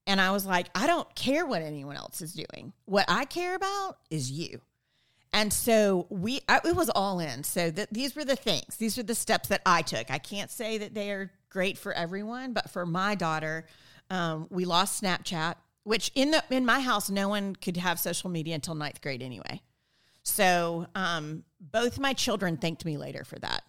And 0.05 0.19
I 0.19 0.31
was 0.31 0.45
like, 0.45 0.67
I 0.75 0.87
don't 0.87 1.13
care 1.15 1.45
what 1.45 1.61
anyone 1.61 1.95
else 1.95 2.19
is 2.21 2.33
doing. 2.33 2.73
What 2.83 3.05
I 3.07 3.23
care 3.23 3.55
about 3.55 3.99
is 4.09 4.29
you. 4.29 4.59
And 5.33 5.51
so 5.51 6.05
we, 6.09 6.41
I, 6.47 6.61
it 6.63 6.75
was 6.75 6.89
all 6.91 7.19
in. 7.19 7.43
So 7.43 7.71
th- 7.71 7.89
these 7.91 8.15
were 8.15 8.23
the 8.23 8.35
things. 8.35 8.77
These 8.77 8.99
are 8.99 9.03
the 9.03 9.15
steps 9.15 9.49
that 9.49 9.61
I 9.65 9.81
took. 9.81 10.11
I 10.11 10.19
can't 10.19 10.51
say 10.51 10.77
that 10.77 10.93
they 10.93 11.11
are 11.11 11.31
great 11.49 11.77
for 11.77 11.91
everyone, 11.91 12.53
but 12.53 12.69
for 12.69 12.85
my 12.85 13.15
daughter, 13.15 13.65
um, 14.11 14.47
we 14.51 14.65
lost 14.65 15.01
Snapchat, 15.01 15.55
which 15.83 16.11
in 16.13 16.31
the 16.31 16.43
in 16.49 16.65
my 16.65 16.79
house, 16.79 17.09
no 17.09 17.27
one 17.27 17.55
could 17.55 17.77
have 17.77 17.99
social 17.99 18.29
media 18.29 18.53
until 18.53 18.75
ninth 18.75 19.01
grade 19.01 19.23
anyway. 19.23 19.61
So 20.21 20.85
um, 20.95 21.43
both 21.59 21.99
my 21.99 22.13
children 22.13 22.57
thanked 22.57 22.85
me 22.85 22.97
later 22.97 23.23
for 23.25 23.39
that. 23.39 23.63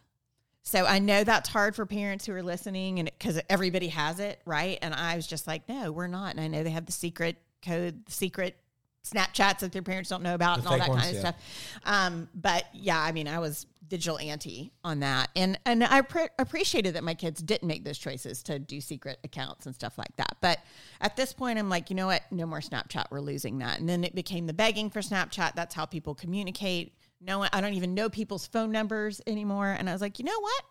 So 0.62 0.86
I 0.86 0.98
know 0.98 1.24
that's 1.24 1.48
hard 1.48 1.76
for 1.76 1.84
parents 1.84 2.26
who 2.26 2.32
are 2.32 2.42
listening, 2.42 2.98
and 2.98 3.10
because 3.18 3.40
everybody 3.50 3.88
has 3.88 4.20
it, 4.20 4.40
right? 4.44 4.78
And 4.80 4.94
I 4.94 5.16
was 5.16 5.26
just 5.26 5.46
like, 5.46 5.68
no, 5.68 5.92
we're 5.92 6.06
not. 6.06 6.32
And 6.32 6.40
I 6.40 6.46
know 6.46 6.62
they 6.62 6.70
have 6.70 6.86
the 6.86 6.92
secret 6.92 7.36
code, 7.62 8.06
the 8.06 8.12
secret 8.12 8.56
Snapchats 9.04 9.58
that 9.60 9.72
their 9.72 9.82
parents 9.82 10.08
don't 10.08 10.22
know 10.22 10.34
about, 10.34 10.56
The 10.56 10.60
and 10.60 10.68
all 10.68 10.78
that 10.78 10.88
ones, 10.88 11.02
kind 11.02 11.16
of 11.16 11.22
yeah. 11.22 11.30
stuff. 11.30 11.42
Um, 11.84 12.28
but 12.34 12.64
yeah, 12.72 13.00
I 13.00 13.12
mean, 13.12 13.28
I 13.28 13.38
was 13.38 13.66
digital 13.86 14.18
anti 14.18 14.72
on 14.82 15.00
that, 15.00 15.28
and 15.36 15.58
and 15.66 15.84
I 15.84 16.00
pre- 16.00 16.28
appreciated 16.38 16.94
that 16.94 17.04
my 17.04 17.14
kids 17.14 17.42
didn't 17.42 17.68
make 17.68 17.84
those 17.84 17.98
choices 17.98 18.42
to 18.44 18.58
do 18.58 18.80
secret 18.80 19.18
accounts 19.22 19.66
and 19.66 19.74
stuff 19.74 19.98
like 19.98 20.16
that. 20.16 20.36
But 20.40 20.58
at 21.00 21.16
this 21.16 21.32
point, 21.34 21.58
I'm 21.58 21.68
like, 21.68 21.90
you 21.90 21.96
know 21.96 22.06
what? 22.06 22.22
No 22.30 22.46
more 22.46 22.60
Snapchat. 22.60 23.06
We're 23.10 23.20
losing 23.20 23.58
that. 23.58 23.78
And 23.78 23.88
then 23.88 24.04
it 24.04 24.14
became 24.14 24.46
the 24.46 24.54
begging 24.54 24.88
for 24.88 25.00
Snapchat. 25.00 25.54
That's 25.54 25.74
how 25.74 25.84
people 25.84 26.14
communicate. 26.14 26.94
No 27.20 27.38
one, 27.38 27.50
I 27.52 27.60
don't 27.60 27.74
even 27.74 27.94
know 27.94 28.08
people's 28.08 28.46
phone 28.46 28.70
numbers 28.70 29.20
anymore. 29.26 29.68
And 29.78 29.88
I 29.88 29.92
was 29.92 30.00
like, 30.00 30.18
you 30.18 30.24
know 30.24 30.40
what? 30.40 30.64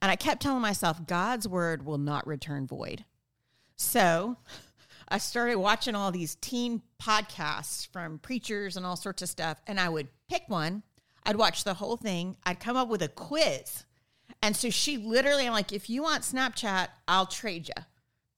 And 0.00 0.10
I 0.10 0.16
kept 0.16 0.42
telling 0.42 0.62
myself, 0.62 1.06
God's 1.06 1.46
word 1.48 1.84
will 1.84 1.98
not 1.98 2.26
return 2.26 2.66
void. 2.66 3.04
So 3.76 4.36
I 5.08 5.18
started 5.18 5.56
watching 5.56 5.94
all 5.94 6.10
these 6.10 6.34
teen 6.36 6.82
podcasts 7.00 7.86
from 7.92 8.18
preachers 8.18 8.76
and 8.76 8.84
all 8.84 8.96
sorts 8.96 9.22
of 9.22 9.28
stuff. 9.28 9.60
And 9.66 9.78
I 9.78 9.88
would 9.88 10.08
pick 10.28 10.44
one, 10.48 10.82
I'd 11.24 11.36
watch 11.36 11.64
the 11.64 11.74
whole 11.74 11.96
thing, 11.96 12.36
I'd 12.44 12.60
come 12.60 12.76
up 12.76 12.88
with 12.88 13.02
a 13.02 13.08
quiz. 13.08 13.84
And 14.42 14.56
so 14.56 14.70
she 14.70 14.96
literally, 14.96 15.46
I'm 15.46 15.52
like, 15.52 15.72
if 15.72 15.88
you 15.88 16.02
want 16.02 16.22
Snapchat, 16.22 16.88
I'll 17.06 17.26
trade 17.26 17.68
you. 17.68 17.82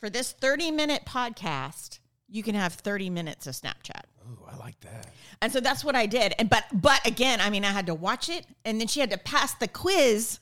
For 0.01 0.11
this 0.11 0.33
30 0.33 0.71
minute 0.71 1.03
podcast, 1.07 1.99
you 2.29 2.43
can 2.43 2.55
have 2.55 2.75
30 2.75 3.11
minutes 3.11 3.47
of 3.47 3.55
Snapchat. 3.55 4.03
Ooh, 4.31 4.39
I 4.51 4.57
like 4.57 4.79
that. 4.81 5.09
And 5.41 5.53
so 5.53 5.61
that's 5.61 5.85
what 5.85 5.97
I 5.97 6.07
did. 6.07 6.35
And 6.39 6.51
but 6.51 6.65
but 6.73 7.05
again, 7.07 7.41
I 7.41 7.51
mean, 7.51 7.65
I 7.65 7.71
had 7.71 7.87
to 7.87 7.95
watch 7.95 8.29
it 8.29 8.47
and 8.65 8.81
then 8.81 8.89
she 8.89 9.01
had 9.01 9.11
to 9.11 9.19
pass 9.19 9.55
the 9.55 9.69
quiz. 9.69 10.39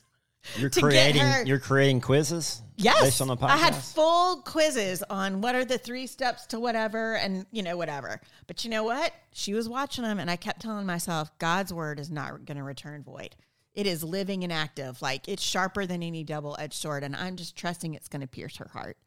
You're 0.57 0.69
creating 0.69 1.45
you're 1.45 1.59
creating 1.59 2.01
quizzes. 2.01 2.61
Yes. 2.77 3.01
based 3.01 3.21
on 3.21 3.27
the 3.27 3.35
podcast. 3.35 3.49
I 3.49 3.57
had 3.57 3.75
full 3.75 4.41
quizzes 4.41 5.01
on 5.09 5.41
what 5.41 5.55
are 5.55 5.65
the 5.65 5.79
three 5.79 6.05
steps 6.05 6.45
to 6.47 6.59
whatever 6.59 7.15
and, 7.15 7.47
you 7.51 7.63
know, 7.63 7.75
whatever. 7.75 8.21
But 8.45 8.63
you 8.63 8.69
know 8.69 8.83
what? 8.83 9.11
She 9.33 9.55
was 9.55 9.67
watching 9.67 10.03
them 10.03 10.19
and 10.19 10.29
I 10.29 10.35
kept 10.35 10.61
telling 10.61 10.85
myself, 10.85 11.31
God's 11.39 11.73
word 11.73 11.99
is 11.99 12.11
not 12.11 12.45
going 12.45 12.57
to 12.57 12.63
return 12.63 13.03
void. 13.03 13.35
It 13.73 13.87
is 13.87 14.03
living 14.03 14.43
and 14.43 14.53
active. 14.53 15.01
Like 15.01 15.27
it's 15.27 15.41
sharper 15.41 15.87
than 15.87 16.03
any 16.03 16.23
double 16.23 16.55
edged 16.59 16.75
sword. 16.75 17.03
And 17.03 17.15
I'm 17.15 17.35
just 17.35 17.55
trusting 17.55 17.95
it's 17.95 18.07
going 18.07 18.21
to 18.21 18.27
pierce 18.27 18.57
her 18.57 18.69
heart 18.71 18.97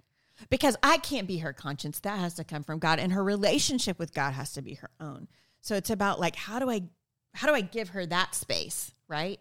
because 0.48 0.76
I 0.82 0.98
can't 0.98 1.28
be 1.28 1.38
her 1.38 1.52
conscience. 1.52 2.00
That 2.00 2.18
has 2.18 2.34
to 2.34 2.44
come 2.44 2.64
from 2.64 2.80
God. 2.80 2.98
And 2.98 3.12
her 3.12 3.22
relationship 3.22 4.00
with 4.00 4.12
God 4.12 4.32
has 4.32 4.52
to 4.54 4.62
be 4.62 4.74
her 4.74 4.90
own. 5.00 5.28
So 5.60 5.76
it's 5.76 5.90
about 5.90 6.18
like, 6.18 6.34
how 6.34 6.58
do 6.58 6.68
I, 6.68 6.82
how 7.34 7.46
do 7.46 7.54
I 7.54 7.60
give 7.60 7.90
her 7.90 8.04
that 8.06 8.34
space? 8.34 8.92
Right. 9.06 9.38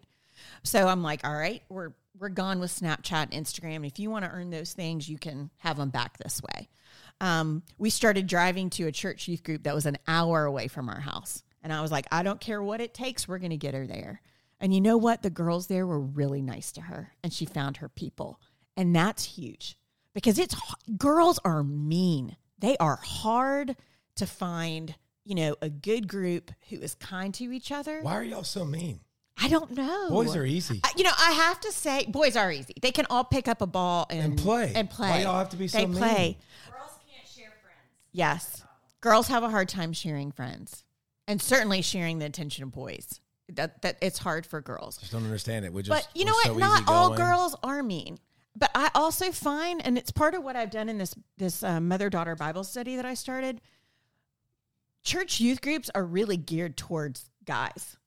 So 0.63 0.87
I'm 0.87 1.03
like, 1.03 1.25
all 1.25 1.35
right, 1.35 1.61
we're 1.69 1.91
we're 2.19 2.29
gone 2.29 2.59
with 2.59 2.71
Snapchat 2.71 3.29
and 3.31 3.45
Instagram. 3.45 3.87
If 3.87 3.97
you 3.97 4.09
want 4.09 4.25
to 4.25 4.31
earn 4.31 4.49
those 4.49 4.73
things, 4.73 5.07
you 5.07 5.17
can 5.17 5.49
have 5.57 5.77
them 5.77 5.89
back 5.89 6.17
this 6.17 6.41
way. 6.41 6.67
Um, 7.21 7.63
we 7.77 7.89
started 7.89 8.27
driving 8.27 8.69
to 8.71 8.87
a 8.87 8.91
church 8.91 9.27
youth 9.27 9.43
group 9.43 9.63
that 9.63 9.75
was 9.75 9.85
an 9.85 9.97
hour 10.07 10.45
away 10.45 10.67
from 10.67 10.89
our 10.89 10.99
house. 10.99 11.43
And 11.63 11.73
I 11.73 11.81
was 11.81 11.91
like, 11.91 12.07
I 12.11 12.23
don't 12.23 12.39
care 12.39 12.61
what 12.61 12.81
it 12.81 12.93
takes, 12.93 13.27
we're 13.27 13.39
going 13.39 13.51
to 13.51 13.57
get 13.57 13.73
her 13.73 13.87
there. 13.87 14.21
And 14.59 14.73
you 14.73 14.81
know 14.81 14.97
what? 14.97 15.21
The 15.21 15.29
girls 15.29 15.67
there 15.67 15.87
were 15.87 15.99
really 15.99 16.41
nice 16.41 16.71
to 16.73 16.81
her 16.81 17.13
and 17.23 17.31
she 17.31 17.45
found 17.45 17.77
her 17.77 17.89
people. 17.89 18.41
And 18.75 18.95
that's 18.95 19.23
huge 19.23 19.77
because 20.13 20.37
it's 20.37 20.55
girls 20.97 21.39
are 21.45 21.63
mean. 21.63 22.35
They 22.59 22.75
are 22.77 22.97
hard 22.97 23.75
to 24.15 24.25
find, 24.25 24.95
you 25.23 25.35
know, 25.35 25.55
a 25.61 25.69
good 25.69 26.07
group 26.07 26.51
who 26.69 26.77
is 26.77 26.95
kind 26.95 27.33
to 27.35 27.51
each 27.51 27.71
other. 27.71 28.01
Why 28.01 28.15
are 28.15 28.23
y'all 28.23 28.43
so 28.43 28.65
mean? 28.65 28.99
I 29.41 29.47
don't 29.47 29.71
know. 29.71 30.09
Boys 30.09 30.35
are 30.35 30.45
easy. 30.45 30.81
I- 30.83 30.91
you 30.97 31.03
know, 31.03 31.11
I 31.17 31.31
have 31.31 31.59
to 31.61 31.71
say, 31.71 32.05
boys 32.07 32.35
are 32.35 32.51
easy. 32.51 32.73
They 32.81 32.91
can 32.91 33.05
all 33.09 33.23
pick 33.23 33.47
up 33.47 33.61
a 33.61 33.67
ball 33.67 34.05
and, 34.09 34.19
And 34.21 34.37
play. 34.37 34.71
And 34.75 34.89
play. 34.89 35.09
Why 35.09 35.21
y'all 35.21 35.37
have 35.37 35.49
to 35.49 35.57
be 35.57 35.67
so 35.67 35.77
They 35.77 35.85
mean? 35.85 35.97
play. 35.97 36.37
Girls 36.71 36.91
can't 37.13 37.27
share 37.27 37.53
friends. 37.61 37.77
Yes, 38.11 38.63
girls 39.01 39.27
have 39.29 39.43
a 39.43 39.49
hard 39.49 39.69
time 39.69 39.93
sharing 39.93 40.31
friends, 40.31 40.83
and 41.27 41.41
certainly 41.41 41.81
sharing 41.81 42.19
the 42.19 42.25
attention 42.25 42.63
of 42.63 42.71
boys. 42.71 43.19
That 43.53 43.81
that 43.81 43.97
it's 44.01 44.19
hard 44.19 44.45
for 44.45 44.61
girls. 44.61 44.97
Just 44.97 45.11
don't 45.11 45.23
understand 45.23 45.65
it. 45.65 45.73
We 45.73 45.81
just, 45.83 45.89
But 45.89 46.07
you 46.17 46.25
know 46.25 46.33
what? 46.33 46.45
so 46.47 46.53
Not 46.57 46.83
all 46.87 47.15
girls 47.15 47.55
are 47.63 47.81
mean. 47.81 48.19
But 48.55 48.71
I 48.75 48.91
also 48.93 49.31
find, 49.31 49.83
and 49.85 49.97
it's 49.97 50.11
part 50.11 50.35
of 50.35 50.43
what 50.43 50.55
I've 50.55 50.69
done 50.69 50.87
in 50.89 50.97
this 50.97 51.15
this 51.37 51.63
uh, 51.63 51.79
mother 51.79 52.09
daughter 52.09 52.35
Bible 52.35 52.63
study 52.63 52.95
that 52.97 53.05
I 53.05 53.13
started. 53.15 53.61
Church 55.03 55.39
youth 55.39 55.61
groups 55.61 55.89
are 55.95 56.03
really 56.05 56.37
geared 56.37 56.77
towards 56.77 57.29
guys. 57.45 57.97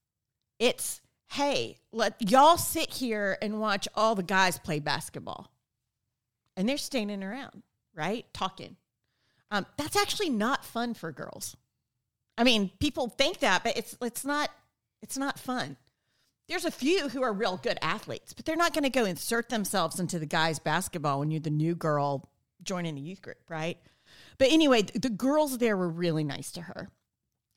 It's 0.58 1.00
hey, 1.32 1.78
let 1.92 2.30
y'all 2.30 2.58
sit 2.58 2.90
here 2.90 3.38
and 3.40 3.58
watch 3.58 3.88
all 3.94 4.14
the 4.14 4.22
guys 4.22 4.58
play 4.58 4.78
basketball. 4.78 5.50
And 6.58 6.68
they're 6.68 6.76
standing 6.76 7.24
around, 7.24 7.62
right? 7.94 8.26
Talking. 8.34 8.76
Um, 9.50 9.64
that's 9.78 9.96
actually 9.96 10.28
not 10.28 10.62
fun 10.62 10.92
for 10.92 11.10
girls. 11.10 11.56
I 12.36 12.44
mean, 12.44 12.70
people 12.80 13.08
think 13.08 13.38
that, 13.38 13.64
but 13.64 13.78
it's 13.78 13.96
it's 14.02 14.26
not 14.26 14.50
it's 15.00 15.16
not 15.16 15.38
fun. 15.38 15.78
There's 16.48 16.66
a 16.66 16.70
few 16.70 17.08
who 17.08 17.22
are 17.22 17.32
real 17.32 17.56
good 17.56 17.78
athletes, 17.80 18.34
but 18.34 18.44
they're 18.44 18.54
not 18.54 18.74
going 18.74 18.84
to 18.84 18.90
go 18.90 19.06
insert 19.06 19.48
themselves 19.48 19.98
into 19.98 20.18
the 20.18 20.26
guys' 20.26 20.58
basketball 20.58 21.20
when 21.20 21.30
you're 21.30 21.40
the 21.40 21.50
new 21.50 21.74
girl 21.74 22.30
joining 22.62 22.94
the 22.94 23.00
youth 23.00 23.22
group, 23.22 23.38
right? 23.48 23.78
But 24.36 24.52
anyway, 24.52 24.82
the 24.82 25.08
girls 25.08 25.58
there 25.58 25.78
were 25.78 25.88
really 25.88 26.24
nice 26.24 26.50
to 26.52 26.62
her. 26.62 26.90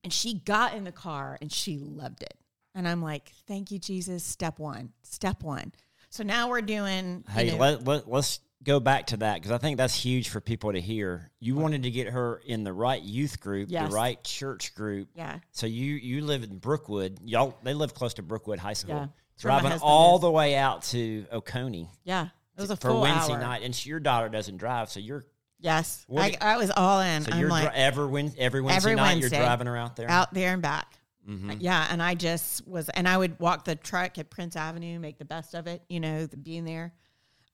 And 0.04 0.14
she 0.14 0.36
got 0.36 0.76
in 0.76 0.86
the 0.86 0.92
car 0.94 1.38
and 1.42 1.52
she 1.52 1.78
loved 1.78 2.22
it. 2.22 2.38
And 2.76 2.88
I'm 2.88 3.02
like, 3.02 3.32
thank 3.48 3.72
you, 3.72 3.80
Jesus. 3.80 4.24
Step 4.24 4.60
one, 4.60 4.92
step 5.04 5.42
one. 5.44 5.72
So 6.10 6.24
now 6.24 6.50
we're 6.50 6.62
doing. 6.62 7.24
you 7.28 7.34
Hey, 7.34 7.52
know- 7.52 7.58
let, 7.58 7.84
let, 7.86 8.10
let's 8.10 8.40
go 8.64 8.80
back 8.80 9.08
to 9.08 9.18
that 9.18 9.36
because 9.36 9.52
I 9.52 9.58
think 9.58 9.78
that's 9.78 9.94
huge 9.96 10.30
for 10.30 10.42
people 10.42 10.74
to 10.74 10.82
hear. 10.82 11.30
You 11.40 11.56
wanted 11.56 11.84
to 11.84 11.92
get 11.92 12.08
her 12.10 12.42
in 12.46 12.64
the 12.64 12.74
right 12.74 13.02
youth 13.02 13.40
group, 13.40 13.70
Yes. 13.72 13.90
the 13.90 13.96
right 13.96 14.22
church 14.24 14.76
group. 14.76 15.08
yeah. 15.16 15.40
So 15.52 15.68
you 15.68 15.94
you 15.96 16.22
live 16.26 16.44
in 16.44 16.58
Brookwood. 16.58 17.20
Y'all 17.24 17.58
they 17.64 17.74
live 17.74 17.94
close 17.94 18.14
to 18.16 18.24
Brookwood 18.24 18.60
High 18.60 18.74
School. 18.74 18.96
Yeah. 18.96 19.08
That's 19.38 19.44
where 19.44 19.54
my 19.54 19.60
Driving 19.62 19.80
all 19.82 20.16
is. 20.16 20.22
the 20.22 20.32
way 20.32 20.56
out 20.56 20.84
to 20.84 21.26
Oconee 21.32 21.90
Yeah. 22.04 22.28
It 22.58 22.62
was 22.62 22.70
a 22.72 22.78
for 22.78 22.98
Wednesday 23.00 23.34
hour. 23.34 23.40
night, 23.40 23.64
and 23.64 23.86
your 23.86 24.00
daughter 24.00 24.30
doesn't 24.30 24.58
drive, 24.58 24.90
so 24.90 25.00
you're 25.02 25.26
Yes. 25.60 26.06
I, 26.16 26.36
I 26.40 26.58
was 26.58 26.72
all 26.76 27.02
in. 27.02 27.24
so 27.24 27.32
I'm 27.34 27.40
you're 27.40 27.50
like 27.50 27.70
dri- 27.70 27.76
every 27.82 28.32
every 28.38 28.62
Wednesday 28.62 28.76
every 28.92 28.96
night 28.96 29.14
Wednesday, 29.20 29.38
you're 29.38 29.46
driving 29.46 29.68
her 29.68 29.76
out 29.78 29.96
there. 29.96 30.10
out 30.10 30.34
there 30.34 30.54
and 30.54 30.62
back. 30.62 30.98
Mhm. 31.28 31.58
Yeah. 31.60 31.88
And 31.90 32.02
I 32.04 32.16
just 32.16 32.68
was, 32.68 32.90
and 32.90 33.08
I 33.08 33.18
would 33.18 33.40
walk 33.40 33.66
the 33.66 33.76
truck 33.76 34.18
at 34.20 34.30
Prince 34.30 34.56
Avenue, 34.56 35.00
make 35.00 35.18
the 35.18 35.26
best 35.26 35.54
of 35.56 35.68
it, 35.68 35.84
you 35.90 36.00
know, 36.00 36.26
the, 36.26 36.38
being 36.38 36.66
there. 36.66 36.94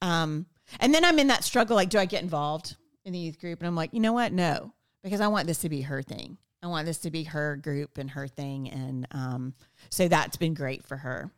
Um, 0.01 0.45
and 0.79 0.93
then 0.93 1.05
I'm 1.05 1.19
in 1.19 1.27
that 1.27 1.43
struggle 1.43 1.75
like, 1.75 1.89
do 1.89 1.99
I 1.99 2.05
get 2.05 2.23
involved 2.23 2.75
in 3.05 3.13
the 3.13 3.19
youth 3.19 3.39
group? 3.39 3.59
And 3.59 3.67
I'm 3.67 3.75
like, 3.75 3.93
you 3.93 3.99
know 3.99 4.13
what? 4.13 4.33
No, 4.33 4.73
because 5.03 5.21
I 5.21 5.27
want 5.27 5.47
this 5.47 5.59
to 5.59 5.69
be 5.69 5.81
her 5.81 6.01
thing. 6.01 6.37
I 6.63 6.67
want 6.67 6.85
this 6.85 6.99
to 6.99 7.11
be 7.11 7.23
her 7.23 7.55
group 7.55 7.97
and 7.97 8.09
her 8.11 8.27
thing. 8.27 8.69
And 8.69 9.07
um, 9.11 9.53
so 9.89 10.07
that's 10.07 10.37
been 10.37 10.53
great 10.53 10.85
for 10.85 10.97
her. 10.97 11.31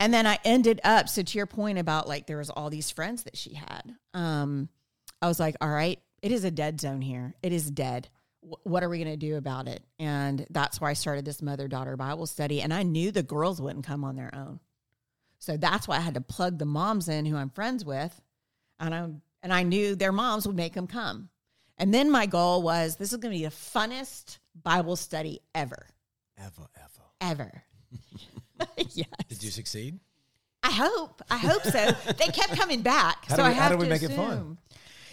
And 0.00 0.12
then 0.12 0.26
I 0.26 0.38
ended 0.44 0.80
up, 0.84 1.08
so 1.08 1.22
to 1.22 1.38
your 1.38 1.46
point 1.46 1.78
about 1.78 2.08
like 2.08 2.26
there 2.26 2.36
was 2.38 2.50
all 2.50 2.68
these 2.68 2.90
friends 2.90 3.22
that 3.22 3.36
she 3.36 3.54
had. 3.54 3.94
Um, 4.12 4.68
I 5.22 5.28
was 5.28 5.40
like, 5.40 5.56
all 5.60 5.68
right, 5.68 5.98
it 6.22 6.32
is 6.32 6.44
a 6.44 6.50
dead 6.50 6.80
zone 6.80 7.00
here. 7.00 7.34
It 7.42 7.52
is 7.52 7.70
dead. 7.70 8.08
Wh- 8.48 8.66
What 8.66 8.82
are 8.82 8.88
we 8.88 8.98
going 8.98 9.10
to 9.10 9.16
do 9.16 9.36
about 9.36 9.68
it? 9.68 9.82
And 9.98 10.46
that's 10.50 10.80
why 10.80 10.90
I 10.90 10.94
started 10.94 11.24
this 11.24 11.42
mother 11.42 11.68
daughter 11.68 11.96
Bible 11.96 12.26
study. 12.26 12.60
And 12.62 12.72
I 12.72 12.82
knew 12.82 13.10
the 13.10 13.22
girls 13.22 13.60
wouldn't 13.60 13.84
come 13.86 14.04
on 14.04 14.16
their 14.16 14.34
own. 14.34 14.60
So 15.38 15.56
that's 15.56 15.86
why 15.86 15.96
I 15.96 16.00
had 16.00 16.14
to 16.14 16.20
plug 16.20 16.58
the 16.58 16.64
moms 16.64 17.08
in 17.08 17.24
who 17.26 17.36
I'm 17.36 17.50
friends 17.50 17.84
with. 17.84 18.20
And 18.80 18.94
I, 18.94 19.08
and 19.42 19.52
I 19.52 19.62
knew 19.62 19.94
their 19.94 20.12
moms 20.12 20.46
would 20.46 20.56
make 20.56 20.74
them 20.74 20.86
come. 20.86 21.28
And 21.76 21.94
then 21.94 22.10
my 22.10 22.26
goal 22.26 22.62
was 22.62 22.96
this 22.96 23.12
is 23.12 23.18
going 23.18 23.32
to 23.32 23.38
be 23.38 23.44
the 23.44 23.50
funnest 23.52 24.38
Bible 24.60 24.96
study 24.96 25.40
ever, 25.54 25.86
Ever, 26.36 26.66
ever. 26.76 27.04
ever. 27.20 27.62
yes. 28.92 29.06
Did 29.28 29.42
you 29.44 29.50
succeed? 29.50 30.00
I 30.64 30.72
hope. 30.72 31.22
I 31.30 31.38
hope 31.38 31.62
so. 31.62 31.92
they 32.18 32.26
kept 32.26 32.56
coming 32.56 32.82
back. 32.82 33.26
How 33.26 33.36
so 33.36 33.42
do 33.42 33.42
we- 33.44 33.48
I 33.50 33.52
how 33.52 33.62
have 33.62 33.72
do 33.72 33.78
we 33.78 33.84
to 33.84 33.90
make 33.90 34.02
it 34.02 34.10
fun? 34.10 34.58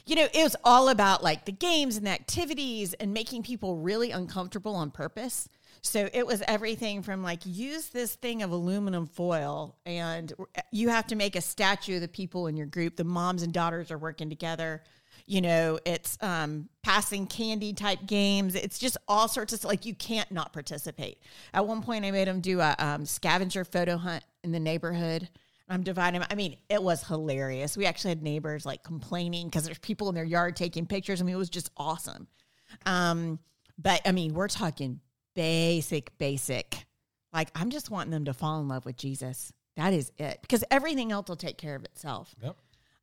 You 0.05 0.15
know, 0.15 0.27
it 0.33 0.43
was 0.43 0.55
all 0.63 0.89
about 0.89 1.23
like 1.23 1.45
the 1.45 1.51
games 1.51 1.97
and 1.97 2.05
the 2.05 2.11
activities 2.11 2.93
and 2.93 3.13
making 3.13 3.43
people 3.43 3.77
really 3.77 4.11
uncomfortable 4.11 4.75
on 4.75 4.91
purpose. 4.91 5.49
So 5.81 6.09
it 6.13 6.25
was 6.25 6.43
everything 6.47 7.03
from 7.03 7.23
like 7.23 7.41
use 7.43 7.89
this 7.89 8.15
thing 8.15 8.41
of 8.41 8.51
aluminum 8.51 9.05
foil 9.05 9.75
and 9.85 10.33
you 10.71 10.89
have 10.89 11.07
to 11.07 11.15
make 11.15 11.35
a 11.35 11.41
statue 11.41 11.95
of 11.95 12.01
the 12.01 12.07
people 12.07 12.47
in 12.47 12.57
your 12.57 12.65
group. 12.65 12.95
The 12.95 13.03
moms 13.03 13.43
and 13.43 13.53
daughters 13.53 13.91
are 13.91 13.97
working 13.97 14.29
together. 14.29 14.83
You 15.27 15.41
know, 15.41 15.79
it's 15.85 16.17
um, 16.21 16.69
passing 16.83 17.25
candy 17.25 17.73
type 17.73 17.99
games. 18.05 18.53
It's 18.53 18.77
just 18.77 18.97
all 19.07 19.27
sorts 19.27 19.53
of 19.53 19.63
like 19.63 19.85
you 19.85 19.95
can't 19.95 20.31
not 20.31 20.53
participate. 20.53 21.19
At 21.53 21.67
one 21.67 21.81
point, 21.81 22.05
I 22.05 22.11
made 22.11 22.27
them 22.27 22.41
do 22.41 22.59
a 22.59 22.75
um, 22.77 23.05
scavenger 23.05 23.65
photo 23.65 23.97
hunt 23.97 24.23
in 24.43 24.51
the 24.51 24.59
neighborhood. 24.59 25.29
I'm 25.67 25.83
dividing. 25.83 26.23
I 26.29 26.35
mean, 26.35 26.57
it 26.69 26.81
was 26.81 27.03
hilarious. 27.03 27.75
We 27.75 27.85
actually 27.85 28.09
had 28.09 28.21
neighbors 28.21 28.65
like 28.65 28.83
complaining 28.83 29.47
because 29.47 29.63
there's 29.65 29.79
people 29.79 30.09
in 30.09 30.15
their 30.15 30.23
yard 30.23 30.55
taking 30.55 30.85
pictures. 30.85 31.21
I 31.21 31.23
mean, 31.23 31.35
it 31.35 31.39
was 31.39 31.49
just 31.49 31.71
awesome. 31.75 32.27
Um, 32.85 33.39
but 33.77 34.01
I 34.05 34.11
mean, 34.11 34.33
we're 34.33 34.47
talking 34.47 34.99
basic, 35.35 36.17
basic. 36.17 36.85
Like, 37.33 37.49
I'm 37.55 37.69
just 37.69 37.89
wanting 37.89 38.11
them 38.11 38.25
to 38.25 38.33
fall 38.33 38.61
in 38.61 38.67
love 38.67 38.85
with 38.85 38.95
Jesus. 38.95 39.51
That 39.75 39.91
is 39.91 40.11
it. 40.17 40.39
Because 40.41 40.63
everything 40.71 41.11
else 41.11 41.27
will 41.27 41.35
take 41.35 41.57
care 41.57 41.75
of 41.75 41.83
itself. 41.83 42.35
Yep. 42.41 42.55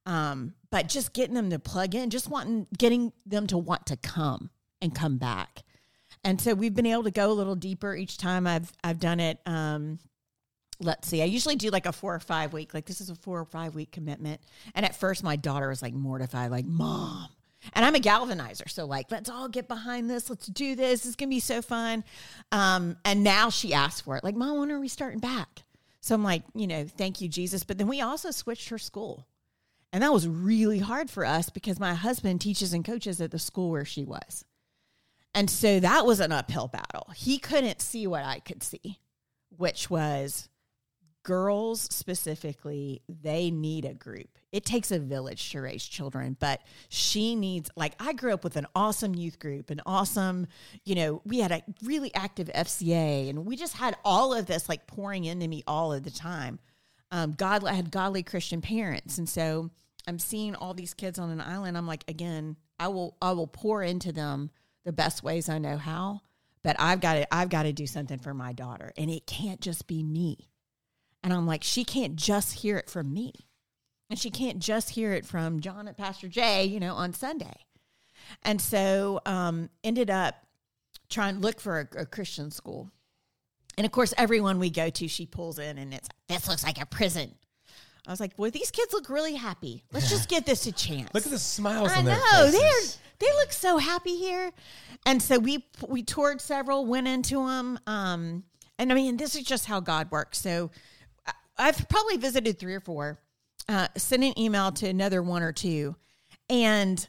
Um, 0.07 0.55
but 0.70 0.88
just 0.88 1.12
getting 1.12 1.35
them 1.35 1.51
to 1.51 1.59
plug 1.59 1.94
in, 1.94 2.11
just 2.11 2.29
wanting 2.29 2.66
getting 2.77 3.12
them 3.27 3.46
to 3.48 3.59
want 3.59 3.87
to 3.87 3.96
come 3.96 4.51
and 4.81 4.94
come 4.94 5.18
back. 5.18 5.62
And 6.25 6.40
so 6.40 6.55
we've 6.55 6.75
been 6.75 6.87
able 6.87 7.05
to 7.05 7.11
go 7.11 7.31
a 7.31 7.35
little 7.35 7.55
deeper 7.55 7.94
each 7.94 8.16
time 8.18 8.46
I've 8.46 8.72
I've 8.83 8.98
done 8.98 9.20
it. 9.20 9.38
Um, 9.46 9.98
let's 10.85 11.09
see. 11.09 11.23
I 11.23 11.27
usually 11.27 11.57
do 11.57 11.71
like 11.71 11.87
a 11.87 11.92
four 11.92 12.14
or 12.14 12.21
five 12.21 12.53
week. 12.53 12.75
Like 12.75 12.87
this 12.87 13.01
is 13.01 13.11
a 13.11 13.14
four 13.14 13.40
or 13.40 13.45
five 13.45 13.75
week 13.75 13.92
commitment. 13.92 14.40
And 14.75 14.85
at 14.85 14.97
first 14.97 15.23
my 15.23 15.37
daughter 15.37 15.68
was 15.68 15.83
like 15.83 15.95
mortified, 15.95 16.51
like, 16.51 16.66
Mom. 16.66 17.29
And 17.75 17.85
I'm 17.85 17.95
a 17.95 18.01
galvanizer. 18.01 18.68
So 18.68 18.87
like, 18.87 19.11
let's 19.11 19.31
all 19.31 19.49
get 19.49 19.68
behind 19.68 20.11
this. 20.11 20.29
Let's 20.29 20.47
do 20.47 20.75
this. 20.75 21.07
It's 21.07 21.16
gonna 21.16 21.29
be 21.29 21.40
so 21.40 21.62
fun. 21.62 22.05
Um, 22.51 22.97
and 23.05 23.23
now 23.23 23.51
she 23.51 23.73
asked 23.73 24.05
for 24.05 24.16
it. 24.16 24.25
Like, 24.25 24.35
Mom, 24.35 24.59
when 24.59 24.71
are 24.73 24.81
we 24.81 24.88
starting 24.88 25.21
back? 25.21 25.62
So 26.01 26.14
I'm 26.14 26.25
like, 26.25 26.42
you 26.55 26.66
know, 26.66 26.85
thank 26.85 27.21
you, 27.21 27.29
Jesus. 27.29 27.62
But 27.62 27.79
then 27.79 27.87
we 27.87 28.01
also 28.01 28.33
switched 28.33 28.68
her 28.71 28.79
school. 28.79 29.27
And 29.92 30.03
that 30.03 30.12
was 30.12 30.27
really 30.27 30.79
hard 30.79 31.11
for 31.11 31.25
us 31.25 31.51
because 31.51 31.79
my 31.79 31.95
husband 31.95 32.40
teaches 32.40 32.73
and 32.73 32.85
coaches 32.85 33.21
at 33.21 33.31
the 33.31 33.38
school 33.38 33.71
where 33.71 33.85
she 33.85 34.05
was. 34.05 34.45
And 35.35 35.49
so 35.49 35.81
that 35.81 36.05
was 36.05 36.21
an 36.21 36.33
uphill 36.33 36.68
battle. 36.68 37.09
He 37.14 37.38
couldn't 37.38 37.81
see 37.81 38.07
what 38.07 38.25
I 38.25 38.40
could 38.40 38.62
see, 38.62 38.99
which 39.57 39.88
was 39.88 40.49
girls 41.22 41.82
specifically, 41.82 43.02
they 43.08 43.50
need 43.50 43.85
a 43.85 43.94
group. 43.94 44.38
It 44.50 44.64
takes 44.64 44.90
a 44.90 44.98
village 44.98 45.50
to 45.50 45.61
raise 45.61 45.85
children, 45.85 46.37
but 46.38 46.61
she 46.88 47.35
needs, 47.35 47.70
like, 47.76 47.94
I 48.00 48.12
grew 48.12 48.35
up 48.35 48.44
with 48.44 48.56
an 48.56 48.66
awesome 48.74 49.14
youth 49.14 49.38
group, 49.38 49.70
an 49.70 49.80
awesome, 49.87 50.46
you 50.85 50.94
know, 50.94 51.22
we 51.24 51.38
had 51.38 51.52
a 51.52 51.62
really 51.82 52.14
active 52.14 52.48
FCA, 52.48 53.30
and 53.30 53.46
we 53.46 53.56
just 53.56 53.76
had 53.76 53.96
all 54.04 54.35
of 54.35 54.46
this 54.46 54.68
like 54.68 54.87
pouring 54.87 55.24
into 55.24 55.48
me 55.48 55.62
all 55.66 55.92
of 55.92 56.02
the 56.02 56.11
time. 56.11 56.58
Um, 57.11 57.32
God 57.32 57.64
I 57.64 57.74
had 57.74 57.90
godly 57.90 58.22
Christian 58.22 58.61
parents, 58.61 59.18
and 59.18 59.28
so 59.28 59.70
I'm 60.08 60.18
seeing 60.18 60.54
all 60.54 60.74
these 60.74 60.94
kids 60.94 61.18
on 61.18 61.30
an 61.30 61.40
island. 61.40 61.76
I'm 61.76 61.87
like, 61.87 62.04
again, 62.08 62.56
I 62.80 62.88
will, 62.88 63.16
I 63.22 63.32
will 63.32 63.46
pour 63.46 63.82
into 63.82 64.12
them 64.12 64.50
the 64.85 64.92
best 64.92 65.22
ways 65.22 65.48
I 65.48 65.58
know 65.58 65.76
how, 65.76 66.22
but 66.62 66.76
I've 66.78 67.00
got 67.00 67.14
to, 67.14 67.35
I've 67.35 67.48
got 67.48 67.64
to 67.64 67.72
do 67.72 67.87
something 67.87 68.18
for 68.18 68.35
my 68.35 68.52
daughter, 68.52 68.92
and 68.96 69.11
it 69.11 69.26
can't 69.26 69.61
just 69.61 69.87
be 69.87 70.02
me. 70.02 70.48
And 71.22 71.32
I'm 71.32 71.46
like, 71.46 71.62
she 71.62 71.85
can't 71.85 72.16
just 72.16 72.54
hear 72.54 72.76
it 72.76 72.90
from 72.90 73.12
me. 73.12 73.32
And 74.11 74.18
she 74.18 74.30
can't 74.30 74.58
just 74.58 74.90
hear 74.90 75.12
it 75.12 75.24
from 75.24 75.61
John 75.61 75.88
and 75.88 75.96
Pastor 75.96 76.28
Jay, 76.28 76.64
you 76.64 76.80
know, 76.80 76.94
on 76.94 77.12
Sunday. 77.12 77.64
And 78.42 78.61
so 78.61 79.20
um, 79.24 79.70
ended 79.82 80.11
up 80.11 80.35
trying 81.08 81.37
to 81.37 81.40
look 81.40 81.61
for 81.61 81.88
a, 81.94 82.02
a 82.02 82.06
Christian 82.06 82.50
school. 82.50 82.90
And 83.78 83.87
of 83.87 83.92
course, 83.92 84.12
everyone 84.18 84.58
we 84.58 84.68
go 84.70 84.90
to, 84.90 85.08
she 85.08 85.26
pulls 85.26 85.58
in 85.58 85.78
and 85.78 85.94
it's, 85.94 86.08
this 86.28 86.46
looks 86.48 86.64
like 86.64 86.80
a 86.80 86.87
prison. 86.87 87.35
I 88.06 88.11
was 88.11 88.20
like, 88.20 88.37
boy, 88.37 88.50
these 88.50 88.70
kids 88.70 88.92
look 88.92 89.08
really 89.08 89.35
happy. 89.35 89.85
Let's 89.92 90.11
just 90.11 90.28
give 90.28 90.44
this 90.44 90.66
a 90.66 90.72
chance. 90.72 91.08
Look 91.14 91.24
at 91.24 91.30
the 91.30 91.38
smiles 91.38 91.92
I 91.92 91.98
on 91.98 92.04
their 92.04 92.16
know 92.16 92.50
they're 92.50 92.80
they 93.22 93.32
look 93.35 93.52
so 93.52 93.78
happy 93.78 94.16
here, 94.16 94.50
and 95.06 95.22
so 95.22 95.38
we 95.38 95.64
we 95.87 96.02
toured 96.02 96.40
several, 96.40 96.85
went 96.85 97.06
into 97.06 97.46
them, 97.46 97.78
um, 97.87 98.42
and 98.80 98.90
I 98.90 98.96
mean 98.96 99.16
this 99.16 99.37
is 99.37 99.44
just 99.44 99.66
how 99.66 99.78
God 99.78 100.11
works. 100.11 100.38
So 100.38 100.72
I've 101.62 101.88
probably 101.88 102.16
visited 102.16 102.59
three 102.59 102.75
or 102.75 102.81
four, 102.81 103.20
uh, 103.68 103.88
sent 103.96 104.25
an 104.25 104.38
email 104.38 104.72
to 104.72 104.88
another 104.88 105.22
one 105.22 105.42
or 105.42 105.53
two, 105.53 105.94
and 106.51 107.09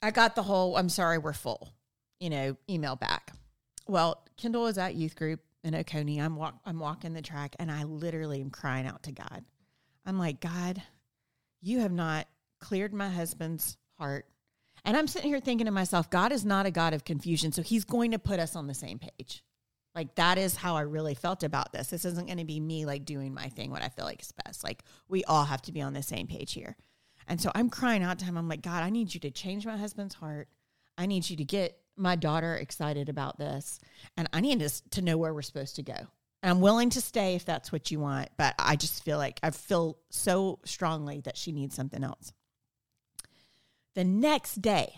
I 0.00 0.10
got 0.10 0.34
the 0.34 0.42
whole 0.42 0.76
"I'm 0.76 0.88
sorry, 0.88 1.18
we're 1.18 1.34
full," 1.34 1.68
you 2.18 2.30
know, 2.30 2.56
email 2.68 2.96
back. 2.96 3.32
Well, 3.86 4.24
Kendall 4.36 4.66
is 4.66 4.78
at 4.78 4.94
youth 4.94 5.16
group 5.16 5.40
in 5.62 5.74
Oconee. 5.74 6.18
I'm 6.18 6.36
walk 6.36 6.58
I'm 6.64 6.78
walking 6.78 7.12
the 7.12 7.20
track, 7.20 7.54
and 7.58 7.70
I 7.70 7.84
literally 7.84 8.40
am 8.40 8.50
crying 8.50 8.86
out 8.86 9.02
to 9.02 9.12
God. 9.12 9.44
I'm 10.06 10.18
like, 10.18 10.40
God, 10.40 10.82
you 11.60 11.80
have 11.80 11.92
not 11.92 12.28
cleared 12.60 12.94
my 12.94 13.10
husband's 13.10 13.76
heart. 13.98 14.26
And 14.84 14.96
I'm 14.96 15.08
sitting 15.08 15.30
here 15.30 15.40
thinking 15.40 15.66
to 15.66 15.72
myself, 15.72 16.08
God 16.10 16.30
is 16.32 16.44
not 16.44 16.64
a 16.64 16.70
God 16.70 16.94
of 16.94 17.04
confusion. 17.04 17.50
So 17.50 17.60
he's 17.60 17.84
going 17.84 18.12
to 18.12 18.18
put 18.18 18.38
us 18.38 18.54
on 18.54 18.68
the 18.68 18.74
same 18.74 19.00
page. 19.00 19.42
Like 19.96 20.14
that 20.16 20.36
is 20.36 20.54
how 20.54 20.76
I 20.76 20.82
really 20.82 21.14
felt 21.14 21.42
about 21.42 21.72
this. 21.72 21.88
This 21.88 22.04
isn't 22.04 22.26
going 22.26 22.38
to 22.38 22.44
be 22.44 22.60
me 22.60 22.84
like 22.84 23.06
doing 23.06 23.32
my 23.32 23.48
thing, 23.48 23.70
what 23.70 23.82
I 23.82 23.88
feel 23.88 24.04
like 24.04 24.20
is 24.20 24.32
best. 24.44 24.62
Like 24.62 24.84
we 25.08 25.24
all 25.24 25.44
have 25.44 25.62
to 25.62 25.72
be 25.72 25.80
on 25.80 25.94
the 25.94 26.02
same 26.02 26.26
page 26.26 26.52
here. 26.52 26.76
And 27.26 27.40
so 27.40 27.50
I'm 27.54 27.70
crying 27.70 28.02
out 28.02 28.18
to 28.18 28.26
him. 28.26 28.36
I'm 28.36 28.48
like, 28.48 28.60
God, 28.60 28.82
I 28.82 28.90
need 28.90 29.14
you 29.14 29.20
to 29.20 29.30
change 29.30 29.64
my 29.64 29.78
husband's 29.78 30.14
heart. 30.14 30.48
I 30.98 31.06
need 31.06 31.28
you 31.28 31.36
to 31.38 31.44
get 31.44 31.78
my 31.96 32.14
daughter 32.14 32.54
excited 32.54 33.08
about 33.08 33.38
this. 33.38 33.80
And 34.18 34.28
I 34.34 34.40
need 34.40 34.62
us 34.62 34.82
to 34.90 35.02
know 35.02 35.16
where 35.16 35.32
we're 35.32 35.40
supposed 35.40 35.76
to 35.76 35.82
go. 35.82 35.96
I'm 36.42 36.60
willing 36.60 36.90
to 36.90 37.00
stay 37.00 37.34
if 37.34 37.46
that's 37.46 37.72
what 37.72 37.90
you 37.90 37.98
want, 37.98 38.28
but 38.36 38.54
I 38.58 38.76
just 38.76 39.02
feel 39.02 39.16
like 39.16 39.40
I 39.42 39.50
feel 39.50 39.98
so 40.10 40.60
strongly 40.64 41.20
that 41.22 41.38
she 41.38 41.50
needs 41.50 41.74
something 41.74 42.04
else. 42.04 42.32
The 43.94 44.04
next 44.04 44.60
day, 44.60 44.94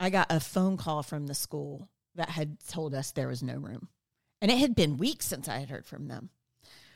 I 0.00 0.08
got 0.08 0.26
a 0.30 0.40
phone 0.40 0.78
call 0.78 1.02
from 1.02 1.26
the 1.26 1.34
school 1.34 1.88
that 2.14 2.30
had 2.30 2.56
told 2.66 2.94
us 2.94 3.12
there 3.12 3.28
was 3.28 3.42
no 3.42 3.56
room. 3.56 3.88
And 4.46 4.52
it 4.52 4.58
had 4.58 4.76
been 4.76 4.96
weeks 4.96 5.26
since 5.26 5.48
I 5.48 5.58
had 5.58 5.70
heard 5.70 5.84
from 5.84 6.06
them. 6.06 6.30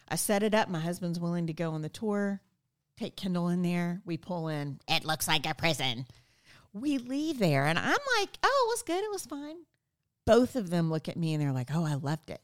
I 0.09 0.15
set 0.15 0.45
it 0.45 0.55
up. 0.55 0.69
My 0.69 0.79
husband's 0.79 1.19
willing 1.19 1.49
to 1.49 1.53
go 1.53 1.73
on 1.73 1.83
the 1.83 1.89
tour, 1.89 2.41
take 2.97 3.17
Kendall 3.17 3.49
in 3.49 3.63
there. 3.63 4.03
We 4.05 4.19
pull 4.19 4.47
in. 4.47 4.79
It 4.87 5.05
looks 5.05 5.27
like 5.27 5.49
a 5.49 5.55
prison. 5.55 6.07
We 6.73 6.99
leave 6.99 7.41
there, 7.41 7.67
and 7.67 7.77
I'm 7.77 7.99
like, 8.21 8.39
oh, 8.45 8.67
it 8.69 8.73
was 8.73 8.83
good. 8.85 9.03
It 9.03 9.11
was 9.11 9.27
fine. 9.27 9.57
Both 10.27 10.55
of 10.55 10.71
them 10.71 10.91
look 10.93 11.09
at 11.09 11.17
me 11.17 11.35
and 11.35 11.43
they're 11.43 11.51
like, 11.51 11.71
oh, 11.75 11.85
I 11.85 11.95
loved 11.95 12.31
it. 12.31 12.41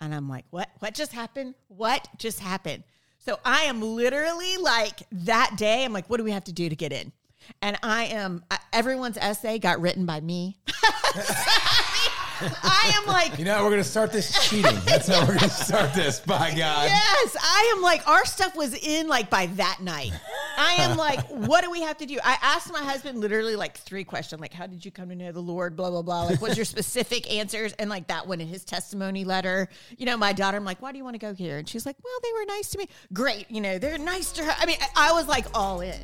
And 0.00 0.14
I'm 0.14 0.26
like, 0.26 0.46
what? 0.48 0.70
What 0.78 0.94
just 0.94 1.12
happened? 1.12 1.54
What 1.68 2.08
just 2.16 2.40
happened? 2.40 2.84
So 3.18 3.38
I 3.44 3.64
am 3.64 3.82
literally 3.82 4.56
like 4.56 5.00
that 5.12 5.56
day, 5.58 5.84
I'm 5.84 5.92
like, 5.92 6.08
what 6.08 6.16
do 6.16 6.24
we 6.24 6.30
have 6.30 6.44
to 6.44 6.52
do 6.54 6.70
to 6.70 6.76
get 6.76 6.94
in? 6.94 7.12
And 7.60 7.78
I 7.82 8.04
am, 8.04 8.42
everyone's 8.72 9.18
essay 9.18 9.58
got 9.58 9.82
written 9.82 10.06
by 10.06 10.22
me. 10.22 10.56
I 12.40 12.92
am 12.96 13.06
like, 13.06 13.38
You 13.38 13.44
know, 13.44 13.62
we're 13.64 13.70
gonna 13.70 13.84
start 13.84 14.12
this 14.12 14.48
cheating. 14.48 14.78
That's 14.84 15.08
how 15.08 15.26
we're 15.26 15.34
gonna 15.34 15.48
start 15.48 15.94
this. 15.94 16.20
By 16.20 16.50
God. 16.56 16.86
Yes, 16.88 17.36
I 17.40 17.72
am 17.76 17.82
like 17.82 18.06
our 18.08 18.24
stuff 18.24 18.54
was 18.56 18.74
in 18.74 19.08
like 19.08 19.30
by 19.30 19.46
that 19.46 19.78
night. 19.80 20.12
I 20.56 20.74
am 20.74 20.96
like, 20.96 21.26
what 21.28 21.64
do 21.64 21.70
we 21.70 21.82
have 21.82 21.96
to 21.98 22.06
do? 22.06 22.18
I 22.22 22.38
asked 22.40 22.72
my 22.72 22.82
husband 22.82 23.18
literally 23.18 23.56
like 23.56 23.76
three 23.76 24.04
questions, 24.04 24.40
like, 24.40 24.52
how 24.52 24.66
did 24.66 24.84
you 24.84 24.90
come 24.90 25.08
to 25.08 25.16
know 25.16 25.32
the 25.32 25.40
Lord? 25.40 25.76
Blah 25.76 25.90
blah 25.90 26.02
blah. 26.02 26.24
Like, 26.24 26.40
what's 26.40 26.56
your 26.56 26.64
specific 26.64 27.32
answers? 27.32 27.72
And 27.74 27.90
like 27.90 28.06
that 28.08 28.26
one 28.26 28.40
in 28.40 28.48
his 28.48 28.64
testimony 28.64 29.24
letter. 29.24 29.68
You 29.96 30.06
know, 30.06 30.16
my 30.16 30.32
daughter, 30.32 30.56
I'm 30.56 30.64
like, 30.64 30.80
why 30.82 30.92
do 30.92 30.98
you 30.98 31.04
want 31.04 31.14
to 31.14 31.18
go 31.18 31.34
here? 31.34 31.58
And 31.58 31.68
she's 31.68 31.86
like, 31.86 31.96
well, 32.02 32.18
they 32.22 32.32
were 32.32 32.44
nice 32.46 32.70
to 32.70 32.78
me. 32.78 32.88
Great, 33.12 33.50
you 33.50 33.60
know, 33.60 33.78
they're 33.78 33.98
nice 33.98 34.32
to 34.32 34.44
her. 34.44 34.54
I 34.58 34.66
mean, 34.66 34.76
I, 34.80 35.10
I 35.10 35.12
was 35.12 35.26
like 35.26 35.46
all 35.54 35.80
in. 35.80 35.98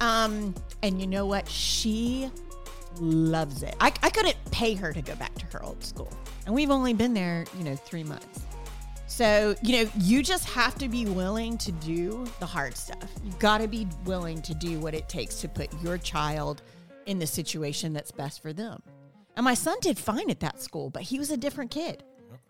Um, 0.00 0.54
and 0.82 1.00
you 1.00 1.06
know 1.06 1.26
what? 1.26 1.48
She 1.48 2.30
loves 3.00 3.62
it. 3.62 3.74
I, 3.80 3.92
I 4.02 4.10
couldn't 4.10 4.36
pay 4.50 4.74
her 4.74 4.92
to 4.92 5.02
go 5.02 5.14
back 5.16 5.34
to 5.36 5.46
her 5.46 5.62
old 5.62 5.84
school. 5.84 6.12
And 6.46 6.54
we've 6.54 6.70
only 6.70 6.94
been 6.94 7.14
there, 7.14 7.44
you 7.56 7.64
know, 7.64 7.76
three 7.76 8.04
months. 8.04 8.42
So, 9.06 9.54
you 9.62 9.84
know, 9.84 9.90
you 9.98 10.22
just 10.22 10.48
have 10.50 10.76
to 10.76 10.88
be 10.88 11.06
willing 11.06 11.58
to 11.58 11.72
do 11.72 12.26
the 12.40 12.46
hard 12.46 12.76
stuff. 12.76 13.10
You've 13.24 13.38
got 13.38 13.58
to 13.58 13.66
be 13.66 13.88
willing 14.04 14.42
to 14.42 14.54
do 14.54 14.78
what 14.78 14.94
it 14.94 15.08
takes 15.08 15.40
to 15.40 15.48
put 15.48 15.68
your 15.82 15.98
child 15.98 16.62
in 17.06 17.18
the 17.18 17.26
situation 17.26 17.92
that's 17.92 18.12
best 18.12 18.42
for 18.42 18.52
them. 18.52 18.82
And 19.34 19.44
my 19.44 19.54
son 19.54 19.78
did 19.80 19.98
fine 19.98 20.30
at 20.30 20.40
that 20.40 20.60
school, 20.60 20.90
but 20.90 21.02
he 21.02 21.18
was 21.18 21.30
a 21.30 21.36
different 21.36 21.70
kid. 21.70 22.04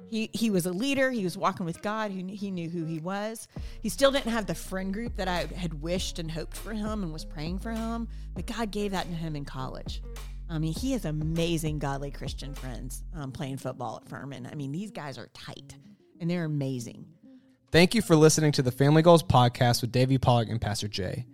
He, 0.09 0.31
he 0.33 0.51
was 0.51 0.67
a 0.67 0.73
leader. 0.73 1.11
He 1.11 1.23
was 1.23 1.37
walking 1.37 1.67
with 1.67 1.83
God. 1.83 2.11
He, 2.11 2.23
he 2.35 2.51
knew 2.51 2.69
who 2.69 2.85
he 2.85 2.99
was. 2.99 3.47
He 3.83 3.89
still 3.89 4.11
didn't 4.11 4.33
have 4.33 4.47
the 4.47 4.55
friend 4.55 4.93
group 4.93 5.17
that 5.17 5.29
I 5.29 5.47
had 5.55 5.83
wished 5.83 6.19
and 6.19 6.31
hoped 6.31 6.57
for 6.57 6.73
him 6.73 7.03
and 7.03 7.13
was 7.13 7.25
praying 7.25 7.59
for 7.59 7.73
him. 7.73 8.09
But 8.35 8.47
God 8.47 8.71
gave 8.71 8.93
that 8.93 9.05
to 9.07 9.15
him 9.15 9.37
in 9.37 9.45
college. 9.45 10.03
I 10.51 10.59
mean, 10.59 10.73
he 10.73 10.93
has 10.93 11.05
amazing 11.05 11.79
godly 11.79 12.11
Christian 12.11 12.55
friends 12.55 13.05
um, 13.15 13.33
playing 13.33 13.59
football 13.59 14.01
at 14.03 14.09
Furman. 14.09 14.49
I 14.51 14.55
mean, 14.55 14.73
these 14.73 14.91
guys 14.91 15.19
are 15.19 15.29
tight 15.35 15.77
and 16.21 16.31
they're 16.31 16.45
amazing. 16.45 17.05
Thank 17.71 17.95
you 17.95 18.01
for 18.01 18.17
listening 18.17 18.53
to 18.53 18.63
the 18.63 18.71
Family 18.71 19.03
Goals 19.03 19.23
podcast 19.23 19.83
with 19.83 19.93
Davey 19.93 20.17
Pollack 20.17 20.49
and 20.49 20.61
Pastor 20.61 20.89
Jay. 20.89 21.27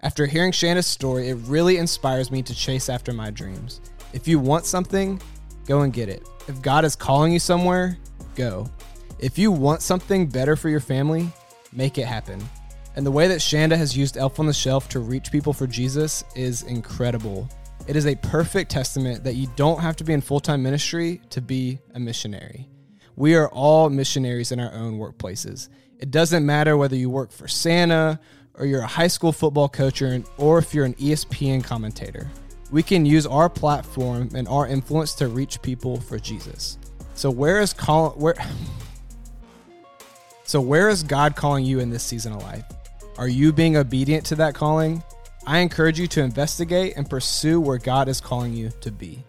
After 0.00 0.24
hearing 0.24 0.52
Chanda's 0.52 0.86
story, 0.86 1.28
it 1.28 1.34
really 1.44 1.76
inspires 1.76 2.30
me 2.30 2.42
to 2.42 2.54
chase 2.54 2.88
after 2.88 3.12
my 3.12 3.30
dreams. 3.30 3.82
If 4.14 4.26
you 4.26 4.38
want 4.38 4.64
something, 4.64 5.20
go 5.66 5.82
and 5.82 5.92
get 5.92 6.08
it. 6.08 6.26
If 6.48 6.62
God 6.62 6.84
is 6.84 6.96
calling 6.96 7.32
you 7.32 7.38
somewhere, 7.38 7.98
go. 8.34 8.68
If 9.18 9.38
you 9.38 9.52
want 9.52 9.82
something 9.82 10.26
better 10.26 10.56
for 10.56 10.70
your 10.70 10.80
family, 10.80 11.28
make 11.72 11.98
it 11.98 12.06
happen. 12.06 12.42
And 12.96 13.06
the 13.06 13.10
way 13.10 13.28
that 13.28 13.40
Chanda 13.40 13.76
has 13.76 13.96
used 13.96 14.16
Elf 14.16 14.40
on 14.40 14.46
the 14.46 14.52
Shelf 14.52 14.88
to 14.90 15.00
reach 15.00 15.30
people 15.30 15.52
for 15.52 15.66
Jesus 15.66 16.24
is 16.34 16.62
incredible. 16.62 17.48
It 17.88 17.96
is 17.96 18.06
a 18.06 18.14
perfect 18.14 18.70
testament 18.70 19.24
that 19.24 19.34
you 19.34 19.48
don't 19.56 19.80
have 19.80 19.96
to 19.96 20.04
be 20.04 20.12
in 20.12 20.20
full 20.20 20.40
time 20.40 20.62
ministry 20.62 21.20
to 21.30 21.40
be 21.40 21.80
a 21.94 22.00
missionary. 22.00 22.68
We 23.16 23.34
are 23.34 23.48
all 23.48 23.90
missionaries 23.90 24.52
in 24.52 24.60
our 24.60 24.72
own 24.72 24.98
workplaces. 24.98 25.68
It 25.98 26.10
doesn't 26.10 26.46
matter 26.46 26.76
whether 26.76 26.96
you 26.96 27.10
work 27.10 27.32
for 27.32 27.48
Santa 27.48 28.20
or 28.54 28.66
you're 28.66 28.82
a 28.82 28.86
high 28.86 29.08
school 29.08 29.32
football 29.32 29.68
coach 29.68 30.00
or, 30.02 30.58
if 30.58 30.74
you're 30.74 30.84
an 30.84 30.94
ESPN 30.94 31.64
commentator. 31.64 32.30
We 32.70 32.82
can 32.82 33.04
use 33.04 33.26
our 33.26 33.48
platform 33.48 34.30
and 34.34 34.46
our 34.48 34.66
influence 34.66 35.14
to 35.16 35.28
reach 35.28 35.60
people 35.60 36.00
for 36.00 36.18
Jesus. 36.18 36.78
So 37.14 37.30
where 37.30 37.60
is 37.60 37.72
call 37.72 38.10
where 38.10 38.34
So 40.44 40.60
where 40.60 40.88
is 40.88 41.02
God 41.02 41.34
calling 41.34 41.64
you 41.64 41.80
in 41.80 41.90
this 41.90 42.02
season 42.02 42.32
of 42.32 42.42
life? 42.42 42.64
Are 43.16 43.28
you 43.28 43.52
being 43.52 43.76
obedient 43.76 44.24
to 44.26 44.34
that 44.36 44.54
calling? 44.54 45.02
I 45.46 45.58
encourage 45.58 45.98
you 45.98 46.06
to 46.08 46.22
investigate 46.22 46.94
and 46.96 47.08
pursue 47.08 47.60
where 47.60 47.78
God 47.78 48.08
is 48.08 48.20
calling 48.20 48.54
you 48.54 48.70
to 48.80 48.92
be. 48.92 49.24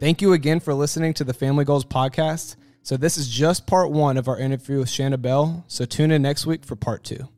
Thank 0.00 0.22
you 0.22 0.32
again 0.32 0.60
for 0.60 0.72
listening 0.72 1.12
to 1.14 1.24
the 1.24 1.34
Family 1.34 1.64
Goals 1.64 1.84
podcast. 1.84 2.56
So 2.82 2.96
this 2.96 3.18
is 3.18 3.28
just 3.28 3.66
part 3.66 3.90
one 3.90 4.16
of 4.16 4.28
our 4.28 4.38
interview 4.38 4.78
with 4.78 4.90
Chanda 4.90 5.18
Bell. 5.18 5.64
So 5.68 5.84
tune 5.84 6.10
in 6.10 6.22
next 6.22 6.46
week 6.46 6.64
for 6.64 6.74
part 6.74 7.04
two. 7.04 7.28